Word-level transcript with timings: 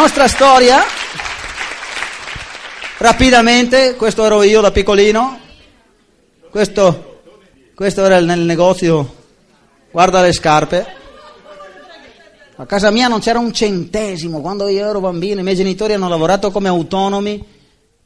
nostra 0.00 0.28
storia, 0.28 0.78
rapidamente, 2.96 3.96
questo 3.96 4.24
ero 4.24 4.42
io 4.42 4.62
da 4.62 4.70
piccolino, 4.70 5.38
questo, 6.48 7.20
questo 7.74 8.02
era 8.06 8.18
nel 8.20 8.40
negozio, 8.40 9.14
guarda 9.90 10.22
le 10.22 10.32
scarpe. 10.32 10.86
A 12.56 12.64
casa 12.64 12.90
mia 12.90 13.08
non 13.08 13.20
c'era 13.20 13.38
un 13.38 13.52
centesimo, 13.52 14.40
quando 14.40 14.68
io 14.68 14.88
ero 14.88 15.00
bambino 15.00 15.40
i 15.40 15.42
miei 15.42 15.54
genitori 15.54 15.92
hanno 15.92 16.08
lavorato 16.08 16.50
come 16.50 16.68
autonomi, 16.68 17.44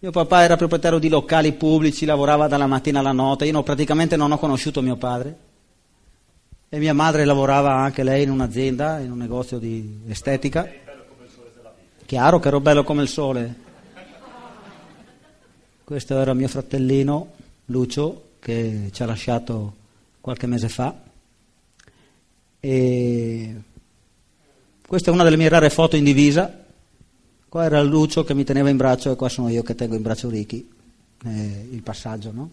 mio 0.01 0.11
papà 0.11 0.43
era 0.43 0.57
proprietario 0.57 0.99
di 0.99 1.09
locali 1.09 1.53
pubblici, 1.53 2.05
lavorava 2.05 2.49
dalla 2.49 2.67
mattina 2.67 2.99
alla 2.99 3.13
notte, 3.13 3.47
io 3.47 3.53
no, 3.53 3.63
praticamente 3.63 4.17
non 4.17 4.33
ho 4.33 4.39
conosciuto 4.39 4.83
mio 4.83 4.97
padre. 4.97 5.37
E 6.69 6.79
mia 6.81 6.93
madre 6.93 7.25
lavorava 7.25 7.73
anche 7.75 8.03
lei 8.03 8.25
in 8.25 8.31
un'azienda, 8.31 8.99
in 8.99 9.13
un 9.13 9.19
negozio 9.19 9.59
di 9.61 10.01
estetica. 10.09 10.83
Chiaro 12.07 12.39
che 12.39 12.49
ero 12.49 12.61
bello 12.61 12.85
come 12.85 13.01
il 13.03 13.09
sole. 13.09 13.55
Questo 15.85 16.19
era 16.19 16.35
mio 16.35 16.49
fratellino 16.49 17.33
Lucio 17.67 18.33
che 18.41 18.91
ci 18.93 19.03
ha 19.03 19.07
lasciato 19.07 19.75
qualche 20.21 20.47
mese 20.47 20.69
fa. 20.69 20.95
E 22.61 23.55
questa 24.87 25.11
è 25.11 25.15
una 25.15 25.25
delle 25.25 25.39
mie 25.39 25.49
rare 25.49 25.71
foto 25.71 25.97
in 25.97 26.05
divisa. 26.05 26.63
Qua 27.49 27.65
era 27.65 27.83
Lucio 27.83 28.23
che 28.23 28.35
mi 28.35 28.45
teneva 28.45 28.69
in 28.69 28.77
braccio 28.77 29.11
e 29.11 29.17
qua 29.17 29.31
sono 29.31 29.49
io 29.49 29.63
che 29.63 29.75
tengo 29.75 29.95
in 29.95 30.03
braccio 30.03 30.29
Ricky. 30.29 30.69
Eh, 31.25 31.69
il 31.71 31.83
passaggio 31.83 32.33
no? 32.33 32.51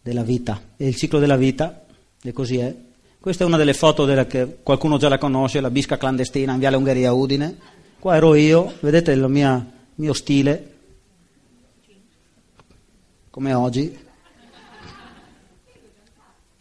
della 0.00 0.22
vita 0.22 0.60
e 0.76 0.86
il 0.86 0.94
ciclo 0.94 1.18
della 1.18 1.36
vita, 1.36 1.84
e 2.22 2.32
così 2.32 2.58
è. 2.58 2.72
Questa 3.18 3.42
è 3.42 3.46
una 3.46 3.56
delle 3.56 3.74
foto 3.74 4.04
della 4.04 4.26
che 4.26 4.58
qualcuno 4.62 4.98
già 4.98 5.08
la 5.08 5.18
conosce, 5.18 5.60
la 5.60 5.70
bisca 5.70 5.96
clandestina 5.96 6.52
in 6.52 6.60
Viale 6.60 6.76
Ungheria 6.76 7.12
Udine. 7.12 7.74
Qua 7.98 8.16
ero 8.16 8.34
io, 8.34 8.74
vedete 8.80 9.12
il 9.12 9.26
mio 9.94 10.12
stile, 10.12 10.74
come 13.30 13.54
oggi. 13.54 13.98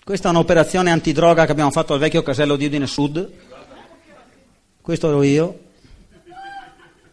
Questa 0.03 0.29
è 0.29 0.31
un'operazione 0.31 0.91
antidroga 0.91 1.45
che 1.45 1.51
abbiamo 1.51 1.71
fatto 1.71 1.93
al 1.93 1.99
vecchio 1.99 2.23
casello 2.23 2.55
di 2.55 2.65
Udine 2.65 2.87
Sud. 2.87 3.31
Questo 4.81 5.09
ero 5.09 5.23
io. 5.23 5.59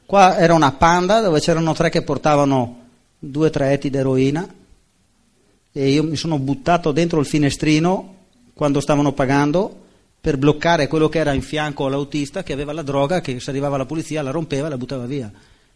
Qua 0.06 0.36
era 0.39 0.55
una 0.55 0.72
panda 0.72 1.20
dove 1.20 1.41
c'erano 1.41 1.72
tre 1.74 1.91
che 1.91 2.02
portavano 2.02 2.89
due 3.18 3.48
o 3.48 3.50
tre 3.50 3.72
etti 3.72 3.91
d'eroina 3.91 4.46
e 5.72 5.89
io 5.89 6.05
mi 6.05 6.16
sono 6.16 6.39
buttato 6.39 6.92
dentro 6.92 7.18
il 7.18 7.27
finestrino 7.27 8.14
quando 8.55 8.80
stavano 8.80 9.12
pagando 9.12 9.81
per 10.22 10.38
bloccare 10.38 10.86
quello 10.86 11.08
che 11.08 11.18
era 11.18 11.32
in 11.32 11.42
fianco 11.42 11.86
all'autista 11.86 12.44
che 12.44 12.52
aveva 12.52 12.72
la 12.72 12.82
droga, 12.82 13.20
che 13.20 13.40
se 13.40 13.50
arrivava 13.50 13.76
la 13.76 13.86
polizia 13.86 14.22
la 14.22 14.30
rompeva 14.30 14.68
e 14.68 14.70
la 14.70 14.76
buttava 14.78 15.04
via. 15.04 15.28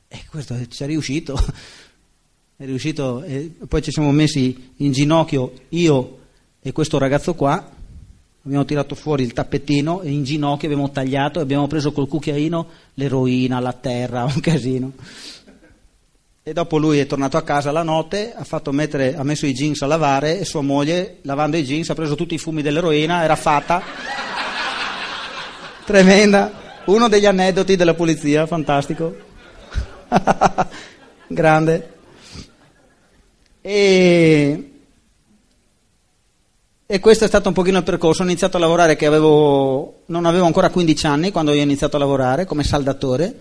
E 0.06 0.20
questo 0.30 0.54
ci 0.68 0.84
è 0.84 0.86
riuscito. 0.86 1.34
è 2.56 2.64
riuscito 2.64 3.24
poi 3.66 3.82
ci 3.82 3.90
siamo 3.90 4.12
messi 4.12 4.72
in 4.76 4.92
ginocchio 4.92 5.52
io 5.70 6.18
e 6.62 6.70
questo 6.70 6.96
ragazzo 6.96 7.34
qua, 7.34 7.72
abbiamo 8.44 8.64
tirato 8.64 8.94
fuori 8.94 9.24
il 9.24 9.32
tappettino 9.32 10.02
e 10.02 10.10
in 10.10 10.22
ginocchio 10.22 10.68
abbiamo 10.68 10.92
tagliato 10.92 11.40
e 11.40 11.42
abbiamo 11.42 11.66
preso 11.66 11.90
col 11.90 12.06
cucchiaino 12.06 12.68
l'eroina, 12.94 13.58
la 13.58 13.72
terra, 13.72 14.22
un 14.32 14.38
casino. 14.38 14.92
E 16.48 16.52
dopo 16.52 16.78
lui 16.78 17.00
è 17.00 17.06
tornato 17.06 17.36
a 17.36 17.42
casa 17.42 17.72
la 17.72 17.82
notte, 17.82 18.32
ha, 18.32 18.46
mettere, 18.70 19.16
ha 19.16 19.24
messo 19.24 19.46
i 19.46 19.52
jeans 19.52 19.82
a 19.82 19.86
lavare 19.86 20.38
e 20.38 20.44
sua 20.44 20.60
moglie, 20.60 21.18
lavando 21.22 21.56
i 21.56 21.64
jeans, 21.64 21.90
ha 21.90 21.94
preso 21.94 22.14
tutti 22.14 22.34
i 22.34 22.38
fumi 22.38 22.62
dell'eroina, 22.62 23.24
era 23.24 23.34
fatta. 23.34 24.35
Tremenda. 25.86 26.64
Uno 26.86 27.08
degli 27.08 27.26
aneddoti 27.26 27.76
della 27.76 27.94
polizia, 27.94 28.44
fantastico. 28.46 29.14
Grande. 31.28 31.94
E, 33.60 34.70
e, 36.84 37.00
questo 37.00 37.24
è 37.24 37.28
stato 37.28 37.48
un 37.48 37.54
pochino 37.54 37.78
il 37.78 37.84
percorso. 37.84 38.22
Ho 38.22 38.24
iniziato 38.26 38.56
a 38.56 38.60
lavorare 38.60 38.96
che 38.96 39.06
avevo, 39.06 40.02
non 40.06 40.26
avevo 40.26 40.46
ancora 40.46 40.70
15 40.70 41.06
anni 41.06 41.30
quando 41.30 41.52
ho 41.52 41.54
iniziato 41.54 41.94
a 41.94 42.00
lavorare 42.00 42.46
come 42.46 42.64
saldatore 42.64 43.34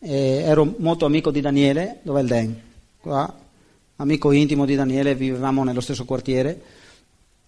eh, 0.00 0.42
ero 0.44 0.74
molto 0.78 1.06
amico 1.06 1.30
di 1.30 1.40
Daniele, 1.40 2.00
dov'è 2.02 2.20
il 2.22 2.26
Den? 2.26 2.60
Qua, 3.00 3.32
amico 3.96 4.32
intimo 4.32 4.64
di 4.64 4.74
Daniele, 4.74 5.14
vivevamo 5.14 5.62
nello 5.62 5.80
stesso 5.80 6.04
quartiere 6.04 6.60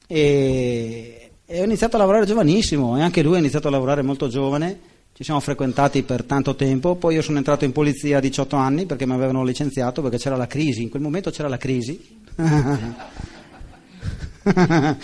e, 0.06 1.22
e 1.53 1.61
ho 1.61 1.65
iniziato 1.65 1.97
a 1.97 1.99
lavorare 1.99 2.25
giovanissimo 2.25 2.97
e 2.97 3.03
anche 3.03 3.21
lui 3.21 3.35
ha 3.35 3.39
iniziato 3.39 3.69
a 3.69 3.71
lavorare 3.71 4.01
molto 4.01 4.27
giovane, 4.27 4.81
ci 5.13 5.23
siamo 5.23 5.39
frequentati 5.39 6.03
per 6.03 6.25
tanto 6.25 6.55
tempo, 6.55 6.95
poi 6.95 7.17
io 7.17 7.21
sono 7.21 7.37
entrato 7.37 7.67
in 7.67 7.73
polizia 7.73 8.17
a 8.17 8.21
18 8.21 8.57
anni 8.57 8.87
perché 8.87 9.05
mi 9.05 9.13
avevano 9.13 9.45
licenziato 9.45 10.01
perché 10.01 10.17
c'era 10.17 10.35
la 10.35 10.47
crisi, 10.47 10.81
in 10.81 10.89
quel 10.89 11.03
momento 11.03 11.31
c'era 11.31 11.49
la 11.49 11.59
crisi. 11.59 12.21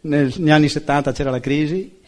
Negli 0.00 0.50
anni 0.50 0.68
70 0.68 1.12
c'era 1.12 1.30
la 1.30 1.38
crisi, 1.38 1.98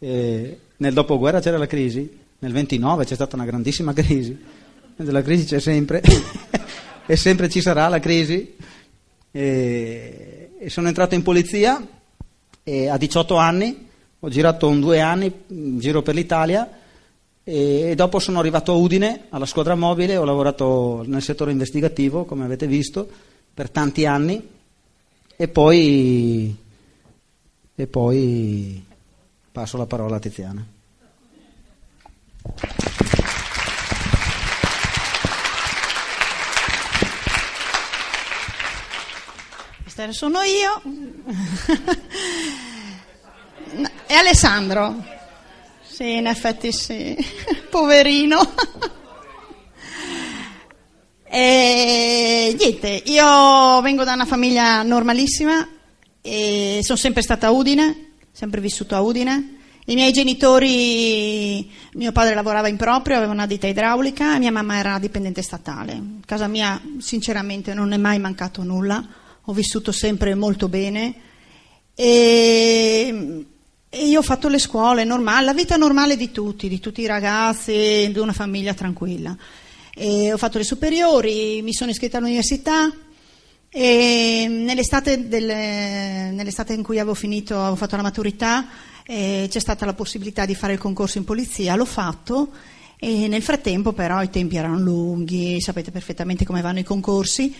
nel 0.00 0.92
dopoguerra 0.92 1.40
c'era 1.40 1.56
la 1.56 1.66
crisi. 1.66 2.18
Nel 2.40 2.52
29 2.52 3.06
c'è 3.06 3.14
stata 3.14 3.36
una 3.36 3.46
grandissima 3.46 3.94
crisi, 3.94 4.38
la 4.96 5.22
crisi 5.22 5.46
c'è 5.46 5.60
sempre 5.60 6.02
e 7.06 7.16
sempre 7.16 7.48
ci 7.48 7.62
sarà 7.62 7.88
la 7.88 8.00
crisi. 8.00 8.54
E, 9.30 10.50
sono 10.66 10.88
entrato 10.88 11.14
in 11.14 11.22
polizia 11.22 11.82
e 12.62 12.88
a 12.88 12.96
18 12.96 13.36
anni, 13.36 13.88
ho 14.18 14.28
girato 14.28 14.68
un 14.68 14.80
due 14.80 15.00
anni 15.00 15.32
in 15.48 15.78
giro 15.78 16.02
per 16.02 16.14
l'Italia 16.14 16.68
e, 17.42 17.94
dopo 17.96 18.18
sono 18.18 18.38
arrivato 18.38 18.72
a 18.72 18.76
Udine, 18.76 19.26
alla 19.30 19.46
squadra 19.46 19.74
mobile, 19.74 20.16
ho 20.16 20.24
lavorato 20.24 21.02
nel 21.06 21.22
settore 21.22 21.52
investigativo, 21.52 22.24
come 22.24 22.44
avete 22.44 22.66
visto, 22.66 23.08
per 23.52 23.70
tanti 23.70 24.06
anni 24.06 24.46
e 25.36 25.48
poi, 25.48 26.54
e 27.74 27.86
poi 27.86 28.84
passo 29.50 29.76
la 29.76 29.86
parola 29.86 30.16
a 30.16 30.20
Tiziana. 30.20 30.66
Questa 40.00 40.16
sono 40.16 40.40
io. 40.40 40.80
e 44.06 44.14
Alessandro. 44.14 45.04
Sì, 45.82 46.14
in 46.14 46.26
effetti 46.26 46.72
sì. 46.72 47.14
Poverino. 47.68 48.40
e 51.24 52.56
niente, 52.58 53.02
io 53.04 53.82
vengo 53.82 54.02
da 54.04 54.14
una 54.14 54.24
famiglia 54.24 54.82
normalissima 54.82 55.68
e 56.22 56.80
sono 56.82 56.96
sempre 56.96 57.20
stata 57.20 57.48
a 57.48 57.50
Udine, 57.50 58.12
sempre 58.32 58.62
vissuto 58.62 58.94
a 58.94 59.02
Udine 59.02 59.58
i 59.90 59.94
miei 59.94 60.12
genitori, 60.12 61.68
mio 61.94 62.12
padre 62.12 62.34
lavorava 62.34 62.68
in 62.68 62.76
proprio, 62.76 63.16
aveva 63.16 63.32
una 63.32 63.46
ditta 63.46 63.66
idraulica 63.66 64.38
mia 64.38 64.52
mamma 64.52 64.76
era 64.78 64.98
dipendente 65.00 65.42
statale. 65.42 65.92
A 65.94 66.24
casa 66.24 66.46
mia 66.46 66.80
sinceramente 66.98 67.74
non 67.74 67.92
è 67.92 67.96
mai 67.96 68.20
mancato 68.20 68.62
nulla, 68.62 69.04
ho 69.44 69.52
vissuto 69.52 69.92
sempre 69.92 70.34
molto 70.34 70.68
bene 70.68 71.14
e, 71.94 73.44
e 73.88 74.06
io 74.06 74.20
ho 74.20 74.22
fatto 74.22 74.48
le 74.48 74.58
scuole 74.58 75.04
normali, 75.04 75.44
la 75.44 75.54
vita 75.54 75.76
normale 75.76 76.16
di 76.16 76.30
tutti, 76.30 76.68
di 76.68 76.80
tutti 76.80 77.02
i 77.02 77.06
ragazzi, 77.06 78.08
di 78.12 78.18
una 78.18 78.32
famiglia 78.32 78.72
tranquilla. 78.72 79.36
E 79.92 80.32
ho 80.32 80.38
fatto 80.38 80.58
le 80.58 80.64
superiori, 80.64 81.60
mi 81.62 81.74
sono 81.74 81.90
iscritta 81.90 82.18
all'università 82.18 82.90
e 83.68 84.46
nell'estate, 84.48 85.28
del, 85.28 85.44
nell'estate 85.44 86.72
in 86.72 86.82
cui 86.82 86.98
avevo 86.98 87.14
finito, 87.14 87.58
avevo 87.58 87.76
fatto 87.76 87.96
la 87.96 88.02
maturità, 88.02 88.66
eh, 89.04 89.46
c'è 89.50 89.58
stata 89.58 89.84
la 89.84 89.94
possibilità 89.94 90.46
di 90.46 90.54
fare 90.54 90.74
il 90.74 90.78
concorso 90.78 91.18
in 91.18 91.24
polizia, 91.24 91.74
l'ho 91.74 91.84
fatto 91.84 92.50
e 92.98 93.28
nel 93.28 93.42
frattempo 93.42 93.92
però 93.92 94.22
i 94.22 94.30
tempi 94.30 94.56
erano 94.56 94.78
lunghi, 94.78 95.60
sapete 95.60 95.90
perfettamente 95.90 96.44
come 96.44 96.60
vanno 96.60 96.78
i 96.80 96.84
concorsi. 96.84 97.54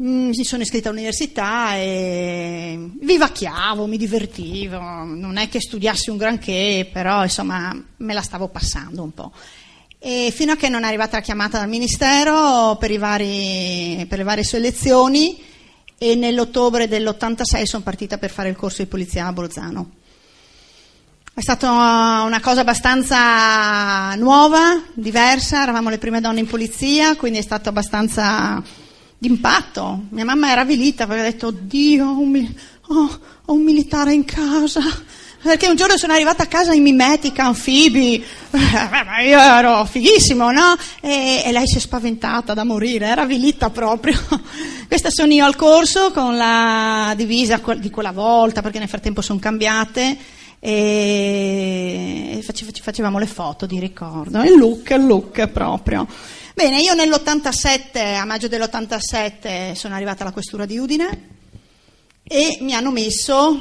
Mm, 0.00 0.28
mi 0.28 0.44
sono 0.44 0.62
iscritta 0.62 0.88
all'università 0.88 1.76
e 1.76 2.78
vivacchiavo, 2.98 3.86
mi 3.86 3.98
divertivo, 3.98 4.78
non 4.78 5.36
è 5.36 5.48
che 5.50 5.60
studiassi 5.60 6.08
un 6.08 6.16
granché, 6.16 6.88
però 6.90 7.22
insomma 7.22 7.78
me 7.96 8.14
la 8.14 8.22
stavo 8.22 8.48
passando 8.48 9.02
un 9.02 9.12
po'. 9.12 9.32
E 9.98 10.32
fino 10.34 10.52
a 10.52 10.56
che 10.56 10.68
non 10.68 10.82
è 10.84 10.86
arrivata 10.86 11.18
la 11.18 11.22
chiamata 11.22 11.58
dal 11.58 11.68
Ministero 11.68 12.76
per, 12.80 12.96
vari, 12.98 14.04
per 14.08 14.18
le 14.18 14.24
varie 14.24 14.44
selezioni 14.44 15.40
e 15.98 16.14
nell'ottobre 16.14 16.88
dell'86 16.88 17.62
sono 17.64 17.82
partita 17.82 18.18
per 18.18 18.30
fare 18.30 18.48
il 18.48 18.56
corso 18.56 18.82
di 18.82 18.88
polizia 18.88 19.26
a 19.26 19.32
Bolzano. 19.32 19.90
È 21.34 21.40
stata 21.40 21.70
una 22.26 22.40
cosa 22.40 22.62
abbastanza 22.62 24.14
nuova, 24.16 24.82
diversa, 24.94 25.62
eravamo 25.62 25.90
le 25.90 25.98
prime 25.98 26.20
donne 26.20 26.40
in 26.40 26.46
polizia, 26.46 27.14
quindi 27.14 27.38
è 27.38 27.42
stato 27.42 27.68
abbastanza 27.68 28.62
d'impatto. 29.22 30.06
Mia 30.08 30.24
mamma 30.24 30.50
era 30.50 30.62
avvilita 30.62 31.04
ha 31.04 31.06
detto, 31.06 31.52
Dio, 31.52 32.10
un, 32.18 32.44
oh, 32.88 33.20
ho 33.44 33.52
un 33.52 33.62
militare 33.62 34.12
in 34.12 34.24
casa, 34.24 34.80
perché 35.40 35.68
un 35.68 35.76
giorno 35.76 35.96
sono 35.96 36.12
arrivata 36.12 36.42
a 36.42 36.46
casa 36.46 36.74
in 36.74 36.82
mimetica, 36.82 37.44
anfibi, 37.44 38.16
eh, 38.16 38.58
io 39.28 39.38
ero 39.38 39.84
fighissimo, 39.84 40.50
no? 40.50 40.74
E, 41.00 41.42
e, 41.44 41.52
lei 41.52 41.68
si 41.68 41.76
è 41.76 41.80
spaventata 41.80 42.52
da 42.52 42.64
morire, 42.64 43.06
era 43.06 43.22
avvilita 43.22 43.70
proprio. 43.70 44.18
Questa 44.88 45.10
sono 45.10 45.32
io 45.32 45.44
al 45.44 45.54
corso 45.54 46.10
con 46.10 46.36
la 46.36 47.14
divisa 47.16 47.60
di 47.78 47.90
quella 47.90 48.10
volta, 48.10 48.60
perché 48.60 48.80
nel 48.80 48.88
frattempo 48.88 49.20
sono 49.20 49.38
cambiate, 49.38 50.18
e 50.58 52.44
facevamo 52.82 53.20
le 53.20 53.26
foto 53.26 53.66
di 53.66 53.78
ricordo, 53.78 54.42
il 54.42 54.58
look, 54.58 54.90
il 54.90 55.06
look 55.06 55.46
proprio. 55.46 56.08
Bene, 56.54 56.80
io 56.80 56.92
nell'87, 56.92 58.18
a 58.18 58.26
maggio 58.26 58.46
dell'87, 58.46 59.72
sono 59.72 59.94
arrivata 59.94 60.22
alla 60.22 60.32
questura 60.32 60.66
di 60.66 60.76
Udine 60.76 61.28
e 62.22 62.58
mi 62.60 62.74
hanno 62.74 62.90
messo 62.90 63.58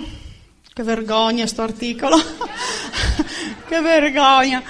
che 0.74 0.84
vergogna 0.84 1.48
sto 1.48 1.62
articolo. 1.62 2.18
che 3.66 3.80
vergogna. 3.80 4.62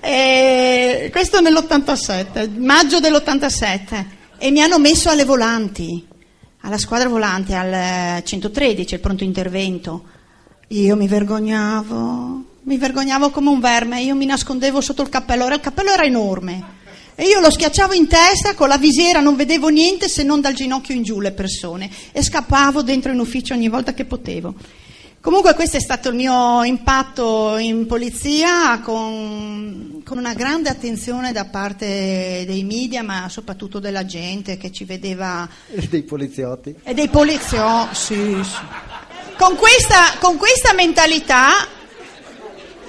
E 0.00 1.10
questo 1.12 1.40
nell'87, 1.42 2.58
maggio 2.58 2.98
dell'87. 2.98 4.04
E 4.38 4.50
mi 4.50 4.62
hanno 4.62 4.78
messo 4.78 5.10
alle 5.10 5.24
volanti, 5.26 6.06
alla 6.62 6.78
squadra 6.78 7.10
volante, 7.10 7.54
al 7.54 8.22
113, 8.24 8.94
il 8.94 9.00
pronto 9.00 9.22
intervento. 9.22 10.04
Io 10.68 10.96
mi 10.96 11.06
vergognavo, 11.06 12.44
mi 12.62 12.78
vergognavo 12.78 13.28
come 13.30 13.50
un 13.50 13.60
verme, 13.60 14.00
io 14.00 14.14
mi 14.14 14.24
nascondevo 14.24 14.80
sotto 14.80 15.02
il 15.02 15.10
cappello, 15.10 15.46
il 15.46 15.60
cappello 15.60 15.90
era 15.90 16.04
enorme. 16.04 16.75
E 17.18 17.24
io 17.24 17.40
lo 17.40 17.50
schiacciavo 17.50 17.94
in 17.94 18.06
testa, 18.08 18.54
con 18.54 18.68
la 18.68 18.76
visiera 18.76 19.20
non 19.20 19.36
vedevo 19.36 19.68
niente 19.68 20.06
se 20.06 20.22
non 20.22 20.42
dal 20.42 20.52
ginocchio 20.52 20.94
in 20.94 21.02
giù 21.02 21.18
le 21.18 21.32
persone 21.32 21.88
e 22.12 22.22
scappavo 22.22 22.82
dentro 22.82 23.10
in 23.10 23.18
ufficio 23.18 23.54
ogni 23.54 23.70
volta 23.70 23.94
che 23.94 24.04
potevo. 24.04 24.54
Comunque 25.26 25.54
questo 25.54 25.78
è 25.78 25.80
stato 25.80 26.10
il 26.10 26.14
mio 26.14 26.62
impatto 26.62 27.56
in 27.56 27.86
polizia 27.86 28.78
con, 28.80 30.02
con, 30.04 30.18
una 30.18 30.34
grande 30.34 30.68
attenzione 30.68 31.32
da 31.32 31.46
parte 31.46 32.44
dei 32.46 32.62
media, 32.64 33.02
ma 33.02 33.28
soprattutto 33.30 33.80
della 33.80 34.04
gente 34.04 34.58
che 34.58 34.70
ci 34.70 34.84
vedeva. 34.84 35.48
E 35.68 35.88
dei 35.88 36.02
poliziotti. 36.02 36.76
E 36.82 36.94
dei 36.94 37.08
poliziotti, 37.08 37.94
sì, 37.94 38.40
sì. 38.44 38.60
Con 39.38 39.56
questa, 39.56 40.16
con 40.20 40.36
questa 40.36 40.74
mentalità 40.74 41.66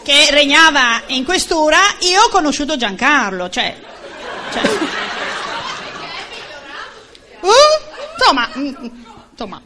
che 0.03 0.27
regnava 0.29 1.03
in 1.07 1.23
questura, 1.23 1.77
io 2.01 2.23
ho 2.23 2.29
conosciuto 2.29 2.75
Giancarlo, 2.75 3.49
cioè... 3.49 3.95
cioè 4.51 4.63
uh, 7.41 8.59
mm, 8.59 8.75
insomma. 9.31 9.61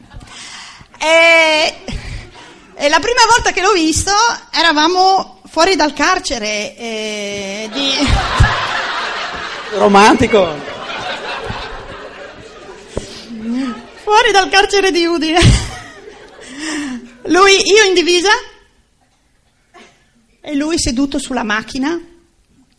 Eh, 0.97 1.75
e 2.75 2.89
la 2.89 2.99
prima 2.99 3.21
volta 3.29 3.51
che 3.51 3.61
l'ho 3.61 3.73
visto 3.73 4.11
eravamo 4.51 5.41
fuori 5.49 5.75
dal 5.75 5.93
carcere 5.93 6.75
eh, 6.77 7.69
di... 7.71 7.93
Romantico! 9.77 10.69
fuori 14.11 14.31
dal 14.33 14.49
carcere 14.49 14.91
di 14.91 15.05
Udine. 15.05 15.39
Lui, 17.27 17.53
io 17.53 17.83
in 17.85 17.93
divisa 17.93 18.29
e 20.41 20.53
lui 20.53 20.77
seduto 20.77 21.17
sulla 21.17 21.43
macchina. 21.43 21.97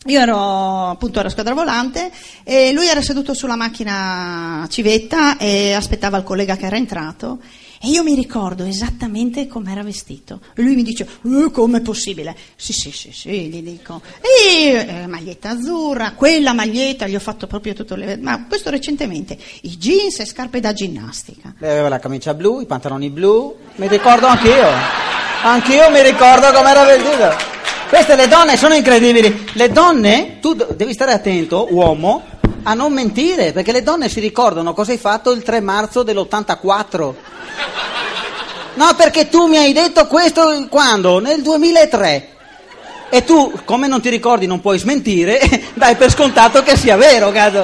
Io 0.05 0.19
ero 0.19 0.89
appunto 0.89 1.19
alla 1.19 1.29
squadra 1.29 1.53
volante 1.53 2.11
e 2.43 2.73
lui 2.73 2.87
era 2.87 3.01
seduto 3.01 3.33
sulla 3.33 3.55
macchina 3.55 4.65
civetta 4.69 5.37
e 5.37 5.73
aspettava 5.73 6.17
il 6.17 6.23
collega 6.23 6.57
che 6.57 6.65
era 6.65 6.75
entrato 6.75 7.39
e 7.85 7.89
io 7.89 8.01
mi 8.01 8.15
ricordo 8.15 8.63
esattamente 8.63 9.45
come 9.45 9.73
era 9.73 9.83
vestito. 9.83 10.39
Lui 10.55 10.73
mi 10.73 10.83
dice, 10.83 11.05
eh, 11.05 11.51
com'è 11.51 11.81
possibile? 11.81 12.33
Sì, 12.55 12.71
sì, 12.71 12.91
sì, 12.91 13.11
sì, 13.11 13.49
gli 13.49 13.61
dico. 13.61 14.01
E 14.21 14.71
eh, 14.71 15.07
maglietta 15.07 15.49
azzurra, 15.49 16.13
quella 16.13 16.53
maglietta, 16.53 17.07
gli 17.07 17.15
ho 17.15 17.19
fatto 17.19 17.45
proprio 17.45 17.73
tutto 17.73 17.95
le... 17.95 18.15
Ma 18.15 18.45
questo 18.47 18.69
recentemente, 18.69 19.37
i 19.63 19.77
jeans 19.77 20.19
e 20.19 20.25
scarpe 20.25 20.61
da 20.61 20.71
ginnastica. 20.71 21.55
Lei 21.57 21.71
aveva 21.71 21.89
la 21.89 21.99
camicia 21.99 22.33
blu, 22.33 22.61
i 22.61 22.65
pantaloni 22.65 23.09
blu, 23.09 23.53
mi 23.75 23.89
ricordo 23.89 24.27
anch'io. 24.27 24.69
Anch'io 25.43 25.89
mi 25.91 26.01
ricordo 26.01 26.53
come 26.53 26.69
era 26.69 26.85
vestito. 26.85 27.62
Queste 27.93 28.15
le 28.15 28.27
donne 28.27 28.57
sono 28.57 28.73
incredibili. 28.73 29.51
Le 29.53 29.69
donne, 29.69 30.39
tu 30.41 30.55
devi 30.55 30.93
stare 30.93 31.11
attento, 31.11 31.67
uomo, 31.69 32.23
a 32.63 32.73
non 32.73 32.91
mentire, 32.91 33.51
perché 33.51 33.71
le 33.71 33.83
donne 33.83 34.09
si 34.09 34.19
ricordano 34.19 34.73
cosa 34.73 34.93
hai 34.93 34.97
fatto 34.97 35.29
il 35.29 35.43
3 35.43 35.59
marzo 35.59 36.01
dell'84. 36.01 37.13
No, 38.73 38.93
perché 38.97 39.29
tu 39.29 39.45
mi 39.45 39.57
hai 39.57 39.73
detto 39.73 40.07
questo 40.07 40.65
quando? 40.71 41.19
Nel 41.19 41.43
2003. 41.43 42.29
E 43.11 43.23
tu, 43.23 43.59
come 43.63 43.85
non 43.85 44.01
ti 44.01 44.09
ricordi, 44.09 44.47
non 44.47 44.59
puoi 44.59 44.79
smentire, 44.79 45.39
dai 45.75 45.95
per 45.95 46.09
scontato 46.09 46.63
che 46.63 46.75
sia 46.75 46.95
vero, 46.95 47.29
cazzo. 47.29 47.63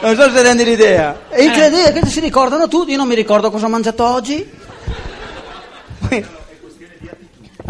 Non 0.00 0.16
so 0.16 0.30
se 0.30 0.40
rendi 0.40 0.64
l'idea. 0.64 1.24
È 1.28 1.42
incredibile, 1.42 1.92
che 1.92 2.06
si 2.06 2.20
ricordano 2.20 2.68
tutti, 2.68 2.92
io 2.92 2.96
non 2.96 3.06
mi 3.06 3.14
ricordo 3.14 3.50
cosa 3.50 3.66
ho 3.66 3.68
mangiato 3.68 4.02
oggi. 4.02 4.50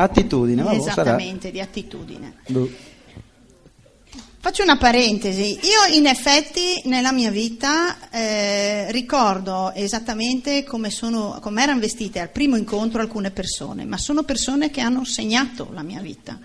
Attitudine, 0.01 0.63
vabbè, 0.63 0.77
Esattamente, 0.77 1.49
sarà. 1.49 1.53
di 1.53 1.61
attitudine. 1.61 2.35
Buh. 2.47 2.71
Faccio 4.41 4.63
una 4.63 4.77
parentesi, 4.77 5.59
io 5.63 5.97
in 5.97 6.07
effetti 6.07 6.81
nella 6.85 7.11
mia 7.11 7.31
vita 7.31 8.09
eh, 8.09 8.91
ricordo 8.93 9.73
esattamente 9.75 10.63
come, 10.63 10.91
sono, 10.91 11.39
come 11.43 11.63
erano 11.65 11.81
vestite 11.81 12.21
al 12.21 12.31
primo 12.31 12.55
incontro 12.55 13.01
alcune 13.01 13.33
persone, 13.33 13.85
ma 13.85 13.99
sono 13.99 14.23
persone 14.23 14.71
che 14.71 14.81
hanno 14.81 15.05
segnato 15.05 15.71
la 15.73 15.83
mia 15.83 16.01
vita. 16.01 16.39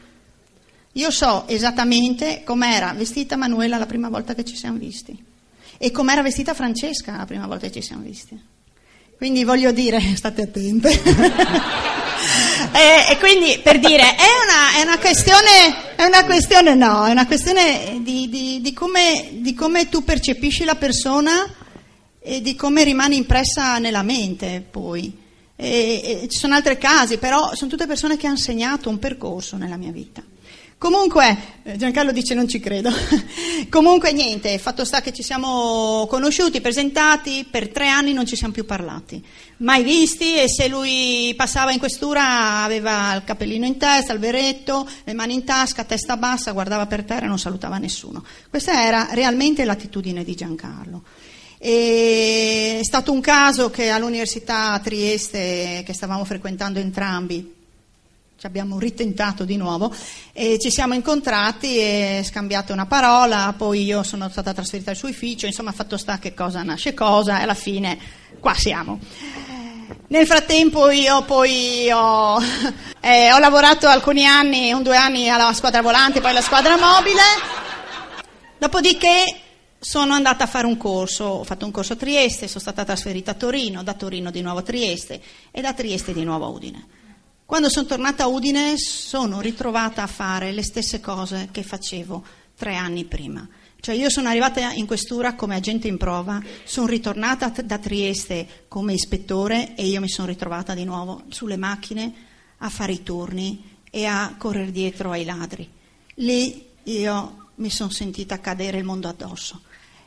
Io 0.94 1.11
so 1.11 1.47
esattamente 1.47 2.41
com'era 2.44 2.94
vestita 2.94 3.35
Manuela 3.38 3.77
la 3.77 3.85
prima 3.85 4.09
volta 4.09 4.33
che 4.33 4.44
ci 4.44 4.55
siamo 4.55 4.79
visti 4.79 5.15
e 5.77 5.91
com'era 5.91 6.23
vestita 6.23 6.55
Francesca 6.55 7.15
la 7.15 7.25
prima 7.25 7.45
volta 7.45 7.67
che 7.67 7.73
ci 7.73 7.81
siamo 7.83 8.01
visti. 8.01 8.41
Quindi 9.15 9.44
voglio 9.44 9.71
dire, 9.71 10.01
state 10.17 10.41
attente. 10.41 11.91
e, 12.73 13.11
e, 13.11 13.17
quindi 13.19 13.59
per 13.61 13.79
dire, 13.79 14.15
è 14.15 14.29
una, 14.43 14.79
è 14.79 14.81
una, 14.83 14.97
questione, 14.97 15.95
è 15.95 16.05
una 16.05 16.25
questione, 16.25 16.73
no, 16.75 17.05
è 17.05 17.11
una 17.11 17.27
questione 17.27 17.99
di, 18.01 18.27
di, 18.29 18.61
di, 18.61 18.73
come, 18.73 19.29
di 19.33 19.53
come 19.53 19.89
tu 19.89 20.03
percepisci 20.03 20.63
la 20.63 20.75
persona 20.75 21.53
e 22.19 22.41
di 22.41 22.55
come 22.55 22.83
rimane 22.83 23.15
impressa 23.15 23.77
nella 23.77 24.01
mente 24.03 24.65
poi. 24.69 25.21
E, 25.55 26.19
e 26.23 26.27
ci 26.29 26.39
sono 26.39 26.55
altri 26.55 26.77
casi, 26.77 27.17
però 27.17 27.53
sono 27.53 27.69
tutte 27.69 27.85
persone 27.85 28.17
che 28.17 28.27
hanno 28.27 28.37
segnato 28.37 28.89
un 28.89 28.97
percorso 28.97 29.55
nella 29.55 29.77
mia 29.77 29.91
vita. 29.91 30.23
Comunque, 30.83 31.38
eh, 31.63 31.77
Giancarlo 31.77 32.12
dice 32.12 32.33
non 32.33 32.45
ci 32.45 32.59
credo. 32.59 32.91
Comunque 33.71 34.12
niente, 34.12 34.57
fatto 34.57 34.83
sta 34.83 35.00
che 35.00 35.13
ci 35.13 35.24
siamo 35.24 36.05
conosciuti, 36.10 36.60
presentati, 36.60 37.48
per 37.50 37.69
tre 37.69 37.88
anni 37.88 38.12
non 38.12 38.25
ci 38.25 38.36
siamo 38.36 38.51
più 38.51 38.65
parlati. 38.65 39.24
Mai 39.60 39.81
visti 39.81 40.36
e 40.36 40.50
se 40.50 40.67
lui 40.67 41.34
passava 41.38 41.72
in 41.72 41.79
questura 41.79 42.63
aveva 42.63 43.13
il 43.13 43.24
cappellino 43.24 43.65
in 43.65 43.77
testa, 43.77 44.12
il 44.12 44.19
beretto, 44.19 44.86
le 45.05 45.13
mani 45.13 45.36
in 45.36 45.46
tasca, 45.46 45.86
testa 45.86 46.17
bassa, 46.17 46.51
guardava 46.51 46.86
per 46.86 47.05
terra 47.05 47.24
e 47.24 47.29
non 47.29 47.39
salutava 47.39 47.77
nessuno. 47.77 48.22
Questa 48.50 48.84
era 48.84 49.07
realmente 49.12 49.63
l'attitudine 49.63 50.25
di 50.25 50.36
Giancarlo. 50.36 51.03
E 51.60 52.79
è 52.81 52.84
stato 52.84 53.13
un 53.13 53.22
caso 53.22 53.69
che 53.69 53.88
all'università 53.88 54.74
a 54.74 54.79
Trieste, 54.79 55.81
che 55.86 55.93
stavamo 55.93 56.25
frequentando 56.25 56.79
entrambi, 56.79 57.52
ci 58.43 58.50
abbiamo 58.50 58.77
ritentato 58.77 59.45
di 59.45 59.55
nuovo 59.55 59.89
e 60.33 60.59
ci 60.59 60.69
siamo 60.69 60.93
incontrati 60.93 61.77
e 61.77 62.23
scambiato 62.25 62.73
una 62.73 62.85
parola, 62.85 63.53
poi 63.57 63.85
io 63.85 64.03
sono 64.03 64.27
stata 64.27 64.53
trasferita 64.53 64.89
al 64.91 64.97
suo 64.97 65.07
ufficio, 65.07 65.45
insomma 65.45 65.71
fatto 65.71 65.95
sta 65.95 66.19
che 66.19 66.33
cosa 66.33 66.62
nasce 66.62 66.93
cosa 66.93 67.39
e 67.39 67.43
alla 67.43 67.53
fine 67.53 67.97
qua 68.41 68.53
siamo. 68.53 69.00
Nel 70.07 70.25
frattempo 70.27 70.89
io 70.89 71.23
poi 71.23 71.89
ho, 71.89 72.38
eh, 73.00 73.31
ho 73.31 73.39
lavorato 73.39 73.88
alcuni 73.88 74.25
anni, 74.25 74.73
un 74.73 74.83
due 74.83 74.97
anni 74.97 75.29
alla 75.29 75.53
squadra 75.53 75.81
volante, 75.81 76.19
poi 76.19 76.31
alla 76.31 76.41
squadra 76.41 76.75
mobile, 76.77 77.21
dopodiché 78.57 79.39
sono 79.79 80.15
andata 80.15 80.43
a 80.43 80.47
fare 80.47 80.67
un 80.67 80.75
corso, 80.75 81.23
ho 81.23 81.43
fatto 81.45 81.63
un 81.63 81.71
corso 81.71 81.93
a 81.93 81.95
Trieste, 81.95 82.50
sono 82.50 82.59
stata 82.59 82.83
trasferita 82.83 83.31
a 83.31 83.35
Torino, 83.35 83.83
da 83.83 83.93
Torino 83.93 84.31
di 84.31 84.41
nuovo 84.41 84.59
a 84.59 84.63
Trieste 84.63 85.21
e 85.50 85.62
da 85.62 85.73
Trieste 85.73 86.12
di 86.12 86.25
nuovo 86.25 86.43
a 86.43 86.50
Udine. 86.50 87.02
Quando 87.45 87.69
sono 87.69 87.85
tornata 87.85 88.23
a 88.23 88.27
Udine 88.27 88.77
sono 88.77 89.41
ritrovata 89.41 90.01
a 90.01 90.07
fare 90.07 90.51
le 90.51 90.63
stesse 90.63 91.00
cose 91.01 91.50
che 91.51 91.62
facevo 91.62 92.23
tre 92.55 92.75
anni 92.75 93.03
prima. 93.03 93.47
Cioè 93.79 93.95
io 93.95 94.09
sono 94.09 94.29
arrivata 94.29 94.71
in 94.71 94.88
questura 94.88 95.35
come 95.35 95.55
agente 95.55 95.89
in 95.89 95.97
prova, 95.97 96.41
sono 96.63 96.88
ritornata 96.88 97.50
da 97.50 97.77
Trieste 97.77 98.65
come 98.69 98.93
ispettore 98.93 99.75
e 99.75 99.85
io 99.85 100.00
mi 100.00 100.07
sono 100.07 100.27
ritrovata 100.27 100.73
di 100.73 100.85
nuovo 100.85 101.23
sulle 101.27 101.57
macchine 101.57 102.13
a 102.59 102.69
fare 102.69 102.93
i 102.93 103.03
turni 103.03 103.77
e 103.91 104.05
a 104.05 104.35
correre 104.38 104.71
dietro 104.71 105.12
ai 105.12 105.25
ladri. 105.25 105.69
Lì 106.15 106.65
io 106.83 107.50
mi 107.55 107.69
sono 107.69 107.89
sentita 107.89 108.39
cadere 108.39 108.77
il 108.77 108.85
mondo 108.85 109.09
addosso 109.09 109.62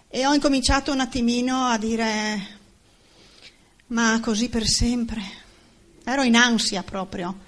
e 0.08 0.26
ho 0.26 0.32
incominciato 0.32 0.90
un 0.90 1.00
attimino 1.00 1.66
a 1.66 1.76
dire 1.76 2.54
ma 3.88 4.18
così 4.20 4.48
per 4.48 4.66
sempre 4.66 5.44
ero 6.12 6.22
in 6.22 6.36
ansia 6.36 6.82
proprio. 6.82 7.44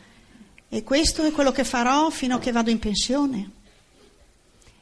e 0.69 0.83
questo 0.83 1.25
è 1.25 1.31
quello 1.31 1.51
che 1.51 1.65
farò 1.65 2.11
fino 2.11 2.37
a 2.37 2.39
che 2.39 2.53
vado 2.53 2.69
in 2.71 2.79
pensione. 2.79 3.51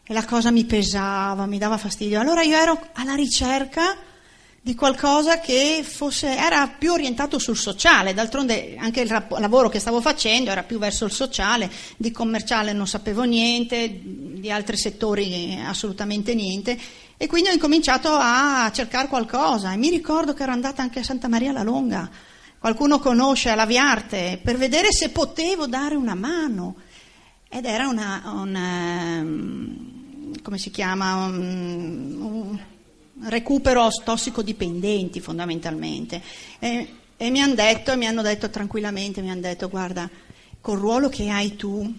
E 0.02 0.12
la 0.12 0.24
cosa 0.24 0.50
mi 0.50 0.64
pesava, 0.64 1.46
mi 1.46 1.58
dava 1.58 1.78
fastidio. 1.78 2.18
Allora 2.18 2.42
io 2.42 2.56
ero 2.56 2.88
alla 2.94 3.14
ricerca 3.14 3.96
di 4.66 4.74
qualcosa 4.74 5.38
che 5.38 5.84
fosse, 5.84 6.36
era 6.36 6.66
più 6.66 6.90
orientato 6.90 7.38
sul 7.38 7.56
sociale, 7.56 8.14
d'altronde 8.14 8.74
anche 8.76 9.02
il 9.02 9.08
rap- 9.08 9.38
lavoro 9.38 9.68
che 9.68 9.78
stavo 9.78 10.00
facendo 10.00 10.50
era 10.50 10.64
più 10.64 10.78
verso 10.78 11.04
il 11.04 11.12
sociale, 11.12 11.70
di 11.96 12.10
commerciale 12.10 12.72
non 12.72 12.88
sapevo 12.88 13.22
niente, 13.22 14.00
di 14.02 14.50
altri 14.50 14.76
settori 14.76 15.56
assolutamente 15.64 16.34
niente 16.34 16.76
e 17.16 17.28
quindi 17.28 17.50
ho 17.50 17.52
incominciato 17.52 18.08
a 18.10 18.68
cercare 18.74 19.06
qualcosa 19.06 19.72
e 19.72 19.76
mi 19.76 19.88
ricordo 19.88 20.34
che 20.34 20.42
ero 20.42 20.50
andata 20.50 20.82
anche 20.82 20.98
a 20.98 21.04
Santa 21.04 21.28
Maria 21.28 21.52
la 21.52 21.62
Longa, 21.62 22.10
qualcuno 22.58 22.98
conosce 22.98 23.54
la 23.54 23.66
Viarte, 23.66 24.40
per 24.42 24.56
vedere 24.56 24.92
se 24.92 25.10
potevo 25.10 25.66
dare 25.66 25.94
una 25.94 26.14
mano 26.14 26.76
ed 27.48 27.64
era 27.64 27.88
una, 27.88 28.22
una 28.34 29.22
come 30.42 30.58
si 30.58 30.70
chiama, 30.70 31.26
un, 31.26 32.18
un 32.20 32.58
recupero 33.28 33.88
tossicodipendenti 34.04 35.20
fondamentalmente. 35.20 36.22
E, 36.58 36.94
e 37.16 37.30
mi 37.30 37.40
hanno 37.40 37.54
detto, 37.54 37.96
mi 37.96 38.06
hanno 38.06 38.22
detto 38.22 38.50
tranquillamente, 38.50 39.22
mi 39.22 39.30
hanno 39.30 39.40
detto 39.40 39.68
guarda, 39.68 40.08
col 40.60 40.78
ruolo 40.78 41.08
che 41.08 41.28
hai 41.30 41.56
tu 41.56 41.92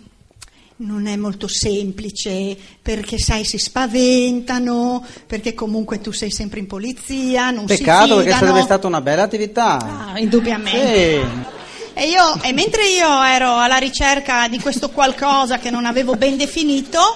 non 0.78 1.08
è 1.08 1.16
molto 1.16 1.48
semplice 1.48 2.56
perché 2.82 3.18
sai 3.18 3.44
si 3.44 3.58
spaventano, 3.58 5.04
perché 5.26 5.54
comunque 5.54 6.02
tu 6.02 6.12
sei 6.12 6.30
sempre 6.30 6.60
in 6.60 6.68
polizia, 6.68 7.50
non 7.50 7.66
Peccato 7.66 8.18
perché 8.18 8.32
sarebbe 8.32 8.62
stata 8.62 8.86
una 8.86 9.02
bella 9.02 9.24
attività. 9.24 10.12
Ah, 10.12 10.20
indubbiamente. 10.20 11.22
Sì. 11.22 11.56
E, 11.94 12.08
io, 12.10 12.42
e 12.44 12.54
mentre 12.54 12.88
io 12.90 13.24
ero 13.24 13.58
alla 13.58 13.78
ricerca 13.78 14.48
di 14.48 14.60
questo 14.60 14.92
qualcosa 14.92 15.58
che 15.58 15.72
non 15.72 15.86
avevo 15.86 16.14
ben 16.14 16.38
definito, 16.38 17.16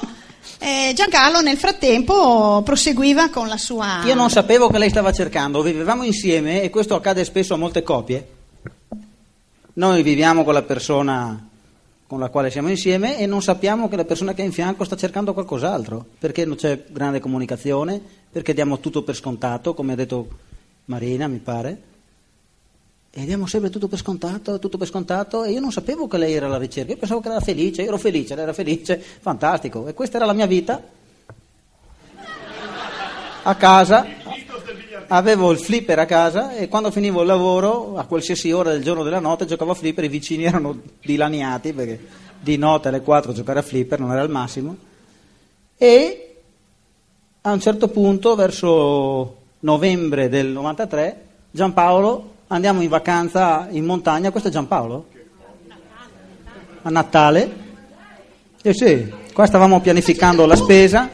eh, 0.57 0.93
Giancarlo 0.95 1.41
nel 1.41 1.57
frattempo 1.57 2.63
proseguiva 2.65 3.29
con 3.29 3.47
la 3.47 3.57
sua... 3.57 4.01
Io 4.05 4.15
non 4.15 4.31
sapevo 4.31 4.69
che 4.69 4.79
lei 4.79 4.89
stava 4.89 5.11
cercando, 5.11 5.61
vivevamo 5.61 6.01
insieme 6.01 6.63
e 6.63 6.71
questo 6.71 6.95
accade 6.95 7.23
spesso 7.23 7.53
a 7.53 7.57
molte 7.57 7.83
coppie. 7.83 8.27
Noi 9.73 10.01
viviamo 10.01 10.43
con 10.43 10.53
la 10.53 10.63
persona 10.63 11.49
con 12.11 12.19
la 12.19 12.27
quale 12.27 12.51
siamo 12.51 12.67
insieme 12.67 13.19
e 13.19 13.25
non 13.25 13.41
sappiamo 13.41 13.87
che 13.87 13.95
la 13.95 14.03
persona 14.03 14.33
che 14.33 14.41
è 14.41 14.45
in 14.45 14.51
fianco 14.51 14.83
sta 14.83 14.97
cercando 14.97 15.31
qualcos'altro, 15.31 16.05
perché 16.19 16.43
non 16.43 16.57
c'è 16.57 16.83
grande 16.89 17.21
comunicazione, 17.21 18.01
perché 18.29 18.53
diamo 18.53 18.81
tutto 18.81 19.01
per 19.03 19.15
scontato, 19.15 19.73
come 19.73 19.93
ha 19.93 19.95
detto 19.95 20.27
Marina, 20.87 21.29
mi 21.29 21.37
pare? 21.37 21.81
E 23.11 23.23
diamo 23.23 23.45
sempre 23.45 23.69
tutto 23.69 23.87
per 23.87 23.97
scontato, 23.97 24.59
tutto 24.59 24.77
per 24.77 24.87
scontato, 24.89 25.45
e 25.45 25.51
io 25.51 25.61
non 25.61 25.71
sapevo 25.71 26.09
che 26.09 26.17
lei 26.17 26.33
era 26.33 26.47
alla 26.47 26.57
ricerca, 26.57 26.91
io 26.91 26.97
pensavo 26.97 27.21
che 27.21 27.29
era 27.29 27.39
felice, 27.39 27.81
io 27.83 27.87
ero 27.87 27.97
felice, 27.97 28.35
lei 28.35 28.43
era 28.43 28.51
felice, 28.51 28.97
fantastico, 28.97 29.87
e 29.87 29.93
questa 29.93 30.17
era 30.17 30.25
la 30.25 30.33
mia 30.33 30.47
vita. 30.47 30.83
A 33.43 33.55
casa, 33.55 34.05
avevo 35.13 35.51
il 35.51 35.59
flipper 35.59 35.99
a 35.99 36.05
casa 36.05 36.53
e 36.53 36.69
quando 36.69 36.89
finivo 36.89 37.21
il 37.21 37.27
lavoro, 37.27 37.97
a 37.97 38.05
qualsiasi 38.05 38.51
ora 38.51 38.71
del 38.71 38.81
giorno 38.81 39.01
o 39.01 39.03
della 39.03 39.19
notte, 39.19 39.45
giocavo 39.45 39.71
a 39.71 39.75
flipper, 39.75 40.05
i 40.05 40.09
vicini 40.09 40.45
erano 40.45 40.79
dilaniati 41.01 41.73
perché 41.73 41.99
di 42.39 42.57
notte 42.57 42.87
alle 42.87 43.01
4 43.01 43.33
giocare 43.33 43.59
a 43.59 43.61
flipper 43.61 43.99
non 43.99 44.11
era 44.11 44.21
il 44.21 44.29
massimo. 44.29 44.75
E 45.77 46.35
a 47.41 47.51
un 47.51 47.59
certo 47.59 47.89
punto, 47.89 48.35
verso 48.35 49.37
novembre 49.59 50.29
del 50.29 50.47
93, 50.47 51.25
Giampaolo 51.51 52.29
andiamo 52.47 52.81
in 52.81 52.89
vacanza 52.89 53.67
in 53.69 53.83
montagna, 53.83 54.31
questo 54.31 54.47
è 54.47 54.51
Giampaolo? 54.51 55.07
A 56.83 56.89
Natale? 56.89 57.59
Eh 58.61 58.73
sì, 58.73 59.11
qua 59.33 59.45
stavamo 59.45 59.81
pianificando 59.81 60.45
la 60.45 60.55
spesa 60.55 61.09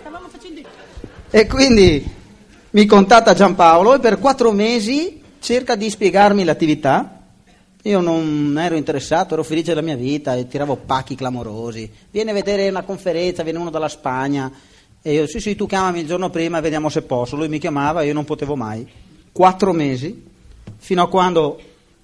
e 1.30 1.48
quindi 1.48 2.16
mi 2.78 2.86
contatta 2.86 3.34
Giampaolo 3.34 3.96
e 3.96 4.00
per 4.00 4.20
quattro 4.20 4.52
mesi 4.52 5.20
cerca 5.40 5.76
di 5.76 5.90
spiegarmi 5.90 6.44
l'attività. 6.44 7.24
Io 7.82 8.02
non 8.02 8.56
ero 8.60 8.76
interessato, 8.76 9.34
ero 9.34 9.42
felice 9.42 9.70
della 9.70 9.82
mia 9.82 9.96
vita 9.96 10.36
e 10.36 10.48
tiravo 10.48 10.76
pacchi 10.76 11.16
clamorosi. 11.16 11.92
Viene 12.12 12.30
a 12.30 12.34
vedere 12.36 12.70
una 12.70 12.84
conferenza, 12.84 13.42
viene 13.42 13.58
uno 13.58 13.72
dalla 13.72 13.88
Spagna 13.88 14.52
e 15.02 15.12
io 15.12 15.26
sì 15.26 15.40
sì 15.40 15.56
tu 15.56 15.66
chiamami 15.66 16.02
il 16.02 16.06
giorno 16.06 16.30
prima 16.30 16.60
e 16.60 16.62
vediamo 16.62 16.90
se 16.90 17.02
posso. 17.02 17.36
Lui 17.36 17.48
mi 17.48 17.58
chiamava 17.58 18.04
e 18.04 18.06
io 18.06 18.14
non 18.14 18.26
potevo 18.26 18.56
mai. 18.56 18.88
Quattro 19.32 19.74
mesi 19.74 20.24
fino 20.78 21.02
a 21.02 21.10
quando 21.10 21.60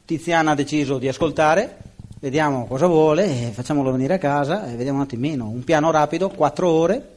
Tiziana 0.06 0.52
ha 0.52 0.56
deciso 0.56 0.98
di 0.98 1.08
ascoltare, 1.08 1.78
vediamo 2.20 2.66
cosa 2.66 2.88
vuole, 2.88 3.52
facciamolo 3.54 3.92
venire 3.92 4.16
a 4.16 4.18
casa 4.18 4.72
e 4.72 4.76
vediamo 4.76 4.98
un 4.98 5.04
attimino. 5.04 5.50
Un 5.50 5.64
piano 5.64 5.92
rapido, 5.92 6.30
quattro 6.30 6.68
ore. 6.68 7.10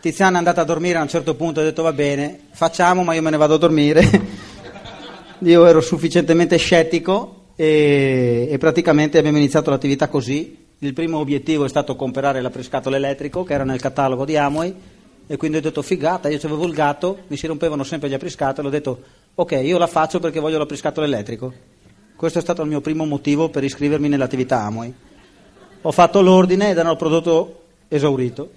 Tiziana 0.00 0.36
è 0.36 0.38
andata 0.38 0.62
a 0.62 0.64
dormire 0.64 0.96
a 0.96 1.02
un 1.02 1.08
certo 1.08 1.34
punto 1.34 1.60
e 1.60 1.62
ha 1.62 1.66
detto 1.66 1.82
va 1.82 1.92
bene, 1.92 2.38
facciamo 2.52 3.02
ma 3.02 3.12
io 3.12 3.20
me 3.20 3.28
ne 3.28 3.36
vado 3.36 3.54
a 3.54 3.58
dormire. 3.58 4.02
io 5.40 5.66
ero 5.66 5.82
sufficientemente 5.82 6.56
scettico 6.56 7.48
e, 7.54 8.48
e 8.50 8.56
praticamente 8.56 9.18
abbiamo 9.18 9.36
iniziato 9.36 9.68
l'attività 9.68 10.08
così. 10.08 10.56
Il 10.78 10.94
primo 10.94 11.18
obiettivo 11.18 11.66
è 11.66 11.68
stato 11.68 11.96
comprare 11.96 12.40
l'apriscatole 12.40 12.96
elettrico 12.96 13.44
che 13.44 13.52
era 13.52 13.64
nel 13.64 13.78
catalogo 13.78 14.24
di 14.24 14.38
Amway 14.38 14.74
e 15.26 15.36
quindi 15.36 15.58
ho 15.58 15.60
detto 15.60 15.82
figata, 15.82 16.30
io 16.30 16.38
avevo 16.42 16.66
il 16.66 16.72
gatto, 16.72 17.18
mi 17.26 17.36
si 17.36 17.46
rompevano 17.46 17.84
sempre 17.84 18.08
gli 18.08 18.14
apriscatoli, 18.14 18.66
ho 18.66 18.70
detto 18.70 19.02
ok, 19.34 19.60
io 19.62 19.76
la 19.76 19.86
faccio 19.86 20.18
perché 20.18 20.40
voglio 20.40 20.56
l'apriscatole 20.56 21.06
elettrico. 21.06 21.52
Questo 22.16 22.38
è 22.38 22.42
stato 22.42 22.62
il 22.62 22.68
mio 22.68 22.80
primo 22.80 23.04
motivo 23.04 23.50
per 23.50 23.64
iscrivermi 23.64 24.08
nell'attività 24.08 24.62
Amway. 24.62 24.94
Ho 25.82 25.92
fatto 25.92 26.22
l'ordine 26.22 26.70
ed 26.70 26.78
il 26.78 26.96
prodotto 26.96 27.64
esaurito. 27.88 28.52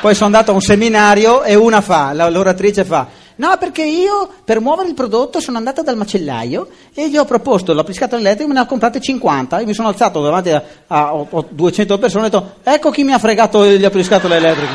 Poi 0.00 0.14
sono 0.14 0.26
andato 0.26 0.50
a 0.50 0.54
un 0.54 0.62
seminario 0.62 1.42
e 1.42 1.54
una 1.54 1.80
fa, 1.80 2.12
l'oratrice 2.12 2.84
fa, 2.84 3.06
No, 3.40 3.56
perché 3.58 3.82
io 3.82 4.28
per 4.44 4.60
muovere 4.60 4.90
il 4.90 4.94
prodotto 4.94 5.40
sono 5.40 5.56
andata 5.56 5.80
dal 5.80 5.96
macellaio 5.96 6.68
e 6.92 7.08
gli 7.08 7.16
ho 7.16 7.24
proposto 7.24 7.72
la 7.72 7.82
priscatola 7.82 8.20
elettrica, 8.20 8.46
me 8.46 8.52
ne 8.52 8.60
ha 8.60 8.66
comprate 8.66 9.00
50. 9.00 9.60
Io 9.60 9.66
mi 9.66 9.72
sono 9.72 9.88
alzato 9.88 10.20
davanti 10.20 10.50
a, 10.50 10.62
a, 10.86 11.26
a 11.30 11.44
200 11.48 11.98
persone 11.98 12.24
e 12.24 12.26
ho 12.26 12.30
detto: 12.30 12.54
Ecco 12.62 12.90
chi 12.90 13.02
mi 13.02 13.12
ha 13.12 13.18
fregato 13.18 13.62
le 13.62 13.86
appriscatole 13.86 14.36
elettriche. 14.36 14.74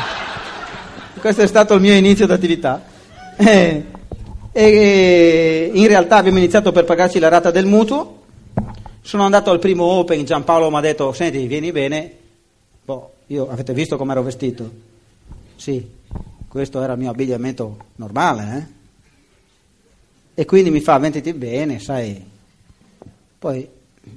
Questo 1.20 1.42
è 1.42 1.46
stato 1.46 1.74
il 1.74 1.80
mio 1.80 1.94
inizio 1.94 2.26
d'attività. 2.26 2.82
E, 3.36 3.84
e 4.50 5.70
in 5.72 5.86
realtà 5.86 6.16
abbiamo 6.16 6.38
iniziato 6.38 6.72
per 6.72 6.82
pagarci 6.82 7.20
la 7.20 7.28
rata 7.28 7.52
del 7.52 7.66
mutuo. 7.66 8.22
Sono 9.00 9.22
andato 9.22 9.52
al 9.52 9.60
primo 9.60 9.84
Open, 9.84 10.24
Giampaolo 10.24 10.70
mi 10.70 10.76
ha 10.78 10.80
detto: 10.80 11.12
Senti, 11.12 11.46
vieni 11.46 11.70
bene. 11.70 12.12
Boh, 12.84 13.12
io 13.28 13.48
avete 13.48 13.72
visto 13.72 13.96
come 13.96 14.10
ero 14.10 14.22
vestito? 14.22 14.95
Sì, 15.56 15.88
questo 16.46 16.82
era 16.82 16.92
il 16.92 16.98
mio 16.98 17.10
abbigliamento 17.10 17.86
normale, 17.96 18.56
eh? 18.56 18.74
E 20.38 20.44
quindi 20.44 20.70
mi 20.70 20.80
fa, 20.80 20.98
ventiti 20.98 21.32
bene, 21.32 21.78
sai. 21.78 22.22
Poi 23.38 23.68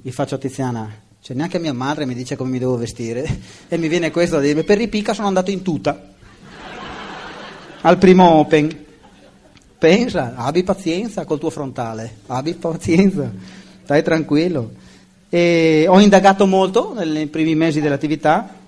gli 0.02 0.10
faccio 0.10 0.34
a 0.34 0.38
Tiziana, 0.38 0.94
cioè 1.20 1.34
neanche 1.34 1.58
mia 1.58 1.72
madre 1.72 2.04
mi 2.04 2.14
dice 2.14 2.36
come 2.36 2.50
mi 2.50 2.58
devo 2.58 2.76
vestire. 2.76 3.40
E 3.68 3.78
mi 3.78 3.88
viene 3.88 4.10
questo 4.10 4.36
da 4.36 4.42
dirmi, 4.42 4.64
per 4.64 4.76
ripicca 4.76 5.14
sono 5.14 5.28
andato 5.28 5.50
in 5.50 5.62
tuta. 5.62 6.08
Al 7.80 7.96
primo 7.98 8.34
Open. 8.34 8.86
Pensa, 9.78 10.34
abbi 10.36 10.62
pazienza 10.62 11.24
col 11.24 11.38
tuo 11.38 11.48
frontale, 11.48 12.18
abbi 12.26 12.52
pazienza, 12.52 13.32
stai 13.82 14.02
tranquillo. 14.02 14.72
E 15.30 15.86
ho 15.88 15.98
indagato 16.00 16.46
molto 16.46 16.92
nei 17.02 17.28
primi 17.28 17.54
mesi 17.54 17.80
dell'attività, 17.80 18.59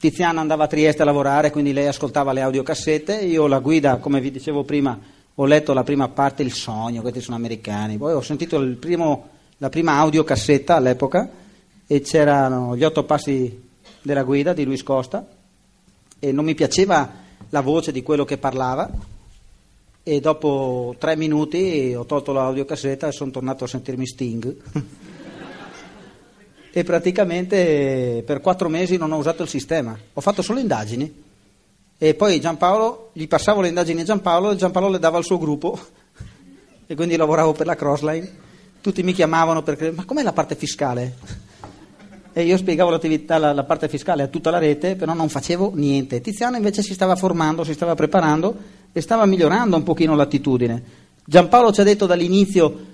Tiziana 0.00 0.40
andava 0.40 0.64
a 0.64 0.66
Trieste 0.66 1.02
a 1.02 1.04
lavorare, 1.04 1.50
quindi 1.50 1.74
lei 1.74 1.86
ascoltava 1.86 2.32
le 2.32 2.40
audiocassette, 2.40 3.16
io 3.16 3.46
la 3.46 3.58
guida, 3.58 3.98
come 3.98 4.18
vi 4.18 4.30
dicevo 4.30 4.64
prima, 4.64 4.98
ho 5.34 5.44
letto 5.44 5.74
la 5.74 5.82
prima 5.82 6.08
parte, 6.08 6.42
Il 6.42 6.54
sogno, 6.54 7.02
questi 7.02 7.20
sono 7.20 7.36
americani, 7.36 7.98
poi 7.98 8.14
ho 8.14 8.22
sentito 8.22 8.58
primo, 8.78 9.28
la 9.58 9.68
prima 9.68 9.98
audiocassetta 9.98 10.76
all'epoca 10.76 11.28
e 11.86 12.00
c'erano 12.00 12.74
gli 12.78 12.82
otto 12.82 13.04
passi 13.04 13.68
della 14.00 14.22
guida 14.22 14.54
di 14.54 14.64
Luis 14.64 14.82
Costa 14.82 15.26
e 16.18 16.32
non 16.32 16.46
mi 16.46 16.54
piaceva 16.54 17.12
la 17.50 17.60
voce 17.60 17.92
di 17.92 18.02
quello 18.02 18.24
che 18.24 18.38
parlava 18.38 18.90
e 20.02 20.18
dopo 20.20 20.94
tre 20.98 21.14
minuti 21.14 21.92
ho 21.94 22.06
tolto 22.06 22.32
l'audiocassetta 22.32 23.08
e 23.08 23.12
sono 23.12 23.32
tornato 23.32 23.64
a 23.64 23.68
sentirmi 23.68 24.06
Sting. 24.06 24.56
e 26.72 26.84
praticamente 26.84 28.22
per 28.24 28.40
quattro 28.40 28.68
mesi 28.68 28.96
non 28.96 29.12
ho 29.12 29.16
usato 29.16 29.42
il 29.42 29.48
sistema, 29.48 29.98
ho 30.12 30.20
fatto 30.20 30.42
solo 30.42 30.60
indagini 30.60 31.28
e 31.98 32.14
poi 32.14 32.40
Giampaolo, 32.40 33.10
gli 33.12 33.26
passavo 33.26 33.60
le 33.60 33.68
indagini 33.68 34.00
a 34.00 34.04
Giampaolo 34.04 34.52
e 34.52 34.56
Giampaolo 34.56 34.88
le 34.88 34.98
dava 34.98 35.18
al 35.18 35.24
suo 35.24 35.38
gruppo 35.38 35.78
e 36.86 36.94
quindi 36.94 37.16
lavoravo 37.16 37.52
per 37.52 37.66
la 37.66 37.74
Crossline, 37.74 38.32
tutti 38.80 39.02
mi 39.02 39.12
chiamavano 39.12 39.62
perché 39.62 39.90
ma 39.90 40.04
com'è 40.04 40.22
la 40.22 40.32
parte 40.32 40.54
fiscale? 40.54 41.48
E 42.32 42.44
io 42.44 42.56
spiegavo 42.56 42.90
la, 42.90 43.52
la 43.52 43.64
parte 43.64 43.88
fiscale 43.88 44.22
a 44.22 44.28
tutta 44.28 44.50
la 44.50 44.58
rete, 44.58 44.94
però 44.94 45.14
non 45.14 45.28
facevo 45.28 45.72
niente. 45.74 46.20
Tiziano 46.20 46.56
invece 46.56 46.80
si 46.80 46.94
stava 46.94 47.16
formando, 47.16 47.64
si 47.64 47.74
stava 47.74 47.96
preparando 47.96 48.54
e 48.92 49.00
stava 49.00 49.26
migliorando 49.26 49.74
un 49.74 49.82
pochino 49.82 50.14
l'attitudine. 50.14 50.82
Giampaolo 51.24 51.72
ci 51.72 51.80
ha 51.80 51.84
detto 51.84 52.06
dall'inizio 52.06 52.89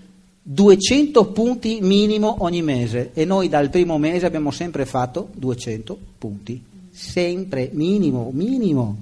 200 0.48 1.32
punti 1.32 1.80
minimo 1.80 2.36
ogni 2.44 2.62
mese 2.62 3.10
e 3.14 3.24
noi 3.24 3.48
dal 3.48 3.68
primo 3.68 3.98
mese 3.98 4.26
abbiamo 4.26 4.52
sempre 4.52 4.86
fatto 4.86 5.30
200 5.34 5.98
punti, 6.18 6.62
sempre 6.92 7.68
minimo, 7.72 8.30
minimo, 8.32 8.96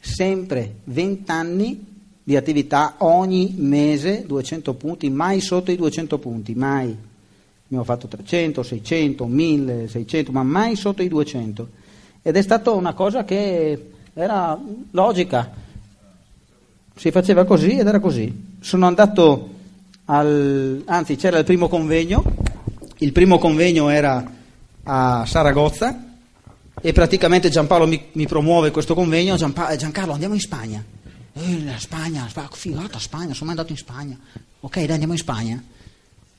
sempre 0.00 0.78
20 0.82 1.30
anni 1.30 1.86
di 2.24 2.34
attività 2.34 2.96
ogni 2.98 3.54
mese 3.58 4.24
200 4.26 4.74
punti, 4.74 5.08
mai 5.08 5.40
sotto 5.40 5.70
i 5.70 5.76
200 5.76 6.18
punti, 6.18 6.54
mai. 6.56 6.96
Abbiamo 7.66 7.84
fatto 7.84 8.08
300, 8.08 8.64
600, 8.64 9.24
1000, 9.24 9.86
600, 9.86 10.32
ma 10.32 10.42
mai 10.42 10.74
sotto 10.74 11.02
i 11.02 11.08
200. 11.08 11.68
Ed 12.22 12.34
è 12.34 12.42
stata 12.42 12.72
una 12.72 12.92
cosa 12.92 13.24
che 13.24 13.90
era 14.14 14.60
logica, 14.90 15.48
si 16.96 17.12
faceva 17.12 17.44
così 17.44 17.78
ed 17.78 17.86
era 17.86 18.00
così. 18.00 18.56
Sono 18.58 18.86
andato 18.86 19.51
al, 20.12 20.82
anzi 20.84 21.16
c'era 21.16 21.38
il 21.38 21.44
primo 21.44 21.68
convegno, 21.68 22.22
il 22.98 23.12
primo 23.12 23.38
convegno 23.38 23.88
era 23.88 24.30
a 24.82 25.24
Saragozza 25.24 26.16
e 26.80 26.92
praticamente 26.92 27.48
Giampaolo 27.48 27.86
mi, 27.86 28.08
mi 28.12 28.26
promuove 28.26 28.70
questo 28.70 28.94
convegno, 28.94 29.36
Giampa, 29.36 29.74
Giancarlo 29.74 30.12
andiamo 30.12 30.34
in 30.34 30.40
Spagna, 30.40 30.84
eh, 31.32 31.64
la 31.64 31.78
Spagna, 31.78 32.28
figata 32.50 32.98
Spagna, 32.98 33.32
sono 33.32 33.50
andato 33.50 33.72
in 33.72 33.78
Spagna, 33.78 34.18
ok 34.60 34.80
dai 34.80 34.90
andiamo 34.90 35.14
in 35.14 35.18
Spagna, 35.18 35.62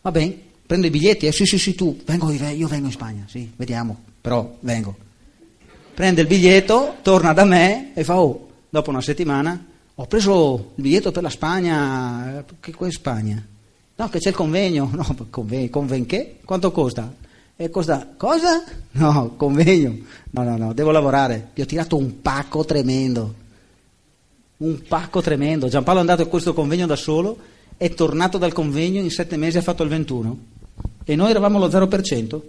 va 0.02 0.12
bene, 0.12 0.38
prendo 0.68 0.86
i 0.86 0.92
biglietti, 0.92 1.26
eh, 1.26 1.32
sì 1.32 1.46
sì 1.46 1.58
sì 1.58 1.74
tu, 1.74 2.00
vengo, 2.06 2.30
io 2.32 2.68
vengo 2.68 2.86
in 2.86 2.92
Spagna, 2.92 3.26
sì, 3.28 3.52
vediamo, 3.56 3.98
però 4.22 4.56
vengo. 4.60 4.96
Prende 5.96 6.22
il 6.22 6.28
biglietto, 6.28 6.98
torna 7.02 7.34
da 7.34 7.44
me 7.44 7.92
e 7.96 8.04
fa, 8.04 8.20
oh, 8.20 8.50
dopo 8.70 8.90
una 8.92 9.02
settimana, 9.02 9.66
ho 9.96 10.06
preso 10.06 10.74
il 10.76 10.84
biglietto 10.84 11.12
per 11.12 11.24
la 11.24 11.30
Spagna, 11.30 12.40
eh, 12.40 12.44
che 12.60 12.74
qua 12.74 12.88
è 12.88 12.92
Spagna? 12.92 13.48
No, 13.96 14.10
che 14.10 14.20
c'è 14.20 14.30
il 14.30 14.36
convegno. 14.36 14.90
No, 14.94 15.16
convegno, 15.30 15.70
conven 15.70 16.06
che? 16.06 16.38
Quanto 16.44 16.72
costa? 16.72 17.14
E 17.56 17.70
costa 17.70 18.14
cosa? 18.18 18.64
No, 18.94 19.36
convegno. 19.38 19.96
No, 20.32 20.44
no, 20.44 20.58
no, 20.58 20.74
devo 20.74 20.92
lavorare. 20.92 21.50
Vi 21.54 21.62
ho 21.62 21.66
tirato 21.66 21.96
un 21.98 22.22
pacco 22.22 22.66
tremendo. 22.66 23.42
Un 24.58 24.82
pacco 24.88 25.22
tremendo. 25.22 25.68
Giampaolo 25.68 26.00
è 26.00 26.02
andato 26.02 26.24
a 26.24 26.28
questo 26.28 26.54
convegno 26.54 26.88
da 26.88 26.96
solo, 26.96 27.38
è 27.78 27.94
tornato 27.94 28.38
dal 28.38 28.54
convegno, 28.54 29.02
in 29.02 29.12
sette 29.12 29.38
mesi 29.38 29.58
ha 29.58 29.62
fatto 29.62 29.84
il 29.84 29.90
21. 29.90 30.38
E 31.04 31.16
noi 31.16 31.30
eravamo 31.30 31.58
allo 31.58 31.68
0%. 31.68 32.42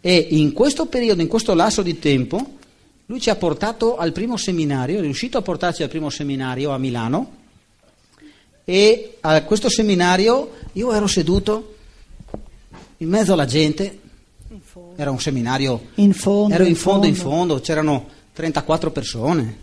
E 0.00 0.26
in 0.30 0.52
questo 0.52 0.86
periodo, 0.86 1.20
in 1.20 1.28
questo 1.28 1.54
lasso 1.54 1.82
di 1.82 1.98
tempo, 1.98 2.56
lui 3.06 3.20
ci 3.20 3.30
ha 3.30 3.36
portato 3.36 3.96
al 3.96 4.12
primo 4.12 4.36
seminario, 4.36 4.98
è 4.98 5.02
riuscito 5.02 5.36
a 5.36 5.42
portarci 5.42 5.82
al 5.82 5.88
primo 5.88 6.08
seminario 6.08 6.70
a 6.70 6.78
Milano 6.78 7.36
e 8.70 9.16
a 9.22 9.42
questo 9.44 9.70
seminario 9.70 10.50
io 10.72 10.92
ero 10.92 11.06
seduto 11.06 11.76
in 12.98 13.08
mezzo 13.08 13.32
alla 13.32 13.46
gente, 13.46 13.98
era 14.94 15.10
un 15.10 15.18
seminario, 15.18 15.86
in 15.94 16.12
fondo, 16.12 16.52
ero 16.52 16.64
in, 16.64 16.70
in 16.70 16.76
fondo, 16.76 17.06
fondo, 17.06 17.06
in 17.06 17.14
fondo, 17.14 17.60
c'erano 17.60 18.08
34 18.34 18.90
persone. 18.90 19.58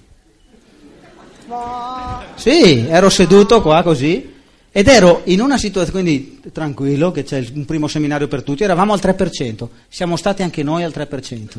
Sì, 2.33 2.87
ero 2.87 3.09
seduto 3.09 3.61
qua 3.61 3.83
così. 3.83 4.33
Ed 4.71 4.87
ero 4.87 5.21
in 5.25 5.39
una 5.39 5.59
situazione, 5.59 6.01
quindi 6.01 6.41
tranquillo, 6.51 7.11
che 7.11 7.23
c'è 7.23 7.45
un 7.53 7.65
primo 7.65 7.87
seminario 7.87 8.27
per 8.27 8.41
tutti, 8.41 8.63
eravamo 8.63 8.93
al 8.93 8.99
3%, 8.99 9.67
siamo 9.87 10.15
stati 10.15 10.41
anche 10.41 10.63
noi 10.63 10.81
al 10.81 10.91
3%. 10.95 11.57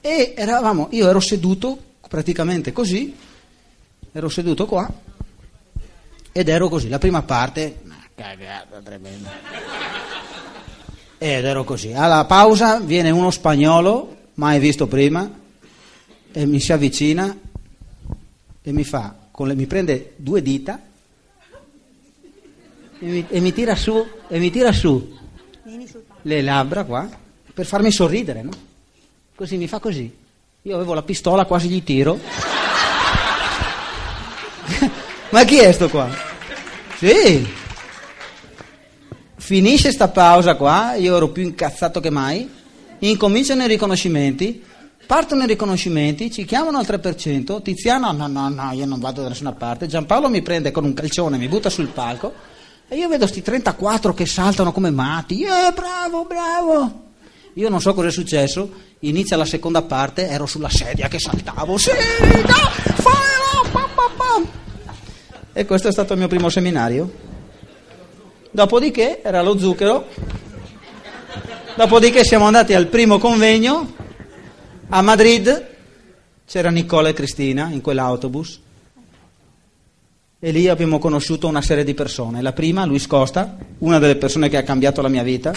E 0.00 0.34
eravamo, 0.36 0.88
io 0.90 1.08
ero 1.08 1.20
seduto 1.20 1.78
praticamente 2.08 2.72
così, 2.72 3.14
ero 4.10 4.28
seduto 4.28 4.66
qua 4.66 4.92
ed 6.32 6.48
ero 6.48 6.68
così, 6.68 6.88
la 6.88 6.98
prima 6.98 7.22
parte, 7.22 7.80
una 7.84 8.04
cagata 8.14 8.80
tremenda. 8.80 9.30
Ed 11.18 11.44
ero 11.44 11.64
così. 11.64 11.92
Alla 11.92 12.24
pausa 12.26 12.78
viene 12.78 13.10
uno 13.10 13.30
spagnolo, 13.30 14.16
mai 14.34 14.58
visto 14.58 14.86
prima, 14.86 15.28
e 16.32 16.46
mi 16.46 16.60
si 16.60 16.72
avvicina 16.72 17.36
e 18.62 18.72
mi 18.72 18.84
fa, 18.84 19.14
le, 19.36 19.54
mi 19.54 19.66
prende 19.66 20.12
due 20.16 20.42
dita 20.42 20.80
e 23.00 23.06
mi, 23.06 23.26
e 23.28 23.40
mi, 23.40 23.52
tira 23.52 23.74
su, 23.74 24.06
e 24.28 24.38
mi 24.38 24.50
tira 24.50 24.72
su 24.72 25.16
le 26.22 26.42
labbra 26.42 26.84
qua 26.84 27.08
per 27.54 27.66
farmi 27.66 27.90
sorridere, 27.90 28.42
no? 28.42 28.50
Così 29.34 29.56
mi 29.56 29.66
fa 29.66 29.78
così. 29.80 30.14
Io 30.62 30.74
avevo 30.74 30.94
la 30.94 31.02
pistola, 31.02 31.44
quasi 31.44 31.68
gli 31.68 31.82
tiro. 31.82 32.18
Ma 35.30 35.44
chi 35.44 35.58
è 35.58 35.72
sto 35.72 35.90
qua? 35.90 36.08
Sì. 36.96 37.46
Finisce 39.36 39.92
sta 39.92 40.08
pausa 40.08 40.56
qua, 40.56 40.94
io 40.94 41.16
ero 41.16 41.28
più 41.28 41.42
incazzato 41.42 42.00
che 42.00 42.10
mai. 42.10 42.48
Incominciano 43.00 43.62
i 43.62 43.68
riconoscimenti, 43.68 44.62
partono 45.06 45.44
i 45.44 45.46
riconoscimenti, 45.46 46.30
ci 46.30 46.44
chiamano 46.44 46.78
al 46.78 46.86
3%, 46.86 47.62
Tiziano 47.62 48.10
no, 48.12 48.26
no, 48.26 48.48
no, 48.48 48.72
io 48.72 48.86
non 48.86 49.00
vado 49.00 49.22
da 49.22 49.28
nessuna 49.28 49.52
parte, 49.52 49.86
Giampaolo 49.86 50.28
mi 50.28 50.42
prende 50.42 50.70
con 50.70 50.84
un 50.84 50.94
calcione, 50.94 51.36
mi 51.36 51.48
butta 51.48 51.70
sul 51.70 51.88
palco 51.88 52.32
e 52.88 52.96
io 52.96 53.08
vedo 53.08 53.26
sti 53.26 53.42
34 53.42 54.14
che 54.14 54.26
saltano 54.26 54.72
come 54.72 54.90
matti, 54.90 55.42
eh, 55.42 55.72
bravo, 55.74 56.24
bravo. 56.24 57.06
Io 57.54 57.68
non 57.68 57.80
so 57.80 57.92
cosa 57.92 58.08
è 58.08 58.12
successo, 58.12 58.70
inizia 59.00 59.36
la 59.36 59.44
seconda 59.44 59.82
parte, 59.82 60.26
ero 60.26 60.46
sulla 60.46 60.70
sedia 60.70 61.08
che 61.08 61.18
saltavo, 61.18 61.76
sì, 61.76 61.90
da, 62.46 62.54
fai. 62.94 63.47
E 65.58 65.66
questo 65.66 65.88
è 65.88 65.90
stato 65.90 66.12
il 66.12 66.20
mio 66.20 66.28
primo 66.28 66.50
seminario. 66.50 67.12
Dopodiché 68.52 69.22
era 69.24 69.42
lo 69.42 69.58
zucchero. 69.58 70.06
Dopodiché 71.74 72.22
siamo 72.22 72.46
andati 72.46 72.74
al 72.74 72.86
primo 72.86 73.18
convegno 73.18 73.92
a 74.88 75.02
Madrid. 75.02 75.66
C'era 76.46 76.70
Nicola 76.70 77.08
e 77.08 77.12
Cristina 77.12 77.70
in 77.72 77.80
quell'autobus. 77.80 78.60
E 80.38 80.50
lì 80.52 80.68
abbiamo 80.68 81.00
conosciuto 81.00 81.48
una 81.48 81.60
serie 81.60 81.82
di 81.82 81.92
persone. 81.92 82.40
La 82.40 82.52
prima, 82.52 82.84
Luis 82.84 83.08
Costa, 83.08 83.56
una 83.78 83.98
delle 83.98 84.14
persone 84.14 84.48
che 84.48 84.58
ha 84.58 84.62
cambiato 84.62 85.02
la 85.02 85.08
mia 85.08 85.24
vita. 85.24 85.52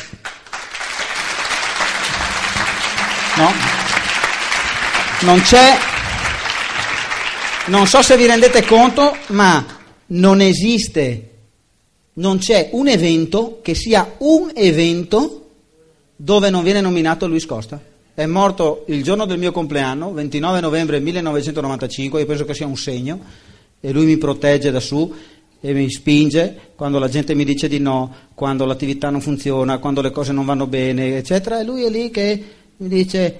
No? 3.35 3.51
Non 5.19 5.41
c'è. 5.41 5.77
Non 7.67 7.85
so 7.85 8.01
se 8.01 8.17
vi 8.17 8.25
rendete 8.25 8.65
conto, 8.65 9.15
ma 9.27 9.77
non 10.11 10.41
esiste, 10.41 11.29
non 12.13 12.37
c'è 12.37 12.69
un 12.71 12.87
evento 12.87 13.59
che 13.61 13.75
sia 13.75 14.15
un 14.19 14.51
evento 14.53 15.49
dove 16.15 16.49
non 16.49 16.63
viene 16.63 16.81
nominato 16.81 17.27
Luis 17.27 17.45
Costa. 17.45 17.81
È 18.13 18.25
morto 18.25 18.83
il 18.87 19.03
giorno 19.03 19.25
del 19.25 19.39
mio 19.39 19.51
compleanno, 19.51 20.11
29 20.11 20.59
novembre 20.59 20.99
1995, 20.99 22.19
io 22.19 22.25
penso 22.25 22.45
che 22.45 22.53
sia 22.53 22.67
un 22.67 22.77
segno, 22.77 23.19
e 23.79 23.91
lui 23.91 24.05
mi 24.05 24.17
protegge 24.17 24.69
da 24.69 24.79
su 24.79 25.13
e 25.63 25.73
mi 25.73 25.89
spinge 25.89 26.71
quando 26.75 26.99
la 26.99 27.07
gente 27.07 27.33
mi 27.33 27.45
dice 27.45 27.67
di 27.67 27.79
no, 27.79 28.13
quando 28.33 28.65
l'attività 28.65 29.09
non 29.09 29.21
funziona, 29.21 29.77
quando 29.77 30.01
le 30.01 30.11
cose 30.11 30.33
non 30.33 30.45
vanno 30.45 30.67
bene, 30.67 31.17
eccetera, 31.17 31.59
e 31.59 31.63
lui 31.63 31.83
è 31.83 31.89
lì 31.89 32.09
che 32.09 32.43
mi 32.77 32.87
dice, 32.87 33.39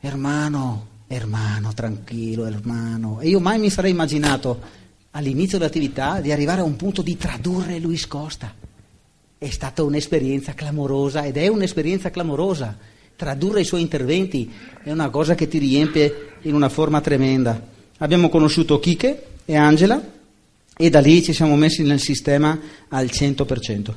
hermano, 0.00 0.86
hermano, 1.06 1.72
tranquillo, 1.72 2.44
hermano. 2.44 3.20
E 3.20 3.28
io 3.28 3.40
mai 3.40 3.58
mi 3.58 3.70
sarei 3.70 3.90
immaginato 3.90 4.78
all'inizio 5.12 5.58
dell'attività 5.58 6.20
di 6.20 6.30
arrivare 6.30 6.60
a 6.60 6.64
un 6.64 6.76
punto 6.76 7.02
di 7.02 7.16
tradurre 7.16 7.78
Luis 7.78 8.06
Costa. 8.06 8.54
È 9.36 9.48
stata 9.48 9.82
un'esperienza 9.82 10.54
clamorosa 10.54 11.24
ed 11.24 11.36
è 11.36 11.48
un'esperienza 11.48 12.10
clamorosa. 12.10 12.76
Tradurre 13.16 13.62
i 13.62 13.64
suoi 13.64 13.80
interventi 13.80 14.50
è 14.82 14.90
una 14.90 15.10
cosa 15.10 15.34
che 15.34 15.48
ti 15.48 15.58
riempie 15.58 16.36
in 16.42 16.54
una 16.54 16.68
forma 16.68 17.00
tremenda. 17.00 17.60
Abbiamo 17.98 18.28
conosciuto 18.28 18.78
Chiche 18.78 19.26
e 19.44 19.56
Angela 19.56 20.00
e 20.76 20.90
da 20.90 21.00
lì 21.00 21.22
ci 21.22 21.32
siamo 21.32 21.56
messi 21.56 21.82
nel 21.82 22.00
sistema 22.00 22.58
al 22.88 23.06
100%. 23.06 23.94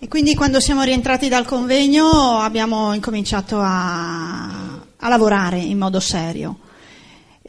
E 0.00 0.08
quindi 0.08 0.34
quando 0.34 0.60
siamo 0.60 0.82
rientrati 0.82 1.28
dal 1.28 1.44
convegno 1.44 2.38
abbiamo 2.38 2.92
incominciato 2.94 3.58
a, 3.58 4.80
a 4.96 5.08
lavorare 5.08 5.58
in 5.58 5.78
modo 5.78 6.00
serio. 6.00 6.66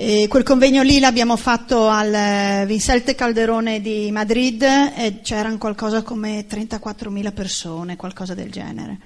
E 0.01 0.27
quel 0.29 0.43
convegno 0.43 0.81
lì 0.81 0.97
l'abbiamo 1.01 1.35
fatto 1.35 1.89
al 1.89 2.13
eh, 2.13 2.63
Vincente 2.65 3.15
Calderone 3.15 3.81
di 3.81 4.09
Madrid 4.13 4.63
e 4.63 5.19
c'erano 5.21 5.57
qualcosa 5.57 6.03
come 6.03 6.47
34.000 6.47 7.33
persone, 7.33 7.97
qualcosa 7.97 8.33
del 8.33 8.49
genere. 8.49 8.97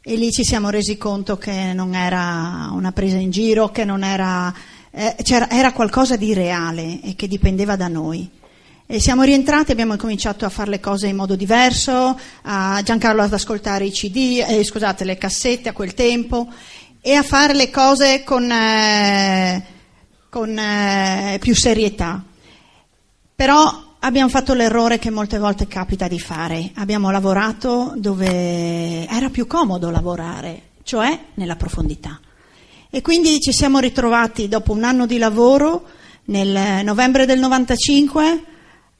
E 0.00 0.16
lì 0.16 0.32
ci 0.32 0.42
siamo 0.42 0.70
resi 0.70 0.96
conto 0.96 1.36
che 1.36 1.74
non 1.74 1.94
era 1.94 2.70
una 2.72 2.92
presa 2.92 3.18
in 3.18 3.30
giro, 3.30 3.68
che 3.68 3.84
non 3.84 4.02
era, 4.02 4.50
eh, 4.90 5.14
era 5.50 5.72
qualcosa 5.72 6.16
di 6.16 6.32
reale 6.32 7.02
e 7.02 7.14
che 7.14 7.28
dipendeva 7.28 7.76
da 7.76 7.88
noi. 7.88 8.26
E 8.86 9.00
siamo 9.00 9.24
rientrati, 9.24 9.72
abbiamo 9.72 9.96
cominciato 9.96 10.46
a 10.46 10.48
fare 10.48 10.70
le 10.70 10.80
cose 10.80 11.08
in 11.08 11.16
modo 11.16 11.36
diverso, 11.36 12.18
a 12.44 12.80
Giancarlo 12.82 13.20
ad 13.20 13.34
ascoltare 13.34 13.84
i 13.84 13.90
CD, 13.90 14.42
eh, 14.48 14.64
scusate, 14.64 15.04
le 15.04 15.18
cassette 15.18 15.68
a 15.68 15.74
quel 15.74 15.92
tempo 15.92 16.48
e 17.02 17.16
a 17.16 17.22
fare 17.22 17.52
le 17.52 17.68
cose 17.68 18.24
con... 18.24 18.50
Eh, 18.50 19.80
con 20.32 20.58
eh, 20.58 21.36
più 21.40 21.54
serietà. 21.54 22.24
Però 23.34 23.96
abbiamo 23.98 24.30
fatto 24.30 24.54
l'errore 24.54 24.98
che 24.98 25.10
molte 25.10 25.36
volte 25.36 25.66
capita 25.66 26.08
di 26.08 26.18
fare. 26.18 26.70
Abbiamo 26.76 27.10
lavorato 27.10 27.92
dove 27.96 29.06
era 29.06 29.28
più 29.28 29.46
comodo 29.46 29.90
lavorare, 29.90 30.68
cioè 30.84 31.18
nella 31.34 31.56
profondità. 31.56 32.18
E 32.88 33.02
quindi 33.02 33.40
ci 33.40 33.52
siamo 33.52 33.78
ritrovati 33.78 34.48
dopo 34.48 34.72
un 34.72 34.84
anno 34.84 35.04
di 35.04 35.18
lavoro 35.18 35.84
nel 36.24 36.82
novembre 36.82 37.26
del 37.26 37.38
95 37.38 38.44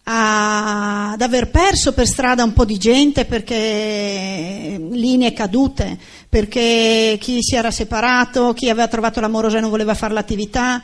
ad 0.03 1.23
aver 1.23 1.49
perso 1.49 1.95
per 1.95 2.07
strada 2.07 2.45
un 2.45 2.53
po' 2.53 2.67
di 2.67 2.77
gente 2.77 3.25
perché 3.25 4.79
linee 4.79 5.33
cadute, 5.33 5.99
perché 6.29 7.17
chi 7.19 7.39
si 7.41 7.55
era 7.55 7.71
separato, 7.71 8.53
chi 8.53 8.69
aveva 8.69 8.89
trovato 8.89 9.19
l'amorosa 9.19 9.57
e 9.57 9.61
non 9.63 9.71
voleva 9.71 9.95
fare 9.95 10.13
l'attività 10.13 10.83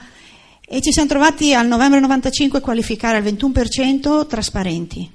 e 0.71 0.83
ci 0.83 0.93
siamo 0.93 1.09
trovati 1.09 1.55
al 1.55 1.67
novembre 1.67 1.99
95 1.99 2.59
a 2.59 2.63
qualificare 2.63 3.17
al 3.17 3.23
21% 3.23 4.27
trasparenti. 4.27 5.11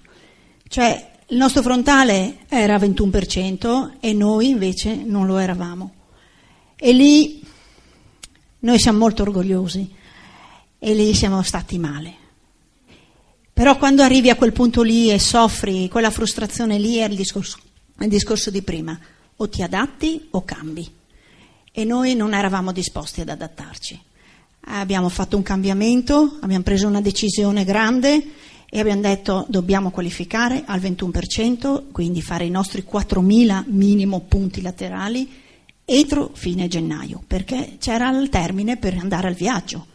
Cioè 0.67 1.11
il 1.27 1.37
nostro 1.37 1.61
frontale 1.61 2.39
era 2.49 2.77
21% 2.77 3.91
e 3.99 4.13
noi 4.13 4.49
invece 4.49 4.95
non 4.95 5.27
lo 5.27 5.37
eravamo. 5.37 5.93
E 6.75 6.91
lì 6.91 7.39
noi 8.59 8.79
siamo 8.79 8.97
molto 8.97 9.21
orgogliosi 9.21 9.87
e 10.79 10.93
lì 10.95 11.13
siamo 11.13 11.43
stati 11.43 11.77
male. 11.77 12.21
Però 13.53 13.77
quando 13.77 14.01
arrivi 14.01 14.31
a 14.31 14.35
quel 14.35 14.53
punto 14.53 14.81
lì 14.81 15.11
e 15.11 15.19
soffri 15.19 15.87
quella 15.87 16.09
frustrazione 16.09 16.79
lì 16.79 16.95
è 16.95 17.05
il 17.05 17.15
discorso, 17.15 17.59
il 17.99 18.09
discorso 18.09 18.49
di 18.49 18.63
prima, 18.63 18.99
o 19.35 19.47
ti 19.47 19.61
adatti 19.61 20.29
o 20.31 20.43
cambi. 20.43 20.91
E 21.71 21.83
noi 21.85 22.15
non 22.15 22.33
eravamo 22.33 22.71
disposti 22.71 23.21
ad 23.21 23.29
adattarci. 23.29 24.11
Abbiamo 24.65 25.09
fatto 25.09 25.35
un 25.35 25.43
cambiamento, 25.43 26.37
abbiamo 26.41 26.63
preso 26.63 26.87
una 26.87 27.01
decisione 27.01 27.65
grande 27.65 28.23
e 28.69 28.79
abbiamo 28.79 29.01
detto 29.01 29.45
dobbiamo 29.49 29.91
qualificare 29.91 30.63
al 30.65 30.79
21%, 30.79 31.91
quindi 31.91 32.21
fare 32.21 32.45
i 32.45 32.49
nostri 32.49 32.85
4.000 32.89 33.65
minimo 33.67 34.21
punti 34.21 34.61
laterali 34.61 35.29
entro 35.85 36.31
fine 36.33 36.67
gennaio, 36.67 37.21
perché 37.27 37.75
c'era 37.77 38.09
il 38.17 38.29
termine 38.29 38.77
per 38.77 38.97
andare 38.97 39.27
al 39.27 39.33
viaggio 39.33 39.87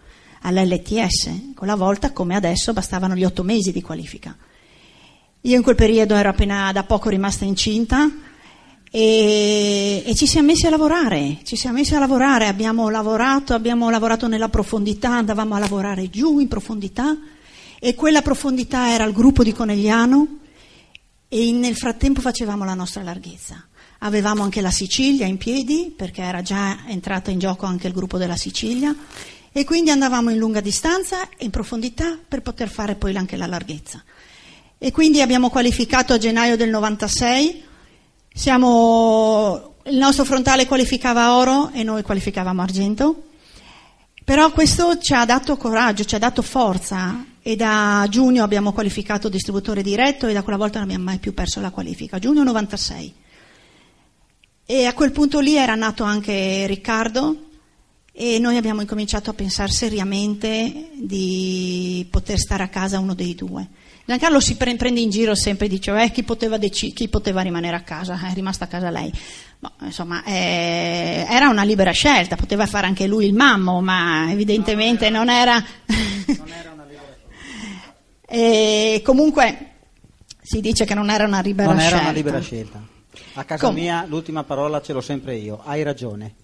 all'LTS. 0.42 1.54
Quella 1.54 1.74
volta, 1.74 2.12
come 2.12 2.36
adesso, 2.36 2.72
bastavano 2.72 3.16
gli 3.16 3.24
otto 3.24 3.42
mesi 3.42 3.72
di 3.72 3.80
qualifica. 3.82 4.36
Io 5.42 5.56
in 5.56 5.62
quel 5.62 5.76
periodo 5.76 6.14
ero 6.14 6.28
appena 6.28 6.70
da 6.72 6.84
poco 6.84 7.08
rimasta 7.08 7.44
incinta 7.44 8.10
e, 8.90 10.02
e, 10.06 10.14
ci 10.14 10.26
siamo 10.26 10.46
messi 10.48 10.66
a 10.66 10.70
lavorare, 10.70 11.38
ci 11.44 11.56
siamo 11.56 11.78
messi 11.78 11.94
a 11.94 11.98
lavorare, 11.98 12.46
abbiamo 12.46 12.88
lavorato, 12.88 13.52
abbiamo 13.52 13.90
lavorato 13.90 14.28
nella 14.28 14.48
profondità, 14.48 15.10
andavamo 15.10 15.54
a 15.54 15.58
lavorare 15.58 16.08
giù 16.08 16.38
in 16.38 16.48
profondità 16.48 17.16
e 17.78 17.94
quella 17.94 18.22
profondità 18.22 18.90
era 18.90 19.04
il 19.04 19.12
gruppo 19.12 19.42
di 19.42 19.52
Conegliano 19.52 20.38
e 21.28 21.52
nel 21.52 21.76
frattempo 21.76 22.20
facevamo 22.20 22.64
la 22.64 22.74
nostra 22.74 23.02
larghezza. 23.02 23.62
Avevamo 24.00 24.42
anche 24.42 24.60
la 24.60 24.70
Sicilia 24.70 25.26
in 25.26 25.36
piedi 25.36 25.92
perché 25.94 26.22
era 26.22 26.40
già 26.40 26.78
entrata 26.86 27.30
in 27.30 27.38
gioco 27.38 27.66
anche 27.66 27.88
il 27.88 27.92
gruppo 27.92 28.16
della 28.16 28.36
Sicilia 28.36 28.94
e 29.52 29.64
quindi 29.64 29.90
andavamo 29.90 30.30
in 30.30 30.38
lunga 30.38 30.60
distanza 30.60 31.28
e 31.36 31.44
in 31.44 31.50
profondità 31.50 32.16
per 32.26 32.42
poter 32.42 32.68
fare 32.68 32.94
poi 32.94 33.16
anche 33.16 33.36
la 33.36 33.46
larghezza. 33.46 34.02
E 34.78 34.92
quindi 34.92 35.20
abbiamo 35.20 35.50
qualificato 35.50 36.12
a 36.12 36.18
gennaio 36.18 36.56
del 36.56 36.70
96, 36.70 37.64
siamo, 38.38 39.74
il 39.86 39.96
nostro 39.96 40.24
frontale 40.24 40.64
qualificava 40.64 41.34
oro 41.34 41.70
e 41.72 41.82
noi 41.82 42.02
qualificavamo 42.02 42.62
argento, 42.62 43.24
però 44.22 44.52
questo 44.52 44.96
ci 44.98 45.12
ha 45.12 45.24
dato 45.24 45.56
coraggio, 45.56 46.04
ci 46.04 46.14
ha 46.14 46.20
dato 46.20 46.42
forza 46.42 47.24
e 47.42 47.56
da 47.56 48.06
giugno 48.08 48.44
abbiamo 48.44 48.72
qualificato 48.72 49.28
distributore 49.28 49.82
diretto 49.82 50.28
e 50.28 50.32
da 50.32 50.44
quella 50.44 50.56
volta 50.56 50.78
non 50.78 50.86
abbiamo 50.86 51.02
mai 51.02 51.18
più 51.18 51.34
perso 51.34 51.60
la 51.60 51.72
qualifica, 51.72 52.20
giugno 52.20 52.44
96. 52.44 53.14
E 54.66 54.86
a 54.86 54.94
quel 54.94 55.10
punto 55.10 55.40
lì 55.40 55.56
era 55.56 55.74
nato 55.74 56.04
anche 56.04 56.64
Riccardo, 56.68 57.46
e 58.12 58.38
noi 58.38 58.56
abbiamo 58.56 58.82
incominciato 58.82 59.30
a 59.30 59.34
pensare 59.34 59.72
seriamente 59.72 60.90
di 60.94 62.06
poter 62.08 62.38
stare 62.38 62.62
a 62.62 62.68
casa 62.68 63.00
uno 63.00 63.14
dei 63.14 63.34
due. 63.34 63.68
Giancarlo 64.08 64.40
si 64.40 64.56
prende 64.56 65.00
in 65.00 65.10
giro 65.10 65.34
sempre 65.34 65.66
e 65.66 65.68
dice 65.68 65.94
eh, 66.02 66.10
chi, 66.10 66.22
poteva 66.22 66.56
dec- 66.56 66.94
chi, 66.94 67.08
poteva 67.08 67.42
rimanere 67.42 67.76
a 67.76 67.82
casa, 67.82 68.18
è 68.30 68.32
rimasta 68.32 68.64
a 68.64 68.66
casa 68.66 68.88
lei. 68.88 69.12
No, 69.58 69.70
insomma, 69.82 70.24
eh, 70.24 71.26
era 71.28 71.50
una 71.50 71.62
libera 71.62 71.90
scelta, 71.90 72.34
poteva 72.34 72.64
fare 72.66 72.86
anche 72.86 73.06
lui 73.06 73.26
il 73.26 73.34
mammo, 73.34 73.82
ma 73.82 74.30
evidentemente 74.30 75.10
non 75.10 75.28
era... 75.28 75.56
non 75.60 76.48
era 76.48 76.70
una 76.72 76.86
libera 76.86 77.16
scelta. 77.18 77.94
e 78.26 79.02
comunque 79.04 79.72
si 80.40 80.62
dice 80.62 80.86
che 80.86 80.94
non 80.94 81.10
era 81.10 81.26
una 81.26 81.42
libera 81.42 81.68
non 81.68 81.78
scelta. 81.78 81.96
Non 81.96 82.04
era 82.04 82.10
una 82.10 82.18
libera 82.18 82.40
scelta. 82.40 82.82
A 83.34 83.44
casa 83.44 83.66
Com- 83.66 83.74
mia 83.74 84.06
l'ultima 84.08 84.42
parola 84.42 84.80
ce 84.80 84.94
l'ho 84.94 85.02
sempre 85.02 85.36
io, 85.36 85.60
hai 85.62 85.82
ragione. 85.82 86.34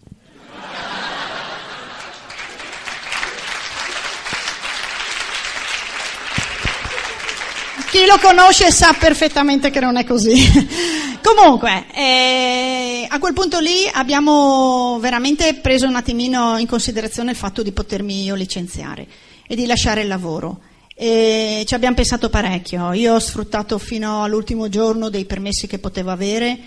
Chi 7.94 8.06
lo 8.06 8.18
conosce 8.18 8.72
sa 8.72 8.92
perfettamente 8.98 9.70
che 9.70 9.78
non 9.78 9.96
è 9.96 10.04
così. 10.04 10.34
Comunque, 11.22 11.86
eh, 11.94 13.06
a 13.08 13.20
quel 13.20 13.32
punto 13.32 13.60
lì 13.60 13.88
abbiamo 13.92 14.98
veramente 15.00 15.54
preso 15.54 15.86
un 15.86 15.94
attimino 15.94 16.58
in 16.58 16.66
considerazione 16.66 17.30
il 17.30 17.36
fatto 17.36 17.62
di 17.62 17.70
potermi 17.70 18.24
io 18.24 18.34
licenziare 18.34 19.06
e 19.46 19.54
di 19.54 19.64
lasciare 19.64 20.00
il 20.00 20.08
lavoro. 20.08 20.58
E 20.92 21.62
ci 21.68 21.74
abbiamo 21.74 21.94
pensato 21.94 22.30
parecchio. 22.30 22.94
Io 22.94 23.14
ho 23.14 23.20
sfruttato 23.20 23.78
fino 23.78 24.24
all'ultimo 24.24 24.68
giorno 24.68 25.08
dei 25.08 25.24
permessi 25.24 25.68
che 25.68 25.78
potevo 25.78 26.10
avere 26.10 26.58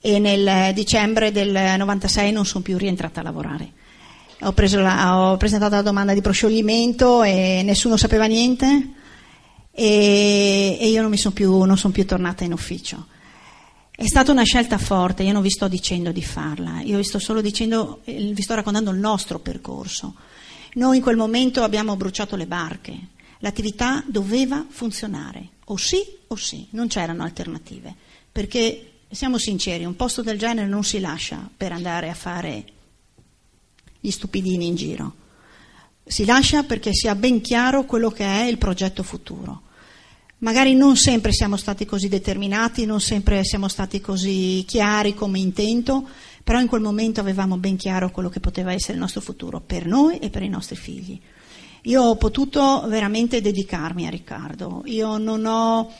e 0.00 0.20
nel 0.20 0.72
dicembre 0.74 1.32
del 1.32 1.74
96 1.76 2.30
non 2.30 2.46
sono 2.46 2.62
più 2.62 2.78
rientrata 2.78 3.18
a 3.18 3.24
lavorare. 3.24 3.72
Ho, 4.42 4.54
la, 4.56 5.18
ho 5.18 5.36
presentato 5.38 5.74
la 5.74 5.82
domanda 5.82 6.14
di 6.14 6.20
proscioglimento 6.20 7.24
e 7.24 7.62
nessuno 7.64 7.96
sapeva 7.96 8.26
niente 8.26 8.92
e, 9.78 10.76
e 10.80 10.88
io 10.88 11.02
non, 11.02 11.16
sono 11.16 11.32
più, 11.32 11.62
non 11.62 11.78
sono 11.78 11.92
più 11.92 12.04
tornata 12.04 12.42
in 12.42 12.52
ufficio. 12.52 13.06
È 13.92 14.06
stata 14.06 14.32
una 14.32 14.42
scelta 14.42 14.76
forte, 14.76 15.22
io 15.22 15.32
non 15.32 15.42
vi 15.42 15.50
sto 15.50 15.68
dicendo 15.68 16.10
di 16.10 16.22
farla, 16.22 16.80
io 16.80 16.96
vi 16.96 17.04
sto 17.04 17.20
solo 17.20 17.40
dicendo, 17.40 18.00
eh, 18.02 18.32
vi 18.32 18.42
sto 18.42 18.56
raccontando 18.56 18.90
il 18.90 18.98
nostro 18.98 19.38
percorso. 19.38 20.14
Noi 20.74 20.96
in 20.96 21.02
quel 21.02 21.16
momento 21.16 21.62
abbiamo 21.62 21.94
bruciato 21.94 22.34
le 22.34 22.46
barche, 22.46 22.98
l'attività 23.38 24.02
doveva 24.04 24.66
funzionare, 24.68 25.48
o 25.66 25.76
sì 25.76 26.04
o 26.26 26.34
sì, 26.34 26.66
non 26.70 26.88
c'erano 26.88 27.22
alternative, 27.22 27.94
perché 28.32 28.90
siamo 29.08 29.38
sinceri, 29.38 29.84
un 29.84 29.94
posto 29.94 30.22
del 30.22 30.38
genere 30.38 30.66
non 30.66 30.82
si 30.82 30.98
lascia 30.98 31.48
per 31.56 31.70
andare 31.70 32.10
a 32.10 32.14
fare 32.14 32.64
gli 34.00 34.10
stupidini 34.10 34.66
in 34.66 34.74
giro, 34.74 35.14
si 36.04 36.24
lascia 36.24 36.64
perché 36.64 36.92
sia 36.92 37.14
ben 37.14 37.40
chiaro 37.40 37.84
quello 37.84 38.10
che 38.10 38.24
è 38.24 38.42
il 38.44 38.58
progetto 38.58 39.04
futuro. 39.04 39.66
Magari 40.40 40.74
non 40.74 40.96
sempre 40.96 41.32
siamo 41.32 41.56
stati 41.56 41.84
così 41.84 42.08
determinati, 42.08 42.86
non 42.86 43.00
sempre 43.00 43.42
siamo 43.42 43.66
stati 43.66 44.00
così 44.00 44.64
chiari 44.68 45.12
come 45.12 45.40
intento, 45.40 46.06
però 46.44 46.60
in 46.60 46.68
quel 46.68 46.80
momento 46.80 47.18
avevamo 47.18 47.56
ben 47.56 47.76
chiaro 47.76 48.10
quello 48.10 48.28
che 48.28 48.38
poteva 48.38 48.72
essere 48.72 48.92
il 48.92 49.00
nostro 49.00 49.20
futuro 49.20 49.60
per 49.60 49.86
noi 49.86 50.18
e 50.18 50.30
per 50.30 50.42
i 50.42 50.48
nostri 50.48 50.76
figli. 50.76 51.20
Io 51.82 52.02
ho 52.02 52.16
potuto 52.16 52.84
veramente 52.86 53.40
dedicarmi 53.40 54.06
a 54.06 54.10
Riccardo, 54.10 54.82
io 54.84 55.18
non 55.18 55.44
ho 55.44 55.90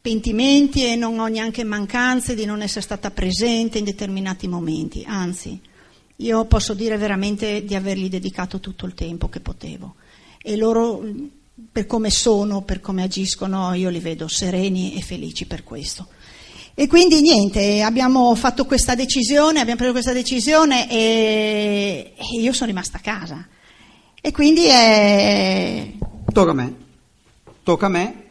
pentimenti 0.00 0.86
e 0.86 0.96
non 0.96 1.18
ho 1.18 1.26
neanche 1.26 1.62
mancanze 1.62 2.34
di 2.34 2.46
non 2.46 2.62
essere 2.62 2.80
stata 2.80 3.10
presente 3.10 3.76
in 3.76 3.84
determinati 3.84 4.48
momenti, 4.48 5.04
anzi, 5.06 5.60
io 6.16 6.44
posso 6.46 6.72
dire 6.72 6.96
veramente 6.96 7.62
di 7.64 7.74
avergli 7.74 8.08
dedicato 8.08 8.60
tutto 8.60 8.86
il 8.86 8.94
tempo 8.94 9.28
che 9.28 9.40
potevo. 9.40 9.96
E 10.40 10.56
loro 10.56 11.02
per 11.70 11.86
come 11.86 12.10
sono, 12.10 12.62
per 12.62 12.80
come 12.80 13.02
agiscono, 13.02 13.72
io 13.74 13.88
li 13.88 14.00
vedo 14.00 14.28
sereni 14.28 14.96
e 14.96 15.00
felici 15.00 15.46
per 15.46 15.64
questo. 15.64 16.06
E 16.74 16.86
quindi 16.86 17.20
niente, 17.20 17.82
abbiamo 17.82 18.34
fatto 18.36 18.64
questa 18.64 18.94
decisione, 18.94 19.58
abbiamo 19.58 19.78
preso 19.78 19.92
questa 19.92 20.12
decisione 20.12 20.88
e, 20.88 22.12
e 22.16 22.40
io 22.40 22.52
sono 22.52 22.70
rimasta 22.70 22.98
a 22.98 23.00
casa. 23.00 23.48
E 24.20 24.30
quindi 24.30 24.66
è... 24.66 25.92
Tocca 26.32 26.50
a 26.50 26.54
me, 26.54 26.74
tocca 27.64 27.86
a 27.86 27.88
me. 27.88 28.24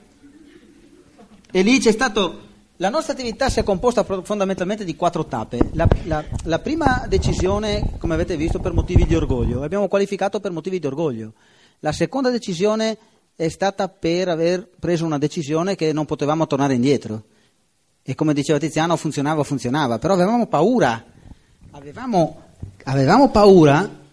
E 1.51 1.61
lì 1.61 1.79
c'è 1.79 1.91
stato... 1.91 2.45
La 2.79 2.89
nostra 2.89 3.13
attività 3.13 3.49
si 3.49 3.59
è 3.59 3.63
composta 3.63 4.03
fondamentalmente 4.03 4.85
di 4.85 4.95
quattro 4.95 5.25
tappe. 5.25 5.71
La, 5.73 5.87
la, 6.03 6.23
la 6.43 6.59
prima 6.59 7.05
decisione, 7.09 7.95
come 7.97 8.13
avete 8.13 8.37
visto, 8.37 8.59
per 8.59 8.71
motivi 8.71 9.05
di 9.05 9.15
orgoglio. 9.15 9.63
Abbiamo 9.63 9.87
qualificato 9.87 10.39
per 10.39 10.51
motivi 10.51 10.79
di 10.79 10.85
orgoglio. 10.85 11.33
La 11.79 11.91
seconda 11.91 12.29
decisione 12.29 12.97
è 13.37 13.49
stata 13.49 13.87
per 13.87 14.29
aver 14.29 14.67
preso 14.79 15.05
una 15.05 15.19
decisione 15.19 15.75
che 15.75 15.93
non 15.93 16.05
potevamo 16.05 16.47
tornare 16.47 16.73
indietro. 16.73 17.25
E 18.01 18.15
come 18.15 18.33
diceva 18.33 18.57
Tiziano, 18.57 18.97
funzionava, 18.97 19.43
funzionava, 19.43 19.99
però 19.99 20.15
avevamo 20.15 20.47
paura, 20.47 21.05
avevamo, 21.71 22.41
avevamo 22.85 23.29
paura. 23.29 24.05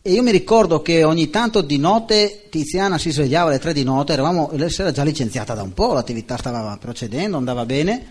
E 0.00 0.12
io 0.12 0.22
mi 0.22 0.30
ricordo 0.30 0.82
che 0.82 1.02
ogni 1.02 1.30
tanto 1.30 1.62
di 1.62 1.78
notte 1.78 2.46
Tiziana 2.48 2.96
si 2.96 3.10
svegliava 3.10 3.48
alle 3.48 3.58
tre 3.58 3.72
di 3.72 3.82
notte, 3.82 4.12
eravamo, 4.12 4.50
lei 4.52 4.70
si 4.70 4.82
era 4.82 4.92
già 4.92 5.02
licenziata 5.02 5.54
da 5.54 5.62
un 5.62 5.74
po', 5.74 5.92
l'attività 5.92 6.36
stava 6.36 6.76
procedendo, 6.80 7.36
andava 7.36 7.66
bene, 7.66 8.06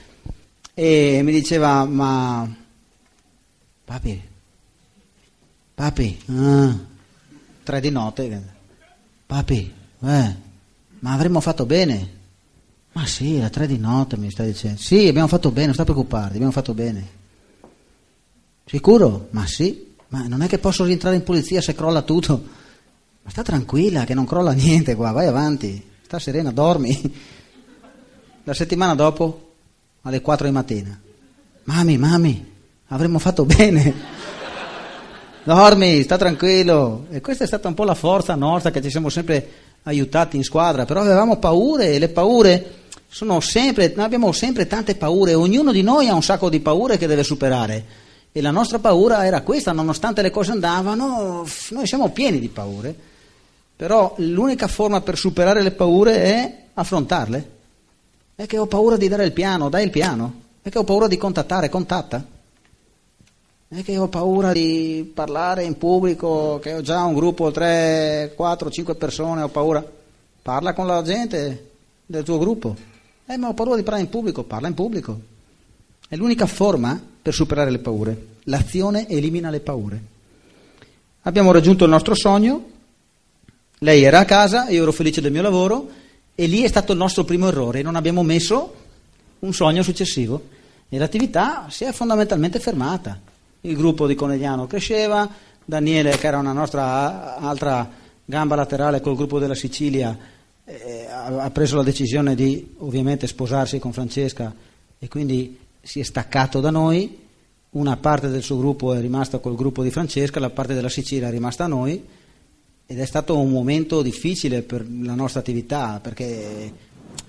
e 0.74 1.22
mi 1.24 1.32
diceva, 1.32 1.86
ma 1.86 2.54
papi, 3.86 4.22
papi, 5.74 6.20
ah, 6.36 6.78
tre 7.64 7.80
di 7.80 7.90
notte, 7.90 8.42
papi, 9.26 9.74
eh, 10.02 10.36
ma 11.00 11.14
avremmo 11.14 11.40
fatto 11.40 11.66
bene. 11.66 12.16
Ma 12.94 13.06
sì, 13.06 13.38
alle 13.38 13.50
tre 13.50 13.68
di 13.68 13.78
notte 13.78 14.18
mi 14.18 14.32
stai 14.32 14.48
dicendo. 14.48 14.80
Sì, 14.80 15.08
abbiamo 15.08 15.28
fatto 15.28 15.52
bene, 15.52 15.68
non 15.68 15.74
sta 15.76 15.84
preoccuparti, 15.84 16.34
abbiamo 16.34 16.52
fatto 16.52 16.74
bene. 16.74 17.16
Sicuro? 18.66 19.28
Ma 19.32 19.46
sì, 19.46 19.94
ma 20.10 20.28
non 20.28 20.42
è 20.42 20.48
che 20.48 20.58
posso 20.58 20.84
rientrare 20.84 21.16
in 21.16 21.24
polizia 21.24 21.62
se 21.62 21.76
crolla 21.76 22.02
tutto. 22.02 22.44
Ma 23.22 23.30
sta 23.30 23.44
tranquilla 23.44 24.04
che 24.04 24.14
non 24.14 24.26
crolla 24.26 24.52
niente 24.54 24.96
qua, 24.96 25.12
vai 25.12 25.28
avanti, 25.28 25.82
sta 26.04 26.18
serena, 26.20 26.52
dormi. 26.52 27.16
La 28.44 28.54
settimana 28.54 28.96
dopo, 28.96 29.52
alle 30.04 30.22
4 30.22 30.48
di 30.48 30.54
mattina, 30.54 31.00
mami, 31.66 31.98
mami, 31.98 32.52
avremmo 32.88 33.20
fatto 33.20 33.46
bene. 33.46 33.94
Dormi, 35.44 36.02
sta 36.04 36.18
tranquillo. 36.18 37.06
E 37.10 37.22
questa 37.22 37.44
è 37.44 37.48
stata 37.48 37.68
un 37.68 37.74
po' 37.74 37.84
la 37.84 37.94
forza 37.94 38.36
nostra 38.36 38.72
che 38.72 38.82
ci 38.82 38.90
siamo 38.90 39.10
sempre 39.10 39.50
aiutati 39.84 40.36
in 40.38 40.44
squadra, 40.44 40.86
però 40.86 41.02
avevamo 41.02 41.38
paure 41.38 41.94
e 41.94 42.00
le 42.00 42.10
paure 42.10 42.74
sono 43.08 43.40
sempre, 43.40 43.94
abbiamo 43.96 44.32
sempre 44.32 44.68
tante 44.68 44.96
paure, 44.96 45.34
ognuno 45.34 45.72
di 45.72 45.82
noi 45.82 46.08
ha 46.08 46.14
un 46.14 46.24
sacco 46.24 46.50
di 46.50 46.60
paure 46.60 46.98
che 46.98 47.08
deve 47.08 47.24
superare 47.24 48.06
e 48.38 48.42
la 48.42 48.52
nostra 48.52 48.78
paura 48.78 49.26
era 49.26 49.42
questa, 49.42 49.72
nonostante 49.72 50.22
le 50.22 50.30
cose 50.30 50.52
andavano, 50.52 51.44
noi 51.70 51.88
siamo 51.88 52.10
pieni 52.12 52.40
di 52.40 52.50
paure, 52.50 52.94
però 53.76 54.14
l'unica 54.18 54.68
forma 54.68 55.02
per 55.02 55.18
superare 55.18 55.64
le 55.64 55.72
paure 55.72 56.22
è 56.22 56.58
affrontarle. 56.76 57.50
È 58.36 58.46
che 58.46 58.60
ho 58.60 58.68
paura 58.68 58.96
di 58.96 59.08
dare 59.08 59.26
il 59.26 59.32
piano, 59.32 59.70
dai 59.70 59.86
il 59.86 59.90
piano. 59.90 60.42
È 60.62 60.70
che 60.70 60.78
ho 60.78 60.84
paura 60.84 61.08
di 61.08 61.18
contattare, 61.18 61.70
contatta. 61.70 62.24
È 63.70 63.84
che 63.84 63.98
ho 63.98 64.08
paura 64.08 64.54
di 64.54 65.12
parlare 65.14 65.64
in 65.64 65.78
pubblico, 65.78 66.58
che 66.62 66.74
ho 66.74 66.82
già 66.82 67.04
un 67.04 67.14
gruppo, 67.14 67.52
3, 67.52 68.32
4, 68.34 68.70
5 68.70 68.96
persone, 68.96 69.42
ho 69.42 69.50
paura. 69.50 69.84
Parla 70.42 70.74
con 70.74 70.88
la 70.88 71.02
gente 71.02 71.72
del 72.06 72.24
tuo 72.24 72.38
gruppo. 72.38 72.74
Eh, 73.26 73.36
ma 73.36 73.50
ho 73.50 73.54
paura 73.54 73.76
di 73.76 73.84
parlare 73.84 74.06
in 74.06 74.10
pubblico, 74.10 74.44
parla 74.44 74.70
in 74.70 74.74
pubblico. 74.74 75.20
È 76.08 76.16
l'unica 76.16 76.46
forma 76.46 76.98
per 77.22 77.34
superare 77.34 77.70
le 77.70 77.80
paure. 77.80 78.28
L'azione 78.44 79.10
elimina 79.10 79.50
le 79.50 79.60
paure. 79.60 80.02
Abbiamo 81.24 81.52
raggiunto 81.52 81.84
il 81.84 81.90
nostro 81.90 82.16
sogno, 82.16 82.70
lei 83.80 84.04
era 84.04 84.20
a 84.20 84.26
casa, 84.26 84.70
io 84.70 84.84
ero 84.84 84.94
felice 84.94 85.20
del 85.20 85.34
mio 85.34 85.42
lavoro 85.42 85.90
e 86.34 86.46
lì 86.46 86.62
è 86.62 86.68
stato 86.70 86.94
il 86.94 86.98
nostro 86.98 87.26
primo 87.26 87.50
errore, 87.50 87.82
non 87.82 87.98
abbiamo 87.98 88.24
messo 88.24 88.76
un 89.40 89.54
sogno 89.54 89.84
successivo 89.84 90.42
e 90.88 90.98
l'attività 90.98 91.66
si 91.70 91.84
è 91.84 91.92
fondamentalmente 91.92 92.60
fermata. 92.60 93.27
Il 93.62 93.76
gruppo 93.76 94.08
di 94.08 94.16
Conegliano 94.16 94.68
cresceva, 94.68 95.30
Daniele, 95.66 96.18
che 96.18 96.28
era 96.28 96.38
una 96.38 96.54
nostra 96.54 97.38
altra 97.38 97.90
gamba 98.24 98.56
laterale 98.56 99.02
col 99.02 99.16
gruppo 99.16 99.40
della 99.40 99.56
Sicilia, 99.56 100.18
eh, 100.64 101.08
ha 101.10 101.50
preso 101.52 101.78
la 101.78 101.84
decisione 101.84 102.36
di 102.36 102.76
ovviamente 102.80 103.26
sposarsi 103.26 103.80
con 103.80 103.94
Francesca 103.94 104.54
e 105.00 105.08
quindi 105.08 105.58
si 105.82 106.02
è 106.02 106.04
staccato 106.04 106.60
da 106.60 106.70
noi, 106.70 107.26
una 107.72 107.96
parte 107.98 108.28
del 108.28 108.44
suo 108.44 108.58
gruppo 108.58 108.94
è 108.94 109.00
rimasta 109.00 109.40
col 109.40 109.56
gruppo 109.56 109.84
di 109.84 109.92
Francesca, 109.92 110.40
la 110.40 110.50
parte 110.50 110.74
della 110.74 110.90
Sicilia 110.90 111.28
è 111.28 111.32
rimasta 111.32 111.64
a 111.64 111.68
noi 111.68 112.04
ed 112.86 113.00
è 113.00 113.06
stato 113.06 113.38
un 113.38 113.50
momento 113.50 114.02
difficile 114.02 114.62
per 114.62 114.86
la 115.02 115.14
nostra 115.14 115.40
attività 115.40 116.00
perché 116.02 116.74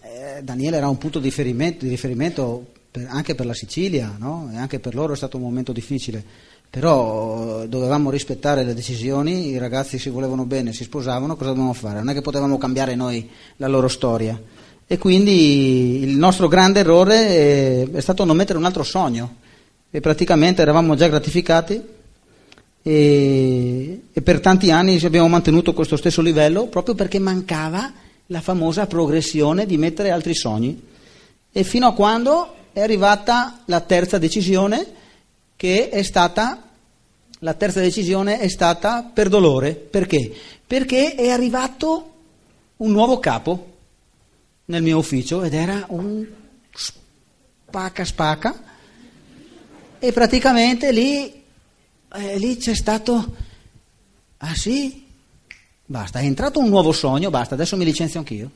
eh, 0.00 0.42
Daniele 0.42 0.76
era 0.76 0.88
un 0.88 0.98
punto 0.98 1.18
di 1.18 1.26
riferimento, 1.26 1.84
di 1.84 1.90
riferimento 1.90 2.66
per, 2.90 3.06
anche 3.08 3.34
per 3.34 3.46
la 3.46 3.54
Sicilia 3.54 4.16
no? 4.18 4.50
anche 4.54 4.78
per 4.78 4.94
loro 4.94 5.12
è 5.12 5.16
stato 5.16 5.36
un 5.36 5.42
momento 5.44 5.72
difficile 5.72 6.24
però 6.70 7.64
dovevamo 7.66 8.10
rispettare 8.10 8.62
le 8.62 8.74
decisioni, 8.74 9.48
i 9.48 9.58
ragazzi 9.58 9.98
si 9.98 10.10
volevano 10.10 10.44
bene, 10.44 10.74
si 10.74 10.84
sposavano, 10.84 11.34
cosa 11.34 11.48
dovevamo 11.48 11.72
fare? 11.72 11.98
Non 11.98 12.10
è 12.10 12.12
che 12.12 12.20
potevamo 12.20 12.58
cambiare 12.58 12.94
noi 12.94 13.28
la 13.56 13.68
loro 13.68 13.88
storia. 13.88 14.38
E 14.86 14.98
quindi 14.98 16.02
il 16.02 16.16
nostro 16.16 16.46
grande 16.46 16.80
errore 16.80 17.90
è 17.90 18.00
stato 18.00 18.24
non 18.24 18.36
mettere 18.36 18.58
un 18.58 18.66
altro 18.66 18.82
sogno. 18.82 19.36
E 19.90 20.00
praticamente 20.00 20.60
eravamo 20.60 20.94
già 20.94 21.08
gratificati 21.08 21.82
e, 22.82 24.00
e 24.12 24.22
per 24.22 24.40
tanti 24.40 24.70
anni 24.70 25.02
abbiamo 25.02 25.28
mantenuto 25.28 25.72
questo 25.72 25.96
stesso 25.96 26.20
livello 26.20 26.66
proprio 26.66 26.94
perché 26.94 27.18
mancava 27.18 27.90
la 28.26 28.42
famosa 28.42 28.86
progressione 28.86 29.64
di 29.64 29.78
mettere 29.78 30.10
altri 30.10 30.34
sogni. 30.34 30.82
E 31.50 31.64
fino 31.64 31.86
a 31.86 31.94
quando 31.94 32.54
è 32.78 32.80
arrivata 32.80 33.62
la 33.64 33.80
terza 33.80 34.18
decisione 34.18 34.86
che 35.56 35.88
è 35.88 36.04
stata, 36.04 36.62
la 37.40 37.54
terza 37.54 37.80
decisione 37.80 38.38
è 38.38 38.46
stata 38.46 39.02
per 39.02 39.28
dolore. 39.28 39.74
Perché? 39.74 40.32
Perché 40.64 41.16
è 41.16 41.30
arrivato 41.30 42.12
un 42.76 42.92
nuovo 42.92 43.18
capo 43.18 43.72
nel 44.66 44.82
mio 44.84 44.98
ufficio 44.98 45.42
ed 45.42 45.54
era 45.54 45.86
un 45.88 46.24
spacca 46.72 48.04
spacca 48.04 48.62
e 49.98 50.12
praticamente 50.12 50.92
lì, 50.92 51.42
eh, 52.14 52.38
lì 52.38 52.56
c'è 52.58 52.76
stato, 52.76 53.34
ah 54.36 54.54
sì, 54.54 55.04
basta, 55.84 56.20
è 56.20 56.24
entrato 56.24 56.60
un 56.60 56.68
nuovo 56.68 56.92
sogno, 56.92 57.28
basta, 57.28 57.54
adesso 57.54 57.76
mi 57.76 57.84
licenzio 57.84 58.20
anch'io. 58.20 58.48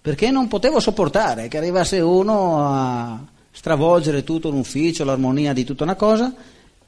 Perché 0.00 0.30
non 0.30 0.46
potevo 0.46 0.78
sopportare 0.78 1.48
che 1.48 1.58
arrivasse 1.58 1.98
uno 1.98 2.64
a 2.64 3.31
stravolgere 3.52 4.24
tutto 4.24 4.50
l'ufficio, 4.50 5.04
l'armonia 5.04 5.52
di 5.52 5.64
tutta 5.64 5.84
una 5.84 5.94
cosa 5.94 6.34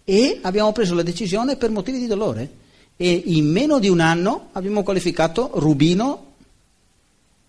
e 0.03 0.41
abbiamo 0.43 0.73
preso 0.73 0.95
la 0.95 1.03
decisione 1.03 1.57
per 1.57 1.71
motivi 1.71 1.99
di 1.99 2.07
dolore 2.07 2.63
e 2.97 3.23
in 3.27 3.51
meno 3.51 3.79
di 3.79 3.89
un 3.89 4.01
anno 4.01 4.49
abbiamo 4.53 4.83
qualificato 4.83 5.51
Rubino 5.55 6.33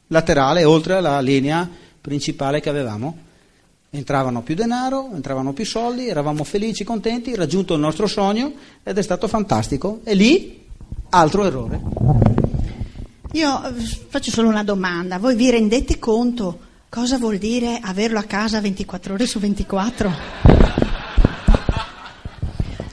laterale 0.08 0.63
oltre 0.63 0.95
alla 0.95 1.19
linea 1.19 1.69
principale 2.01 2.60
che 2.60 2.69
avevamo. 2.69 3.23
Entravano 3.89 4.41
più 4.41 4.56
denaro, 4.56 5.10
entravano 5.13 5.54
più 5.54 5.65
soldi, 5.65 6.08
eravamo 6.08 6.43
felici, 6.43 6.84
contenti, 6.84 7.34
raggiunto 7.34 7.75
il 7.75 7.80
nostro 7.80 8.08
sogno 8.08 8.54
ed 8.84 8.97
è 8.97 9.01
stato 9.01 9.28
fantastico. 9.28 10.01
E 10.04 10.13
lì 10.13 10.65
altro 11.10 11.45
errore. 11.45 11.82
Io 13.32 13.63
eh, 13.63 13.73
faccio 14.10 14.32
solo 14.32 14.49
una 14.49 14.63
domanda, 14.63 15.17
voi 15.17 15.36
vi 15.36 15.49
rendete 15.49 15.97
conto 15.97 16.60
Cosa 16.89 17.17
vuol 17.17 17.38
dire 17.38 17.80
averlo 17.82 18.19
a 18.19 18.24
casa 18.24 18.62
24 18.62 19.13
ore 19.13 19.26
su 19.28 19.39
24? 19.39 20.13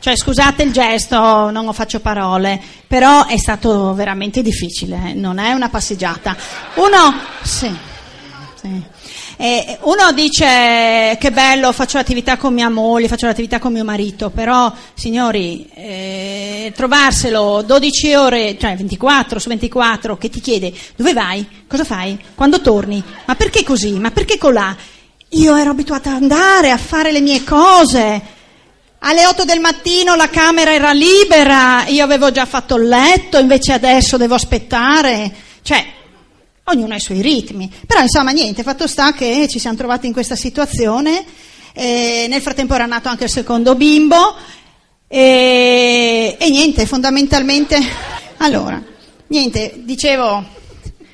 Cioè, 0.01 0.17
scusate 0.17 0.65
il 0.65 0.73
gesto, 0.73 1.51
non 1.51 1.73
faccio 1.73 2.01
parole, 2.01 2.61
però 2.89 3.27
è 3.27 3.37
stato 3.39 3.95
veramente 3.95 4.43
difficile, 4.43 5.11
eh, 5.11 5.13
non 5.15 5.39
è 5.39 5.53
una 5.53 5.69
passeggiata. 5.69 6.37
Uno, 6.75 7.15
sì, 7.45 7.73
sì. 8.61 8.83
E 9.45 9.79
uno 9.81 10.13
dice 10.13 11.17
che 11.19 11.33
bello, 11.33 11.73
faccio 11.73 11.97
l'attività 11.97 12.37
con 12.37 12.55
mia 12.55 12.69
moglie, 12.69 13.09
faccio 13.09 13.27
l'attività 13.27 13.59
con 13.59 13.73
mio 13.73 13.83
marito, 13.83 14.31
però 14.31 14.73
signori, 14.95 15.69
eh, 15.75 16.73
trovarselo 16.77 17.63
12 17.63 18.15
ore, 18.15 18.57
cioè 18.57 18.77
24 18.77 19.41
su 19.41 19.49
24, 19.49 20.17
che 20.17 20.31
ti 20.31 20.41
chiede 20.41 20.73
dove 20.95 21.13
vai, 21.13 21.45
cosa 21.67 21.83
fai, 21.83 22.17
quando 22.37 22.61
torni, 22.61 23.03
ma 23.25 23.35
perché 23.35 23.65
così, 23.65 23.99
ma 23.99 24.13
perché 24.13 24.39
colà? 24.39 24.77
Io 25.31 25.57
ero 25.57 25.71
abituata 25.71 26.11
ad 26.11 26.23
andare 26.23 26.71
a 26.71 26.77
fare 26.77 27.11
le 27.11 27.21
mie 27.21 27.43
cose. 27.43 28.23
Alle 29.01 29.27
8 29.27 29.45
del 29.45 29.59
mattino 29.59 30.15
la 30.15 30.31
camera 30.31 30.73
era 30.73 30.93
libera, 30.93 31.85
io 31.89 32.05
avevo 32.05 32.31
già 32.31 32.47
fatto 32.47 32.77
il 32.77 32.87
letto, 32.87 33.39
invece 33.39 33.73
adesso 33.73 34.17
devo 34.17 34.37
aspettare. 34.37 35.35
Cioè, 35.63 35.85
ognuno 36.64 36.92
ha 36.92 36.96
i 36.96 37.01
suoi 37.01 37.22
ritmi. 37.22 37.70
Però 37.87 38.01
insomma 38.01 38.31
niente, 38.31 38.62
fatto 38.62 38.87
sta 38.87 39.12
che 39.12 39.46
ci 39.48 39.59
siamo 39.59 39.77
trovati 39.77 40.07
in 40.07 40.12
questa 40.12 40.37
situazione, 40.37 41.25
e 41.72 42.27
nel 42.29 42.42
frattempo 42.42 42.75
era 42.75 42.87
nato 42.87 43.09
anche 43.09 43.25
il 43.25 43.31
secondo 43.31 43.75
bimbo 43.75 44.37
e, 45.09 46.37
e 46.38 46.51
niente, 46.51 46.87
fondamentalmente... 46.87 47.79
Allora, 48.42 48.83
niente, 49.29 49.83
dicevo, 49.85 50.44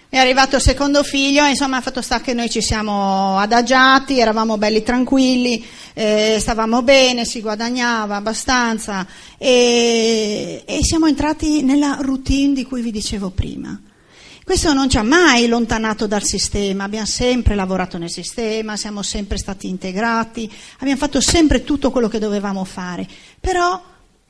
è 0.09 0.17
arrivato 0.17 0.57
il 0.57 0.63
secondo 0.63 1.03
figlio, 1.03 1.45
insomma, 1.45 1.83
fatto 1.83 2.01
sta 2.01 2.23
che 2.23 2.33
noi 2.33 2.49
ci 2.49 2.63
siamo 2.63 3.37
adagiati, 3.37 4.19
eravamo 4.19 4.57
belli 4.57 4.83
tranquilli, 4.83 5.63
eh, 5.93 6.39
stavamo 6.41 6.81
bene, 6.81 7.27
si 7.27 7.43
guadagnava 7.43 8.17
abbastanza 8.17 9.07
e, 9.37 10.63
e 10.65 10.79
siamo 10.81 11.07
entrati 11.07 11.63
nella 11.63 11.99
routine 12.01 12.55
di 12.55 12.65
cui 12.65 12.81
vi 12.81 12.93
dicevo 12.93 13.29
prima. 13.29 13.79
Questo 14.49 14.73
non 14.73 14.89
ci 14.89 14.97
ha 14.97 15.03
mai 15.03 15.47
lontanato 15.47 16.07
dal 16.07 16.25
sistema, 16.25 16.85
abbiamo 16.85 17.05
sempre 17.05 17.55
lavorato 17.55 17.99
nel 17.99 18.11
sistema, 18.11 18.79
siamo 18.79 19.03
sempre 19.03 19.37
stati 19.37 19.69
integrati, 19.69 20.51
abbiamo 20.79 20.99
fatto 20.99 21.21
sempre 21.21 21.65
tutto 21.65 21.91
quello 21.91 22.09
che 22.09 22.19
dovevamo 22.19 22.65
fare, 22.65 23.07
però 23.39 23.79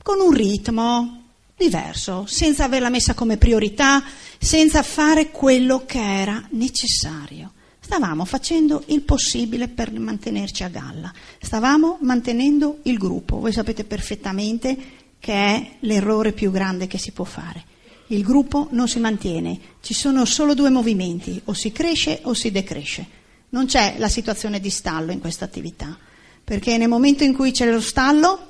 con 0.03 0.19
un 0.19 0.31
ritmo 0.31 1.23
diverso, 1.55 2.25
senza 2.27 2.65
averla 2.65 2.89
messa 2.89 3.13
come 3.13 3.37
priorità, 3.37 4.03
senza 4.37 4.83
fare 4.83 5.31
quello 5.31 5.85
che 5.85 6.01
era 6.01 6.45
necessario. 6.49 7.53
Stavamo 7.79 8.25
facendo 8.25 8.83
il 8.87 9.03
possibile 9.03 9.69
per 9.69 9.97
mantenerci 9.97 10.65
a 10.65 10.67
galla, 10.67 11.13
stavamo 11.39 11.97
mantenendo 12.01 12.79
il 12.83 12.97
gruppo. 12.97 13.39
Voi 13.39 13.53
sapete 13.53 13.85
perfettamente 13.85 14.77
che 15.17 15.33
è 15.33 15.71
l'errore 15.79 16.33
più 16.33 16.51
grande 16.51 16.87
che 16.87 16.97
si 16.97 17.11
può 17.11 17.23
fare. 17.23 17.77
Il 18.11 18.23
gruppo 18.23 18.69
non 18.71 18.87
si 18.87 18.99
mantiene, 18.99 19.59
ci 19.81 19.93
sono 19.93 20.25
solo 20.25 20.55
due 20.55 20.71
movimenti, 20.71 21.39
o 21.45 21.53
si 21.53 21.71
cresce 21.71 22.21
o 22.23 22.33
si 22.33 22.49
decresce. 22.49 23.05
Non 23.49 23.67
c'è 23.67 23.95
la 23.99 24.09
situazione 24.09 24.59
di 24.59 24.71
stallo 24.71 25.11
in 25.11 25.19
questa 25.19 25.45
attività, 25.45 25.95
perché 26.43 26.77
nel 26.77 26.87
momento 26.87 27.23
in 27.23 27.35
cui 27.35 27.51
c'è 27.51 27.69
lo 27.69 27.79
stallo 27.79 28.47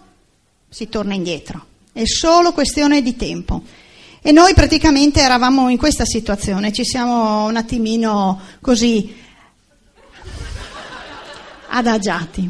si 0.70 0.88
torna 0.88 1.14
indietro, 1.14 1.66
è 1.92 2.06
solo 2.06 2.54
questione 2.54 3.02
di 3.02 3.18
tempo. 3.18 3.64
E 4.22 4.32
noi 4.32 4.54
praticamente 4.54 5.20
eravamo 5.20 5.68
in 5.68 5.78
questa 5.78 6.06
situazione, 6.06 6.72
ci 6.72 6.86
siamo 6.86 7.46
un 7.46 7.58
attimino 7.58 8.40
così 8.62 9.14
adagiati. 11.68 12.50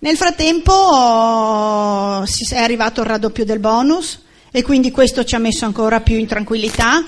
Nel 0.00 0.16
frattempo 0.16 0.72
oh, 0.72 2.22
è 2.22 2.58
arrivato 2.58 3.00
il 3.00 3.06
raddoppio 3.06 3.46
del 3.46 3.60
bonus 3.60 4.26
e 4.58 4.62
quindi 4.64 4.90
questo 4.90 5.22
ci 5.22 5.36
ha 5.36 5.38
messo 5.38 5.66
ancora 5.66 6.00
più 6.00 6.16
in 6.16 6.26
tranquillità 6.26 7.04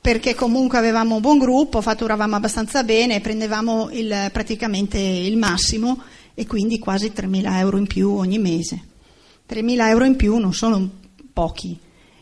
perché 0.00 0.34
comunque 0.34 0.78
avevamo 0.78 1.16
un 1.16 1.20
buon 1.20 1.36
gruppo, 1.36 1.82
fatturavamo 1.82 2.34
abbastanza 2.34 2.82
bene, 2.82 3.20
prendevamo 3.20 3.90
il, 3.90 4.30
praticamente 4.32 4.96
il 4.96 5.36
massimo 5.36 6.02
e 6.32 6.46
quindi 6.46 6.78
quasi 6.78 7.12
3.000 7.14 7.58
euro 7.58 7.76
in 7.76 7.86
più 7.86 8.10
ogni 8.10 8.38
mese. 8.38 8.82
3.000 9.46 9.88
euro 9.88 10.04
in 10.06 10.16
più 10.16 10.38
non 10.38 10.54
sono 10.54 10.88
pochi 11.30 11.78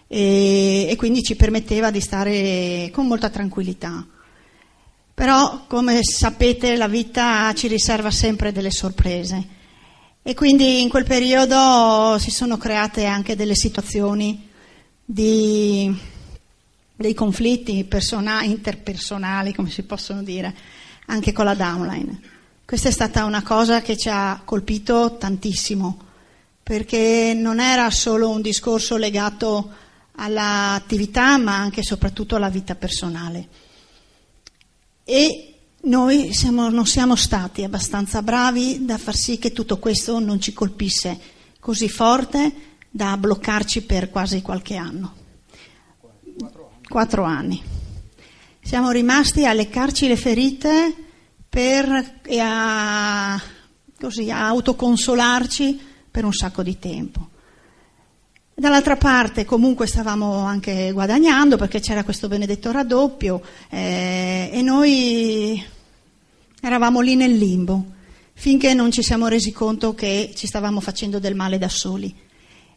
e, 0.08 0.88
e 0.90 0.96
quindi 0.96 1.22
ci 1.22 1.36
permetteva 1.36 1.92
di 1.92 2.00
stare 2.00 2.90
con 2.92 3.06
molta 3.06 3.30
tranquillità. 3.30 4.04
Però, 5.14 5.64
come 5.68 6.00
sapete, 6.02 6.74
la 6.74 6.88
vita 6.88 7.52
ci 7.54 7.68
riserva 7.68 8.10
sempre 8.10 8.50
delle 8.50 8.72
sorprese. 8.72 9.46
E 10.24 10.34
quindi 10.34 10.82
in 10.82 10.88
quel 10.88 11.04
periodo 11.04 12.18
si 12.18 12.32
sono 12.32 12.56
create 12.56 13.04
anche 13.04 13.36
delle 13.36 13.54
situazioni 13.54 14.50
di, 15.12 15.94
dei 16.94 17.14
conflitti 17.14 17.84
persona, 17.84 18.42
interpersonali, 18.42 19.54
come 19.54 19.70
si 19.70 19.82
possono 19.82 20.22
dire, 20.22 20.54
anche 21.06 21.32
con 21.32 21.44
la 21.44 21.54
downline. 21.54 22.20
Questa 22.64 22.88
è 22.88 22.92
stata 22.92 23.24
una 23.24 23.42
cosa 23.42 23.82
che 23.82 23.96
ci 23.96 24.08
ha 24.08 24.40
colpito 24.44 25.16
tantissimo, 25.18 25.98
perché 26.62 27.34
non 27.36 27.60
era 27.60 27.90
solo 27.90 28.30
un 28.30 28.40
discorso 28.40 28.96
legato 28.96 29.70
all'attività, 30.16 31.36
ma 31.38 31.56
anche 31.56 31.80
e 31.80 31.84
soprattutto 31.84 32.36
alla 32.36 32.50
vita 32.50 32.74
personale 32.74 33.62
e 35.04 35.54
noi 35.82 36.32
siamo, 36.32 36.68
non 36.68 36.86
siamo 36.86 37.16
stati 37.16 37.64
abbastanza 37.64 38.22
bravi 38.22 38.84
da 38.84 38.98
far 38.98 39.16
sì 39.16 39.38
che 39.38 39.52
tutto 39.52 39.78
questo 39.78 40.20
non 40.20 40.40
ci 40.40 40.52
colpisse 40.52 41.18
così 41.58 41.88
forte 41.88 42.71
da 42.94 43.16
bloccarci 43.16 43.82
per 43.82 44.10
quasi 44.10 44.42
qualche 44.42 44.76
anno. 44.76 45.14
Quattro 46.86 47.24
anni. 47.24 47.60
Siamo 48.60 48.90
rimasti 48.90 49.46
a 49.46 49.54
leccarci 49.54 50.06
le 50.06 50.16
ferite 50.16 50.94
per, 51.48 52.20
e 52.22 52.38
a, 52.38 53.40
così, 53.98 54.30
a 54.30 54.46
autoconsolarci 54.46 55.80
per 56.10 56.24
un 56.24 56.32
sacco 56.34 56.62
di 56.62 56.78
tempo. 56.78 57.30
Dall'altra 58.54 58.96
parte 58.96 59.46
comunque 59.46 59.86
stavamo 59.86 60.44
anche 60.44 60.92
guadagnando 60.92 61.56
perché 61.56 61.80
c'era 61.80 62.04
questo 62.04 62.28
benedetto 62.28 62.70
raddoppio 62.70 63.42
eh, 63.70 64.50
e 64.52 64.60
noi 64.60 65.64
eravamo 66.60 67.00
lì 67.00 67.16
nel 67.16 67.36
limbo 67.36 67.86
finché 68.34 68.74
non 68.74 68.90
ci 68.92 69.02
siamo 69.02 69.28
resi 69.28 69.50
conto 69.50 69.94
che 69.94 70.32
ci 70.36 70.46
stavamo 70.46 70.80
facendo 70.80 71.18
del 71.18 71.34
male 71.34 71.58
da 71.58 71.68
soli 71.70 72.14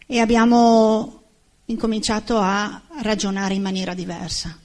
e 0.06 0.20
abbiamo 0.20 1.22
incominciato 1.66 2.38
a 2.38 2.82
ragionare 3.02 3.54
in 3.54 3.62
maniera 3.62 3.94
diversa. 3.94 4.58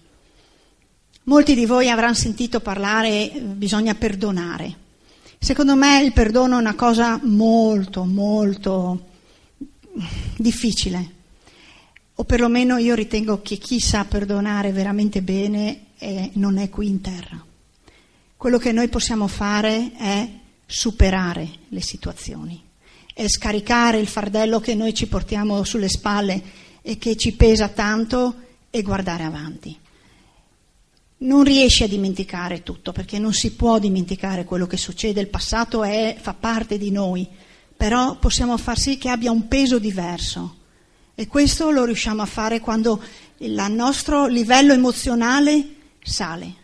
Molti 1.24 1.54
di 1.54 1.66
voi 1.66 1.88
avranno 1.88 2.14
sentito 2.14 2.60
parlare 2.60 3.30
bisogna 3.40 3.94
perdonare. 3.94 4.76
Secondo 5.38 5.76
me 5.76 6.02
il 6.02 6.12
perdono 6.12 6.56
è 6.56 6.60
una 6.60 6.74
cosa 6.74 7.18
molto, 7.22 8.04
molto 8.04 9.08
difficile, 10.36 11.14
o 12.14 12.24
perlomeno 12.24 12.76
io 12.76 12.94
ritengo 12.94 13.40
che 13.40 13.56
chi 13.56 13.80
sa 13.80 14.04
perdonare 14.04 14.72
veramente 14.72 15.22
bene 15.22 15.86
è, 15.96 16.30
non 16.34 16.58
è 16.58 16.68
qui 16.68 16.88
in 16.88 17.00
terra. 17.00 17.42
Quello 18.36 18.58
che 18.58 18.72
noi 18.72 18.88
possiamo 18.88 19.26
fare 19.26 19.92
è 19.96 20.28
superare 20.66 21.48
le 21.68 21.80
situazioni, 21.80 22.62
è 23.20 23.28
scaricare 23.28 23.98
il 23.98 24.06
fardello 24.06 24.60
che 24.60 24.74
noi 24.74 24.94
ci 24.94 25.06
portiamo 25.06 25.62
sulle 25.62 25.90
spalle 25.90 26.42
e 26.80 26.96
che 26.96 27.16
ci 27.16 27.32
pesa 27.32 27.68
tanto 27.68 28.34
e 28.70 28.80
guardare 28.80 29.24
avanti. 29.24 29.78
Non 31.18 31.44
riesci 31.44 31.82
a 31.82 31.86
dimenticare 31.86 32.62
tutto 32.62 32.92
perché 32.92 33.18
non 33.18 33.34
si 33.34 33.52
può 33.52 33.78
dimenticare 33.78 34.46
quello 34.46 34.66
che 34.66 34.78
succede, 34.78 35.20
il 35.20 35.28
passato 35.28 35.84
è, 35.84 36.16
fa 36.18 36.32
parte 36.32 36.78
di 36.78 36.90
noi, 36.90 37.28
però 37.76 38.16
possiamo 38.16 38.56
far 38.56 38.78
sì 38.78 38.96
che 38.96 39.10
abbia 39.10 39.30
un 39.30 39.48
peso 39.48 39.78
diverso. 39.78 40.56
E 41.14 41.26
questo 41.26 41.70
lo 41.70 41.84
riusciamo 41.84 42.22
a 42.22 42.26
fare 42.26 42.58
quando 42.60 43.02
il 43.40 43.66
nostro 43.68 44.28
livello 44.28 44.72
emozionale 44.72 45.74
sale. 46.02 46.54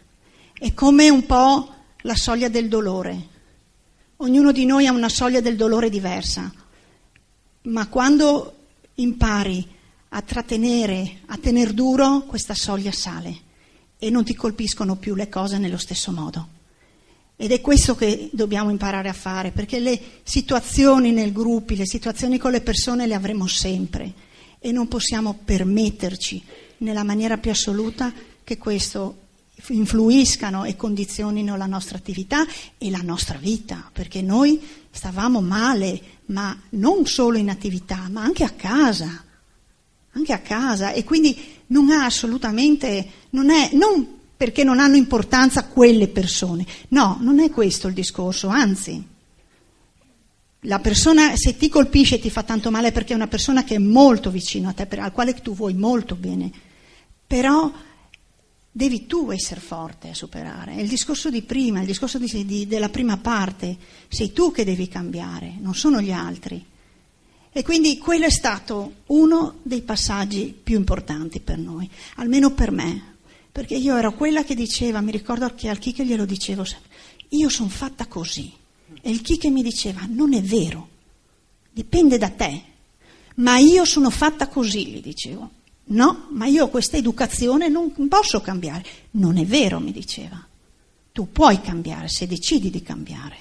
È 0.59 0.73
come 0.73 1.11
un 1.11 1.27
po' 1.27 1.75
la 2.01 2.15
soglia 2.15 2.49
del 2.49 2.69
dolore. 2.69 3.35
Ognuno 4.19 4.51
di 4.51 4.65
noi 4.65 4.87
ha 4.87 4.93
una 4.93 5.11
soglia 5.11 5.41
del 5.41 5.57
dolore 5.57 5.91
diversa, 5.91 6.51
ma 7.63 7.87
quando 7.89 8.55
impari 8.95 9.67
a 10.09 10.23
trattenere, 10.23 11.19
a 11.27 11.37
tener 11.37 11.75
duro, 11.75 12.23
questa 12.23 12.55
soglia 12.55 12.93
sale 12.93 13.45
e 13.99 14.09
non 14.09 14.25
ti 14.25 14.35
colpiscono 14.35 14.97
più 14.97 15.15
le 15.15 15.29
cose 15.29 15.59
nello 15.59 15.77
stesso 15.77 16.13
modo. 16.13 16.49
Ed 17.37 17.53
è 17.53 17.61
questo 17.61 17.95
che 17.95 18.31
dobbiamo 18.33 18.71
imparare 18.71 19.11
a 19.11 19.13
fare, 19.13 19.51
perché 19.51 19.81
le 19.81 20.01
situazioni 20.23 21.13
nei 21.13 21.31
gruppi, 21.31 21.77
le 21.77 21.87
situazioni 21.87 22.39
con 22.39 22.53
le 22.53 22.63
persone 22.63 23.07
le 23.07 23.15
avremo 23.15 23.47
sempre 23.47 24.11
e 24.59 24.73
non 24.73 24.89
possiamo 24.89 25.39
permetterci 25.45 26.43
nella 26.79 27.05
maniera 27.05 27.37
più 27.37 27.51
assoluta 27.51 28.11
che 28.43 28.57
questo 28.57 29.25
influiscano 29.69 30.65
e 30.65 30.77
condizionino 30.77 31.57
la 31.57 31.67
nostra 31.67 31.97
attività 31.97 32.45
e 32.79 32.91
la 32.91 33.01
nostra 33.03 33.39
vita, 33.39 33.91
perché 33.93 34.23
noi 34.23 34.61
stavamo 34.91 35.41
male, 35.41 36.01
ma 36.27 36.59
non 36.71 37.07
solo 37.07 37.39
in 37.39 37.51
attività, 37.51 38.09
ma 38.11 38.23
anche 38.23 38.45
a 38.45 38.51
casa, 38.51 39.25
anche 40.13 40.33
a 40.33 40.41
casa. 40.41 40.93
E 40.93 41.05
quindi 41.05 41.37
non 41.69 41.91
ha 41.91 42.05
assolutamente, 42.05 43.11
non 43.31 43.51
è, 43.51 43.71
non 43.73 44.15
perché 44.37 44.65
non 44.65 44.79
hanno 44.79 44.97
importanza 44.97 45.65
quelle 45.65 46.09
persone. 46.09 46.67
No, 46.89 47.19
non 47.21 47.41
è 47.41 47.51
questo 47.51 47.89
il 47.89 47.95
discorso, 47.95 48.49
anzi, 48.49 49.03
la 50.61 50.79
persona, 50.81 51.37
se 51.37 51.57
ti 51.57 51.69
colpisce 51.69 52.17
e 52.17 52.21
ti 52.21 52.31
fa 52.31 52.43
tanto 52.43 52.71
male 52.71 52.93
perché 52.93 53.13
è 53.13 53.17
una 53.17 53.29
persona 53.29 53.65
che 53.65 53.77
è 53.77 53.79
molto 53.79 54.31
vicino 54.31 54.69
a 54.69 54.73
te, 54.73 54.87
al 54.99 55.13
quale 55.13 55.35
tu 55.35 55.55
vuoi 55.55 55.75
molto 55.75 56.17
bene, 56.17 56.51
però 57.27 57.73
devi 58.77 59.07
tu 59.07 59.31
essere 59.31 59.59
forte 59.59 60.11
a 60.11 60.15
superare. 60.15 60.75
È 60.75 60.81
il 60.83 60.89
discorso 60.89 61.31
di 61.31 61.41
prima, 61.41 61.81
il 61.81 61.87
discorso 61.87 62.19
di, 62.19 62.45
di, 62.45 62.67
della 62.67 62.91
prima 62.91 63.17
parte, 63.17 63.75
sei 64.07 64.35
tu 64.35 64.53
che 64.53 64.67
devi 64.67 64.87
cambiare, 64.87 65.57
non 65.61 65.75
sono 65.75 66.03
gli 66.03 66.13
altri. 66.13 66.63
E 67.51 67.63
quindi 67.63 67.97
quello 67.97 68.27
è 68.27 68.31
stato 68.31 68.97
uno 69.07 69.61
dei 69.63 69.81
passaggi 69.81 70.55
più 70.63 70.77
importanti 70.77 71.41
per 71.41 71.57
noi, 71.57 71.89
almeno 72.17 72.53
per 72.53 72.71
me, 72.71 73.15
perché 73.51 73.77
io 73.77 73.97
ero 73.97 74.13
quella 74.13 74.45
che 74.45 74.55
diceva, 74.55 75.01
mi 75.01 75.11
ricordo 75.11 75.51
che 75.55 75.71
al 75.71 75.79
Kike 75.79 76.05
glielo 76.05 76.27
dicevo 76.27 76.67
io 77.31 77.49
sono 77.49 77.71
fatta 77.71 78.05
così. 78.05 78.53
E 79.01 79.11
il 79.11 79.23
Kike 79.23 79.49
mi 79.49 79.63
diceva, 79.63 80.03
non 80.07 80.35
è 80.35 80.43
vero, 80.43 80.89
dipende 81.73 82.19
da 82.19 82.29
te, 82.29 82.63
ma 83.37 83.57
io 83.57 83.87
sono 83.87 84.11
fatta 84.11 84.49
così, 84.49 84.87
gli 84.87 85.01
dicevo. 85.01 85.56
No, 85.89 86.27
ma 86.31 86.47
io 86.47 86.69
questa 86.69 86.97
educazione 86.97 87.69
non 87.69 87.93
posso 88.09 88.41
cambiare. 88.41 88.85
Non 89.13 89.39
è 89.39 89.45
vero, 89.45 89.79
mi 89.79 89.93
diceva. 89.93 90.45
Tu 91.13 91.31
puoi 91.31 91.61
cambiare 91.61 92.09
se 92.09 92.27
decidi 92.27 92.71
di 92.71 92.83
cambiare. 92.83 93.37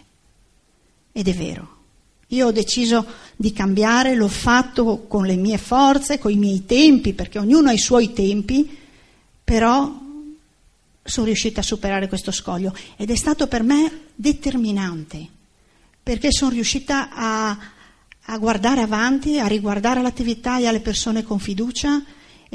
Ed 1.12 1.28
è 1.28 1.34
vero. 1.34 1.74
Io 2.30 2.48
ho 2.48 2.52
deciso 2.52 3.06
di 3.36 3.52
cambiare, 3.52 4.16
l'ho 4.16 4.28
fatto 4.28 5.06
con 5.08 5.26
le 5.26 5.36
mie 5.36 5.58
forze, 5.58 6.20
con 6.20 6.32
i 6.32 6.38
miei 6.38 6.66
tempi, 6.66 7.14
perché 7.14 7.40
ognuno 7.40 7.70
ha 7.70 7.74
i 7.74 7.78
suoi 7.78 8.14
tempi, 8.14 8.78
però 9.44 10.04
sono 11.04 11.26
riuscita 11.28 11.60
a 11.60 11.64
superare 11.64 12.08
questo 12.08 12.32
scoglio 12.32 12.76
ed 12.96 13.12
è 13.12 13.16
stato 13.16 13.48
per 13.48 13.62
me 13.62 14.06
determinante 14.16 15.28
perché 16.02 16.32
sono 16.32 16.52
riuscita 16.52 17.10
a, 17.12 17.58
a 18.26 18.38
guardare 18.38 18.82
avanti, 18.82 19.40
a 19.40 19.46
riguardare 19.46 20.02
l'attività 20.02 20.58
e 20.58 20.66
alle 20.66 20.80
persone 20.80 21.24
con 21.24 21.40
fiducia 21.40 22.04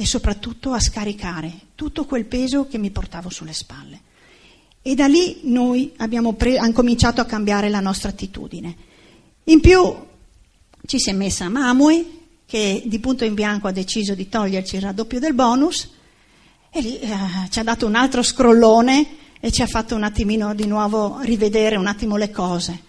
e 0.01 0.07
soprattutto 0.07 0.72
a 0.72 0.80
scaricare 0.80 1.53
tutto 1.74 2.07
quel 2.07 2.24
peso 2.24 2.66
che 2.66 2.78
mi 2.78 2.90
portavo 2.90 3.28
sulle 3.28 3.53
spalle. 3.53 4.01
E 4.80 4.94
da 4.94 5.07
lì 5.07 5.40
noi 5.42 5.92
abbiamo 5.98 6.32
pre- 6.32 6.59
cominciato 6.72 7.20
a 7.20 7.26
cambiare 7.26 7.68
la 7.68 7.80
nostra 7.80 8.09
attitudine. 8.09 8.74
In 9.44 9.61
più 9.61 9.94
ci 10.86 10.98
si 10.98 11.11
è 11.11 11.12
messa 11.12 11.51
Mamui, 11.51 12.18
che 12.46 12.82
di 12.86 12.98
punto 12.98 13.26
in 13.26 13.34
bianco 13.34 13.68
ha 13.68 13.72
deciso 13.72 14.14
di 14.14 14.26
toglierci 14.26 14.76
il 14.76 14.82
raddoppio 14.82 15.18
del 15.18 15.34
bonus, 15.34 15.90
e 16.70 16.80
lì 16.80 16.98
eh, 16.98 17.16
ci 17.51 17.59
ha 17.59 17.62
dato 17.62 17.84
un 17.86 17.94
altro 17.94 18.22
scrollone 18.22 19.07
e 19.38 19.53
ci 19.53 19.61
ha 19.61 19.66
fatto 19.66 19.94
un 19.94 20.03
attimino 20.03 20.55
di 20.55 20.66
nuovo 20.66 21.18
rivedere 21.20 21.76
un 21.76 21.86
attimo 21.86 22.16
le 22.16 22.30
cose. 22.30 22.84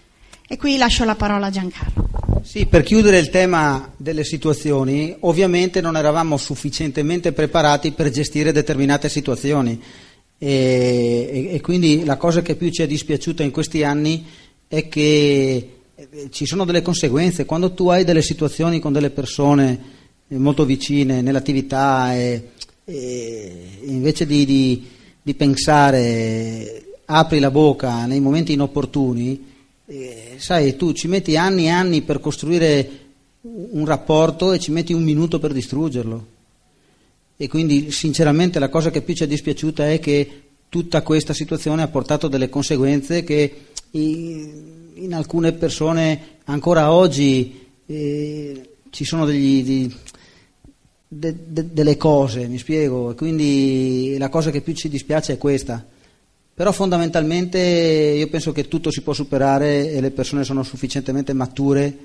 E 0.47 0.55
qui 0.55 0.77
lascio 0.77 1.03
la 1.03 1.15
parola 1.15 1.47
a 1.47 1.51
Giancarlo. 1.51 2.30
Sì, 2.43 2.65
per 2.65 2.83
chiudere 2.83 3.19
il 3.19 3.29
tema 3.29 3.93
delle 3.97 4.23
situazioni, 4.23 5.15
ovviamente 5.21 5.79
non 5.79 5.95
eravamo 5.95 6.37
sufficientemente 6.37 7.33
preparati 7.33 7.91
per 7.91 8.09
gestire 8.09 8.51
determinate 8.51 9.09
situazioni 9.09 9.79
e, 10.37 11.29
e, 11.31 11.53
e 11.55 11.61
quindi 11.61 12.03
la 12.03 12.17
cosa 12.17 12.41
che 12.41 12.55
più 12.55 12.69
ci 12.71 12.81
è 12.81 12.87
dispiaciuta 12.87 13.43
in 13.43 13.51
questi 13.51 13.83
anni 13.83 14.25
è 14.67 14.87
che 14.87 15.69
eh, 15.93 16.29
ci 16.31 16.47
sono 16.47 16.65
delle 16.65 16.81
conseguenze. 16.81 17.45
Quando 17.45 17.73
tu 17.73 17.89
hai 17.89 18.03
delle 18.03 18.23
situazioni 18.23 18.79
con 18.79 18.91
delle 18.91 19.11
persone 19.11 19.79
eh, 20.27 20.37
molto 20.37 20.65
vicine 20.65 21.21
nell'attività 21.21 22.15
e, 22.15 22.49
e 22.85 23.79
invece 23.83 24.25
di, 24.25 24.45
di, 24.45 24.87
di 25.21 25.33
pensare 25.35 26.85
apri 27.05 27.39
la 27.39 27.51
bocca 27.51 28.05
nei 28.05 28.19
momenti 28.19 28.53
inopportuni, 28.53 29.45
eh, 29.85 30.20
sai, 30.41 30.75
tu 30.75 30.91
ci 30.93 31.07
metti 31.07 31.37
anni 31.37 31.65
e 31.65 31.69
anni 31.69 32.01
per 32.01 32.19
costruire 32.19 32.89
un 33.41 33.85
rapporto 33.85 34.51
e 34.51 34.59
ci 34.59 34.71
metti 34.71 34.93
un 34.93 35.03
minuto 35.03 35.39
per 35.39 35.53
distruggerlo. 35.53 36.27
E 37.37 37.47
quindi 37.47 37.91
sinceramente 37.91 38.59
la 38.59 38.69
cosa 38.69 38.91
che 38.91 39.01
più 39.01 39.15
ci 39.15 39.23
è 39.23 39.27
dispiaciuta 39.27 39.89
è 39.89 39.99
che 39.99 40.41
tutta 40.69 41.01
questa 41.01 41.33
situazione 41.33 41.81
ha 41.81 41.87
portato 41.87 42.27
delle 42.27 42.49
conseguenze 42.49 43.23
che 43.23 43.67
in, 43.91 45.13
alcune 45.13 45.51
persone 45.53 46.37
ancora 46.45 46.91
oggi 46.91 47.67
eh, 47.85 48.69
ci 48.89 49.03
sono 49.03 49.25
degli, 49.25 49.63
di, 49.63 49.95
de, 51.07 51.35
de, 51.47 51.73
delle 51.73 51.97
cose, 51.97 52.47
mi 52.47 52.57
spiego, 52.57 53.13
quindi 53.15 54.15
la 54.17 54.29
cosa 54.29 54.51
che 54.51 54.61
più 54.61 54.73
ci 54.73 54.87
dispiace 54.87 55.33
è 55.33 55.37
questa. 55.37 55.85
Però 56.53 56.71
fondamentalmente 56.71 57.57
io 57.59 58.27
penso 58.27 58.51
che 58.51 58.67
tutto 58.67 58.91
si 58.91 59.01
può 59.01 59.13
superare 59.13 59.91
e 59.91 60.01
le 60.01 60.11
persone 60.11 60.43
sono 60.43 60.63
sufficientemente 60.63 61.33
mature 61.33 61.97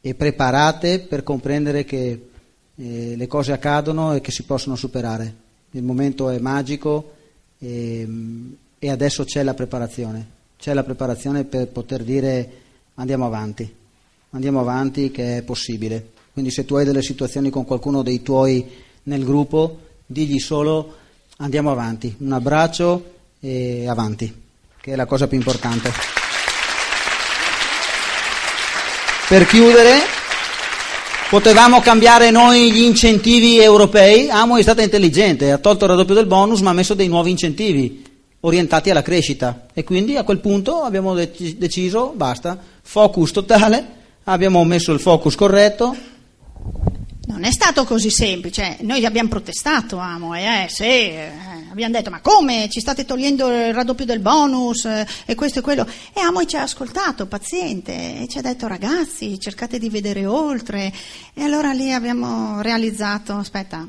e 0.00 0.14
preparate 0.14 1.00
per 1.00 1.22
comprendere 1.22 1.84
che 1.84 2.28
eh, 2.76 3.14
le 3.16 3.26
cose 3.26 3.52
accadono 3.52 4.14
e 4.14 4.20
che 4.20 4.30
si 4.30 4.44
possono 4.44 4.76
superare. 4.76 5.44
Il 5.72 5.82
momento 5.82 6.30
è 6.30 6.38
magico 6.38 7.12
e, 7.58 8.00
ehm, 8.00 8.56
e 8.78 8.90
adesso 8.90 9.24
c'è 9.24 9.42
la 9.42 9.54
preparazione, 9.54 10.26
c'è 10.58 10.74
la 10.74 10.84
preparazione 10.84 11.44
per 11.44 11.68
poter 11.68 12.02
dire 12.02 12.50
andiamo 12.94 13.26
avanti, 13.26 13.72
andiamo 14.30 14.60
avanti 14.60 15.10
che 15.10 15.38
è 15.38 15.42
possibile. 15.42 16.10
Quindi 16.32 16.50
se 16.50 16.64
tu 16.64 16.76
hai 16.76 16.84
delle 16.84 17.02
situazioni 17.02 17.50
con 17.50 17.64
qualcuno 17.64 18.02
dei 18.02 18.22
tuoi 18.22 18.64
nel 19.04 19.24
gruppo, 19.24 19.80
digli 20.06 20.38
solo 20.38 20.94
andiamo 21.38 21.70
avanti, 21.70 22.14
un 22.18 22.32
abbraccio 22.32 23.14
e 23.40 23.88
avanti, 23.88 24.32
che 24.80 24.92
è 24.92 24.96
la 24.96 25.06
cosa 25.06 25.26
più 25.26 25.36
importante. 25.36 25.92
Per 29.28 29.46
chiudere, 29.46 29.98
potevamo 31.28 31.80
cambiare 31.80 32.30
noi 32.30 32.70
gli 32.72 32.82
incentivi 32.82 33.58
europei, 33.58 34.28
Amo 34.28 34.56
è 34.56 34.62
stata 34.62 34.82
intelligente, 34.82 35.50
ha 35.50 35.58
tolto 35.58 35.84
il 35.84 35.90
raddoppio 35.90 36.14
del 36.14 36.26
bonus 36.26 36.60
ma 36.60 36.70
ha 36.70 36.74
messo 36.74 36.94
dei 36.94 37.08
nuovi 37.08 37.30
incentivi 37.30 38.04
orientati 38.40 38.90
alla 38.90 39.02
crescita. 39.02 39.66
E 39.74 39.82
quindi 39.84 40.16
a 40.16 40.22
quel 40.22 40.38
punto 40.38 40.82
abbiamo 40.82 41.14
deciso, 41.14 42.12
basta, 42.14 42.58
focus 42.82 43.32
totale, 43.32 43.84
abbiamo 44.24 44.62
messo 44.64 44.92
il 44.92 45.00
focus 45.00 45.34
corretto, 45.34 45.96
non 47.26 47.44
è 47.44 47.50
stato 47.50 47.84
così 47.84 48.10
semplice, 48.10 48.76
noi 48.82 49.04
abbiamo 49.04 49.28
protestato, 49.28 49.98
amo, 49.98 50.34
eh, 50.34 50.66
sì, 50.68 50.84
eh, 50.84 51.32
abbiamo 51.76 51.92
detto 51.92 52.10
ma 52.10 52.20
come? 52.20 52.68
Ci 52.70 52.80
state 52.80 53.04
togliendo 53.04 53.48
il 53.48 53.74
raddoppio 53.74 54.06
del 54.06 54.20
bonus 54.20 54.86
eh, 54.86 55.06
e 55.26 55.34
questo 55.34 55.58
e 55.58 55.62
quello? 55.62 55.86
E 56.14 56.20
amo 56.20 56.42
ci 56.46 56.56
ha 56.56 56.62
ascoltato, 56.62 57.26
paziente, 57.26 58.22
e 58.22 58.26
ci 58.28 58.38
ha 58.38 58.42
detto 58.42 58.66
ragazzi 58.66 59.38
cercate 59.38 59.78
di 59.78 59.90
vedere 59.90 60.24
oltre. 60.24 60.90
E 61.34 61.42
allora 61.42 61.72
lì 61.72 61.92
abbiamo 61.92 62.62
realizzato, 62.62 63.34
aspetta, 63.34 63.86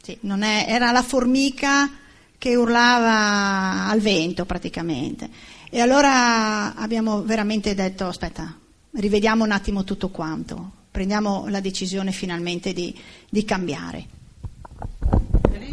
sì, 0.00 0.16
è, 0.20 0.64
era 0.68 0.92
la 0.92 1.02
formica 1.02 1.90
che 2.38 2.54
urlava 2.54 3.88
al 3.88 3.98
vento 3.98 4.44
praticamente. 4.44 5.28
E 5.70 5.80
allora 5.80 6.76
abbiamo 6.76 7.24
veramente 7.24 7.74
detto 7.74 8.06
aspetta, 8.06 8.56
rivediamo 8.92 9.42
un 9.42 9.50
attimo 9.50 9.82
tutto 9.82 10.10
quanto. 10.10 10.70
Prendiamo 10.88 11.46
la 11.48 11.58
decisione 11.58 12.12
finalmente 12.12 12.72
di, 12.72 12.96
di 13.28 13.44
cambiare. 13.44 14.22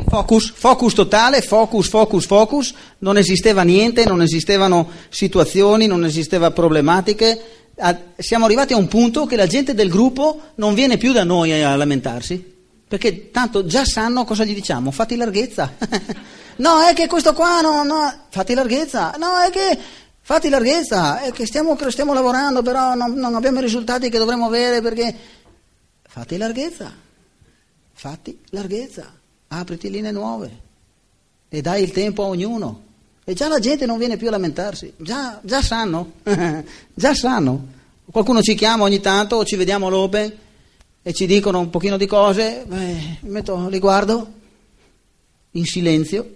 Focus, 0.08 0.52
focus 0.52 0.94
totale, 0.94 1.42
focus, 1.42 1.88
focus, 1.88 2.26
focus, 2.26 2.74
non 3.00 3.18
esisteva 3.18 3.64
niente, 3.64 4.06
non 4.06 4.22
esistevano 4.22 4.90
situazioni, 5.10 5.88
non 5.88 6.06
esisteva 6.06 6.52
problematiche. 6.52 7.42
Siamo 8.18 8.46
arrivati 8.46 8.74
a 8.74 8.78
un 8.78 8.88
punto 8.88 9.26
che 9.26 9.36
la 9.36 9.48
gente 9.48 9.74
del 9.74 9.90
gruppo 9.90 10.40
non 10.56 10.74
viene 10.74 10.98
più 10.98 11.12
da 11.14 11.24
noi 11.24 11.52
a 11.64 11.76
lamentarsi, 11.76 12.44
perché 12.88 13.32
tanto 13.32 13.66
già 13.66 13.86
sanno 13.86 14.24
cosa 14.26 14.44
gli 14.44 14.54
diciamo, 14.54 14.92
fatti 14.92 15.16
larghezza. 15.16 15.74
no, 16.58 16.82
è 16.82 16.94
che 16.94 17.08
questo 17.08 17.34
qua, 17.34 17.62
no, 17.62 17.84
no, 17.84 18.26
fatti 18.30 18.54
larghezza. 18.54 19.16
No, 19.18 19.40
è 19.40 19.50
che 19.50 19.80
Fatti 20.24 20.50
larghezza, 20.50 21.20
è 21.22 21.32
che 21.32 21.46
stiamo, 21.46 21.76
stiamo 21.90 22.14
lavorando, 22.14 22.62
però 22.62 22.94
non, 22.94 23.14
non, 23.14 23.36
abbiamo 23.36 23.58
i 23.58 23.64
risultati 23.64 24.10
che 24.10 24.18
dovremmo 24.18 24.46
avere 24.46 24.82
perché... 24.82 25.14
Fatti 26.08 26.38
larghezza, 26.38 26.94
fatti 27.94 28.40
larghezza, 28.50 29.12
apriti 29.54 29.90
linee 29.90 30.12
nuove 30.12 30.60
e 31.50 31.62
dai 31.62 31.84
il 31.84 31.92
tempo 31.92 32.24
a 32.24 32.28
ognuno. 32.28 32.90
E 33.24 33.34
già 33.34 33.48
la 33.48 33.60
gente 33.60 33.86
non 33.86 33.98
viene 33.98 34.18
più 34.18 34.28
a 34.28 34.32
lamentarsi, 34.32 34.94
già, 34.98 35.40
già 35.44 35.62
sanno, 35.62 36.14
già 36.94 37.14
sanno. 37.14 37.80
Qualcuno 38.10 38.42
ci 38.42 38.56
chiama 38.56 38.84
ogni 38.84 39.00
tanto 39.00 39.36
o 39.36 39.46
ci 39.46 39.56
vediamo 39.56 39.88
all'open 39.88 40.34
e 41.02 41.14
ci 41.14 41.26
dicono 41.26 41.60
un 41.60 41.70
pochino 41.70 41.98
di 41.98 42.08
cose, 42.08 42.64
beh, 42.66 43.18
metto, 43.22 43.68
li 43.68 43.80
guardo 43.80 44.34
in 45.52 45.66
silenzio, 45.66 46.36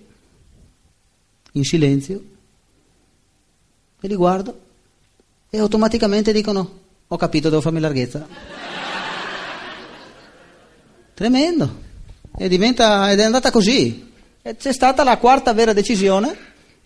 in 1.53 1.63
silenzio 1.63 2.23
e 3.99 4.07
li 4.07 4.15
guardo 4.15 4.61
e 5.49 5.57
automaticamente 5.57 6.31
dicono 6.31 6.83
ho 7.07 7.17
capito, 7.17 7.49
devo 7.49 7.61
farmi 7.61 7.79
larghezza. 7.79 8.27
Tremendo. 11.13 11.84
E 12.37 12.49
diventa, 12.49 13.11
ed 13.11 13.19
è 13.19 13.23
andata 13.23 13.49
così. 13.51 14.11
E 14.41 14.55
c'è 14.57 14.73
stata 14.73 15.03
la 15.03 15.17
quarta 15.17 15.53
vera 15.53 15.73
decisione, 15.73 16.35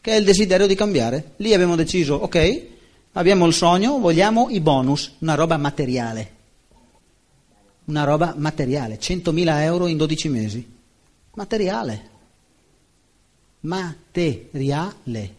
che 0.01 0.11
è 0.11 0.15
il 0.15 0.23
desiderio 0.23 0.67
di 0.67 0.75
cambiare. 0.75 1.33
Lì 1.37 1.53
abbiamo 1.53 1.75
deciso, 1.75 2.15
ok, 2.15 2.65
abbiamo 3.13 3.45
il 3.45 3.53
sogno, 3.53 3.99
vogliamo 3.99 4.49
i 4.49 4.59
bonus, 4.59 5.15
una 5.19 5.35
roba 5.35 5.57
materiale. 5.57 6.37
Una 7.85 8.03
roba 8.03 8.35
materiale, 8.37 8.99
100.000 8.99 9.61
euro 9.61 9.87
in 9.87 9.97
12 9.97 10.29
mesi. 10.29 10.77
Materiale. 11.33 12.09
Materiale. 13.61 15.35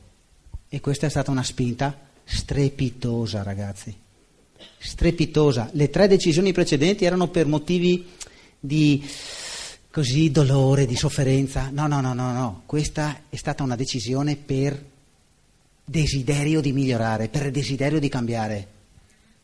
E 0.68 0.80
questa 0.80 1.06
è 1.06 1.10
stata 1.10 1.30
una 1.30 1.44
spinta 1.44 1.96
strepitosa, 2.24 3.42
ragazzi. 3.42 3.96
Strepitosa. 4.78 5.70
Le 5.72 5.88
tre 5.90 6.08
decisioni 6.08 6.52
precedenti 6.52 7.04
erano 7.04 7.28
per 7.28 7.46
motivi 7.46 8.06
di 8.58 9.08
così 9.90 10.30
dolore, 10.30 10.86
di 10.86 10.96
sofferenza. 10.96 11.70
No, 11.72 11.86
no, 11.86 12.00
no, 12.00 12.14
no, 12.14 12.32
no. 12.32 12.62
Questa 12.66 13.22
è 13.28 13.36
stata 13.36 13.62
una 13.62 13.76
decisione 13.76 14.36
per 14.36 14.82
desiderio 15.84 16.60
di 16.60 16.72
migliorare, 16.72 17.28
per 17.28 17.50
desiderio 17.50 17.98
di 17.98 18.08
cambiare. 18.08 18.68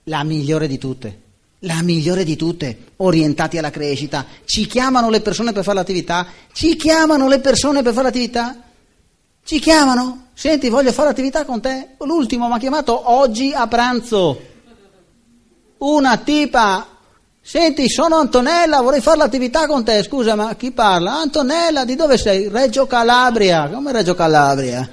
La 0.05 0.23
migliore 0.23 0.69
di 0.69 0.79
tutte. 0.79 1.25
La 1.61 1.83
migliore 1.83 2.23
di 2.23 2.37
tutte, 2.37 2.93
orientati 2.97 3.59
alla 3.59 3.71
crescita. 3.71 4.27
Ci 4.45 4.67
chiamano 4.67 5.11
le 5.11 5.21
persone 5.21 5.53
per 5.53 5.65
fare 5.65 5.79
l'attività? 5.79 6.27
Ci 6.53 6.77
chiamano 6.77 7.29
le 7.29 7.41
persone 7.41 7.83
per 7.83 7.93
fare 7.93 8.07
l'attività? 8.07 8.63
Ci 9.43 9.59
chiamano, 9.59 10.29
senti, 10.35 10.69
voglio 10.69 10.93
fare 10.93 11.09
attività 11.09 11.45
con 11.45 11.61
te. 11.61 11.95
L'ultimo 12.01 12.47
mi 12.47 12.55
ha 12.55 12.59
chiamato 12.59 13.11
oggi 13.11 13.53
a 13.53 13.67
pranzo. 13.67 14.41
Una 15.79 16.19
tipa, 16.19 16.96
senti, 17.47 17.89
sono 17.89 18.17
Antonella, 18.17 18.81
vorrei 18.81 19.01
fare 19.01 19.19
l'attività 19.19 19.67
con 19.67 19.85
te. 19.85 20.03
Scusa, 20.03 20.35
ma 20.35 20.55
chi 20.57 20.73
parla? 20.73 21.21
Antonella, 21.21 21.85
di 21.85 21.95
dove 21.95 22.19
sei? 22.19 22.49
Reggio 22.49 22.87
Calabria. 22.87 23.69
Come 23.69 23.93
Reggio 23.93 24.17
Calabria? 24.17 24.89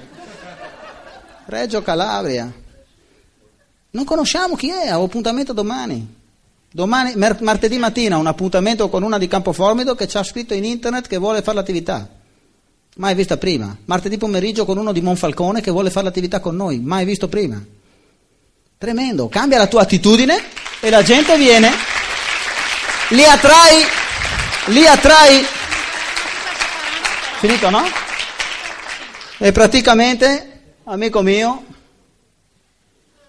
Reggio 1.46 1.82
Calabria. 1.82 2.52
Non 3.90 4.04
conosciamo 4.04 4.54
chi 4.54 4.70
è, 4.70 4.96
ho 4.96 5.04
appuntamento 5.04 5.52
domani. 5.52 6.22
Domani, 6.72 7.12
mer- 7.14 7.40
martedì 7.42 7.78
mattina 7.78 8.16
un 8.16 8.26
appuntamento 8.26 8.88
con 8.88 9.02
una 9.02 9.18
di 9.18 9.28
Campoformido 9.28 9.94
che 9.94 10.08
ci 10.08 10.16
ha 10.16 10.24
scritto 10.24 10.54
in 10.54 10.64
internet 10.64 11.06
che 11.06 11.18
vuole 11.18 11.42
fare 11.42 11.56
l'attività. 11.56 12.08
Mai 12.96 13.14
vista 13.14 13.36
prima. 13.36 13.76
Martedì 13.84 14.18
pomeriggio 14.18 14.64
con 14.64 14.78
uno 14.78 14.92
di 14.92 15.00
Monfalcone 15.00 15.60
che 15.60 15.70
vuole 15.70 15.90
fare 15.90 16.06
l'attività 16.06 16.40
con 16.40 16.56
noi. 16.56 16.80
Mai 16.80 17.04
visto 17.04 17.28
prima. 17.28 17.62
Tremendo. 18.78 19.28
Cambia 19.28 19.58
la 19.58 19.66
tua 19.66 19.82
attitudine 19.82 20.36
e 20.80 20.90
la 20.90 21.02
gente 21.02 21.36
viene. 21.36 21.83
Li 23.14 23.22
attrai. 23.22 23.84
Li 24.70 24.86
attrai. 24.88 25.44
Finito, 27.38 27.70
no? 27.70 27.84
E 29.38 29.52
praticamente, 29.52 30.78
amico 30.82 31.22
mio, 31.22 31.64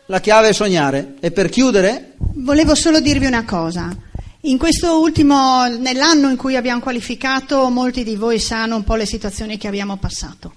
la 0.08 0.20
chiave 0.20 0.50
è 0.50 0.54
sognare. 0.54 1.18
E 1.20 1.30
per 1.30 1.50
chiudere... 1.50 2.14
Volevo 2.18 2.74
solo 2.74 3.00
dirvi 3.00 3.28
una 3.28 3.46
cosa. 3.46 3.96
In 4.42 4.58
questo 4.58 5.00
ultimo, 5.00 5.68
nell'anno 5.68 6.32
in 6.32 6.36
cui 6.36 6.56
abbiamo 6.56 6.82
qualificato, 6.82 7.70
molti 7.70 8.04
di 8.04 8.16
voi 8.16 8.40
sanno 8.40 8.76
un 8.76 8.84
po' 8.84 8.96
le 8.96 9.06
situazioni 9.06 9.60
che 9.60 9.68
abbiamo 9.68 9.98
passato. 9.98 10.54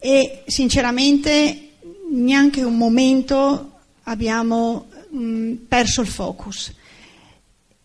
E 0.00 0.42
sinceramente 0.48 1.74
neanche 2.10 2.64
un 2.64 2.76
momento 2.76 3.78
abbiamo 4.02 4.88
mh, 5.10 5.52
perso 5.68 6.00
il 6.00 6.08
focus. 6.08 6.72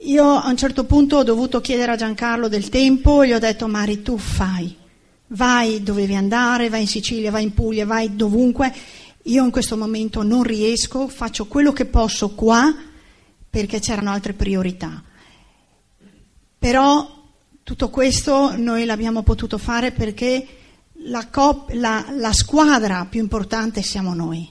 Io 0.01 0.25
a 0.25 0.47
un 0.47 0.57
certo 0.57 0.83
punto 0.83 1.17
ho 1.17 1.23
dovuto 1.23 1.59
chiedere 1.59 1.93
a 1.93 1.95
Giancarlo 1.95 2.47
del 2.47 2.69
tempo 2.69 3.23
e 3.23 3.27
gli 3.27 3.33
ho 3.33 3.39
detto 3.39 3.67
Mari 3.67 4.03
tu 4.03 4.15
fai, 4.19 4.75
vai 5.29 5.81
dove 5.81 6.01
devi 6.01 6.13
andare, 6.13 6.69
vai 6.69 6.81
in 6.81 6.87
Sicilia, 6.87 7.31
vai 7.31 7.43
in 7.43 7.53
Puglia, 7.55 7.83
vai 7.83 8.15
dovunque 8.15 8.71
io 9.23 9.43
in 9.43 9.49
questo 9.49 9.75
momento 9.75 10.21
non 10.21 10.43
riesco, 10.43 11.07
faccio 11.07 11.47
quello 11.47 11.73
che 11.73 11.85
posso 11.85 12.29
qua 12.29 12.73
perché 13.49 13.79
c'erano 13.79 14.11
altre 14.11 14.33
priorità. 14.33 15.01
Però 16.59 17.25
tutto 17.63 17.89
questo 17.89 18.55
noi 18.55 18.85
l'abbiamo 18.85 19.23
potuto 19.23 19.57
fare 19.57 19.91
perché 19.91 20.47
la, 21.05 21.27
cop- 21.27 21.71
la, 21.73 22.05
la 22.11 22.33
squadra 22.33 23.07
più 23.09 23.19
importante 23.19 23.81
siamo 23.81 24.13
noi. 24.13 24.47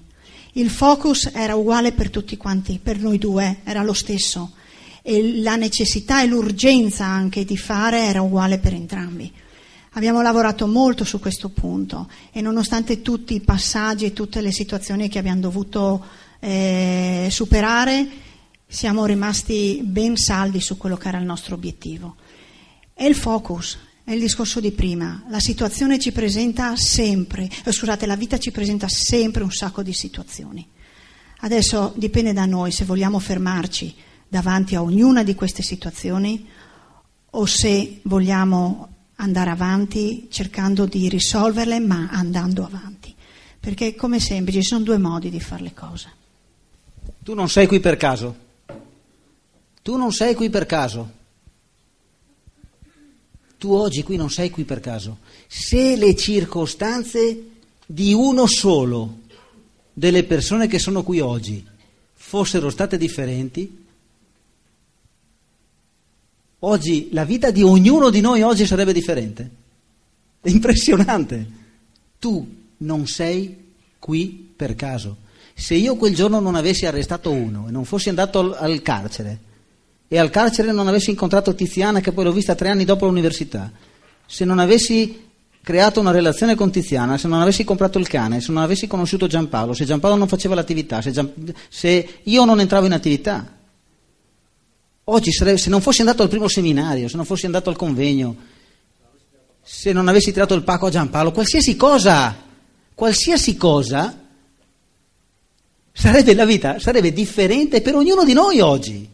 Il 0.55 0.71
focus 0.71 1.31
era 1.33 1.55
uguale 1.55 1.93
per 1.93 2.11
tutti 2.11 2.37
quanti, 2.37 2.81
per 2.83 2.99
noi 2.99 3.19
due 3.19 3.61
era 3.63 3.85
lo 3.85 3.93
stesso 3.93 4.56
e 5.09 5.41
la 5.41 5.55
necessità 5.55 6.21
e 6.21 6.27
l'urgenza 6.27 7.05
anche 7.05 7.45
di 7.45 7.57
fare 7.57 8.07
era 8.07 8.23
uguale 8.23 8.59
per 8.59 8.75
entrambi. 8.75 9.33
Abbiamo 9.93 10.21
lavorato 10.21 10.67
molto 10.67 11.05
su 11.05 11.21
questo 11.21 11.51
punto 11.51 12.11
e 12.33 12.41
nonostante 12.41 13.03
tutti 13.03 13.37
i 13.37 13.41
passaggi 13.41 14.07
e 14.07 14.13
tutte 14.13 14.41
le 14.41 14.51
situazioni 14.51 15.09
che 15.09 15.21
abbiamo 15.21 15.43
dovuto 15.43 16.05
eh, 16.41 17.29
superare, 17.31 18.09
siamo 18.67 19.07
rimasti 19.07 19.81
ben 19.85 20.17
saldi 20.17 20.61
su 20.61 20.77
quello 20.77 20.97
che 20.97 21.07
era 21.07 21.19
il 21.19 21.25
nostro 21.25 21.55
obiettivo. 21.55 22.17
È 22.93 23.05
il 23.05 23.15
focus, 23.15 23.79
è 24.03 24.11
il 24.11 24.19
discorso 24.19 24.59
di 24.59 24.73
prima. 24.73 25.23
La 25.29 25.39
situazione 25.39 26.01
ci 26.01 26.11
presenta 26.11 26.75
sempre, 26.75 27.49
eh, 27.65 27.71
scusate, 27.71 28.07
la 28.07 28.17
vita 28.17 28.39
ci 28.39 28.51
presenta 28.51 28.89
sempre 28.89 29.45
un 29.45 29.53
sacco 29.53 29.85
di 29.85 29.93
situazioni. 29.93 30.67
Adesso 31.43 31.93
dipende 31.95 32.33
da 32.33 32.45
noi 32.45 32.73
se 32.73 32.85
vogliamo 32.85 33.21
fermarci 33.21 33.95
davanti 34.29 34.75
a 34.75 34.83
ognuna 34.83 35.23
di 35.23 35.35
queste 35.35 35.63
situazioni 35.63 36.47
o 37.31 37.45
se 37.47 38.01
vogliamo 38.03 38.89
andare 39.17 39.51
avanti 39.51 40.29
cercando 40.31 40.87
di 40.87 41.09
risolverle, 41.09 41.81
ma 41.81 42.09
andando 42.11 42.65
avanti. 42.65 43.15
Perché 43.59 43.95
come 43.95 44.21
sempre 44.21 44.53
ci 44.53 44.63
sono 44.63 44.85
due 44.85 44.99
modi 44.99 45.31
di 45.31 45.41
fare 45.41 45.63
le 45.63 45.75
cose. 45.75 46.13
Tu 47.23 47.35
non 47.35 47.49
sei 47.49 47.67
qui 47.67 47.81
per 47.81 47.97
caso. 47.97 48.37
Tu 49.83 49.97
non 49.97 50.13
sei 50.13 50.35
qui 50.35 50.51
per 50.51 50.67
caso. 50.67 51.13
Tu 53.59 53.73
oggi 53.73 54.03
qui 54.03 54.17
non 54.17 54.31
sei 54.31 54.51
qui 54.51 54.65
per 54.65 54.81
caso. 54.81 55.19
Se 55.47 55.97
le 55.97 56.15
circostanze 56.15 57.51
di 57.87 58.13
uno 58.13 58.47
solo 58.47 59.21
delle 59.93 60.25
persone 60.25 60.67
che 60.67 60.79
sono 60.79 61.03
qui 61.03 61.21
oggi 61.21 61.65
fossero 62.13 62.71
state 62.71 62.99
differenti, 62.99 63.86
oggi 66.61 67.09
la 67.13 67.25
vita 67.25 67.51
di 67.51 67.63
ognuno 67.63 68.11
di 68.11 68.21
noi 68.21 68.43
oggi 68.43 68.67
sarebbe 68.67 68.93
differente. 68.93 69.51
È 70.41 70.49
impressionante. 70.49 71.47
Tu 72.19 72.47
non 72.79 73.07
sei 73.07 73.73
qui 73.99 74.53
per 74.55 74.75
caso. 74.75 75.25
Se 75.55 75.75
io 75.75 75.97
quel 75.97 76.15
giorno 76.15 76.39
non 76.41 76.55
avessi 76.55 76.87
arrestato 76.87 77.31
uno 77.31 77.67
e 77.69 77.71
non 77.71 77.85
fossi 77.85 78.09
andato 78.09 78.39
al, 78.39 78.57
al 78.59 78.83
carcere 78.83 79.39
e 80.09 80.19
al 80.19 80.31
carcere 80.31 80.73
non 80.73 80.87
avessi 80.87 81.11
incontrato 81.11 81.55
Tiziana 81.55 82.01
che 82.01 82.13
poi 82.13 82.25
l'ho 82.25 82.33
vista 82.33 82.55
tre 82.55 82.69
anni 82.69 82.85
dopo 82.85 83.07
l'università, 83.07 83.73
se 84.25 84.45
non 84.45 84.59
avessi 84.59 85.25
creato 85.63 85.99
una 85.99 86.13
relazione 86.13 86.55
con 86.55 86.71
Tiziana, 86.71 87.19
se 87.19 87.27
non 87.27 87.41
avessi 87.41 87.65
comprato 87.65 87.99
il 87.99 88.07
cane, 88.07 88.41
se 88.41 88.53
non 88.53 88.63
avessi 88.63 88.87
conosciuto 88.87 89.27
Giampaolo, 89.27 89.73
se 89.73 89.85
Giampaolo 89.85 90.17
non 90.17 90.29
faceva 90.29 90.55
l'attività, 90.55 91.03
se, 91.03 91.11
Gian, 91.11 91.33
se 91.69 92.21
io 92.23 92.45
non 92.45 92.61
entravo 92.61 92.87
in 92.87 92.93
attività, 92.93 93.56
Oggi 95.09 95.31
se 95.31 95.69
non 95.69 95.81
fossi 95.81 96.01
andato 96.01 96.23
al 96.23 96.29
primo 96.29 96.49
seminario, 96.49 97.09
se 97.09 97.15
non 97.15 97.25
fossi 97.25 97.47
andato 97.47 97.71
al 97.71 97.77
convegno, 97.77 98.37
se 99.63 99.93
non 99.93 100.09
avessi 100.09 100.33
tirato 100.33 100.55
il 100.55 100.65
pacco 100.65 100.87
a 100.87 100.91
Giampaolo, 100.91 101.31
qualsiasi 101.31 101.77
cosa, 101.77 102.37
qualsiasi 102.93 103.57
cosa, 103.57 104.21
sarebbe 105.93 106.35
la 106.35 106.45
vita, 106.45 106.81
sarebbe 106.81 107.13
differente 107.13 107.83
per 107.83 107.95
ognuno 107.95 108.25
di 108.25 108.33
noi 108.33 108.59
oggi. 108.59 109.09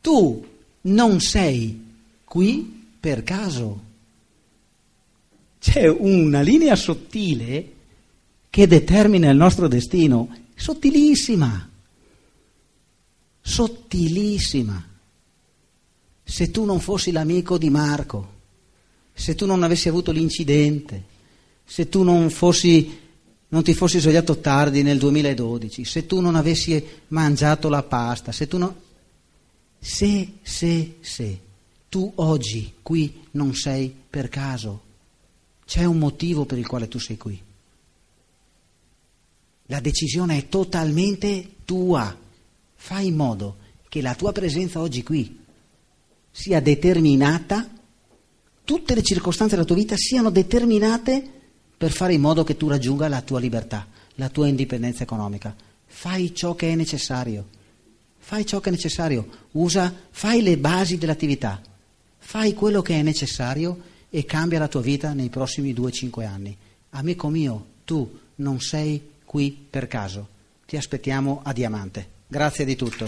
Tu 0.00 0.46
non 0.80 1.20
sei 1.20 1.84
qui 2.24 2.86
per 2.98 3.22
caso. 3.22 3.82
C'è 5.60 5.86
una 5.86 6.40
linea 6.40 6.74
sottile 6.74 7.72
che 8.50 8.66
determina 8.66 9.30
il 9.30 9.36
nostro 9.36 9.68
destino, 9.68 10.28
sottilissima 10.56 11.70
sottilissima. 13.42 14.88
Se 16.24 16.50
tu 16.50 16.64
non 16.64 16.80
fossi 16.80 17.10
l'amico 17.10 17.58
di 17.58 17.68
Marco, 17.68 18.40
se 19.12 19.34
tu 19.34 19.44
non 19.44 19.62
avessi 19.62 19.88
avuto 19.88 20.12
l'incidente, 20.12 21.10
se 21.64 21.88
tu 21.88 22.02
non, 22.02 22.30
fossi, 22.30 22.98
non 23.48 23.62
ti 23.62 23.74
fossi 23.74 23.98
svegliato 23.98 24.38
tardi 24.38 24.82
nel 24.82 24.98
2012, 24.98 25.84
se 25.84 26.06
tu 26.06 26.20
non 26.20 26.36
avessi 26.36 26.82
mangiato 27.08 27.68
la 27.68 27.82
pasta, 27.82 28.32
se 28.32 28.46
tu 28.46 28.58
non... 28.58 28.74
Se, 29.78 30.34
se, 30.42 30.94
se, 31.00 31.40
tu 31.88 32.10
oggi 32.16 32.74
qui 32.82 33.24
non 33.32 33.54
sei 33.54 33.92
per 34.08 34.28
caso, 34.28 34.80
c'è 35.66 35.84
un 35.84 35.98
motivo 35.98 36.44
per 36.44 36.58
il 36.58 36.66
quale 36.66 36.86
tu 36.86 36.98
sei 36.98 37.16
qui. 37.16 37.40
La 39.66 39.80
decisione 39.80 40.38
è 40.38 40.48
totalmente 40.48 41.56
tua 41.64 42.16
fai 42.82 43.06
in 43.06 43.14
modo 43.14 43.58
che 43.88 44.02
la 44.02 44.16
tua 44.16 44.32
presenza 44.32 44.80
oggi 44.80 45.04
qui 45.04 45.38
sia 46.32 46.60
determinata, 46.60 47.70
tutte 48.64 48.94
le 48.96 49.02
circostanze 49.02 49.54
della 49.54 49.66
tua 49.66 49.76
vita 49.76 49.94
siano 49.96 50.30
determinate 50.30 51.24
per 51.76 51.92
fare 51.92 52.14
in 52.14 52.20
modo 52.20 52.42
che 52.42 52.56
tu 52.56 52.68
raggiunga 52.68 53.06
la 53.06 53.22
tua 53.22 53.38
libertà, 53.38 53.86
la 54.16 54.28
tua 54.30 54.48
indipendenza 54.48 55.04
economica. 55.04 55.54
Fai 55.86 56.34
ciò 56.34 56.56
che 56.56 56.72
è 56.72 56.74
necessario, 56.74 57.46
fai 58.18 58.44
ciò 58.44 58.58
che 58.58 58.70
è 58.70 58.72
necessario, 58.72 59.28
usa, 59.52 59.94
fai 60.10 60.42
le 60.42 60.58
basi 60.58 60.98
dell'attività, 60.98 61.62
fai 62.18 62.52
quello 62.52 62.82
che 62.82 62.98
è 62.98 63.02
necessario 63.02 63.80
e 64.10 64.24
cambia 64.24 64.58
la 64.58 64.68
tua 64.68 64.80
vita 64.80 65.12
nei 65.12 65.28
prossimi 65.28 65.72
2-5 65.72 66.26
anni. 66.26 66.56
Amico 66.90 67.28
mio, 67.28 67.66
tu 67.84 68.18
non 68.36 68.58
sei 68.58 69.00
qui 69.24 69.56
per 69.70 69.86
caso, 69.86 70.26
ti 70.66 70.76
aspettiamo 70.76 71.42
a 71.44 71.52
Diamante. 71.52 72.11
Grazie 72.32 72.64
di 72.64 72.76
tutto. 72.76 73.04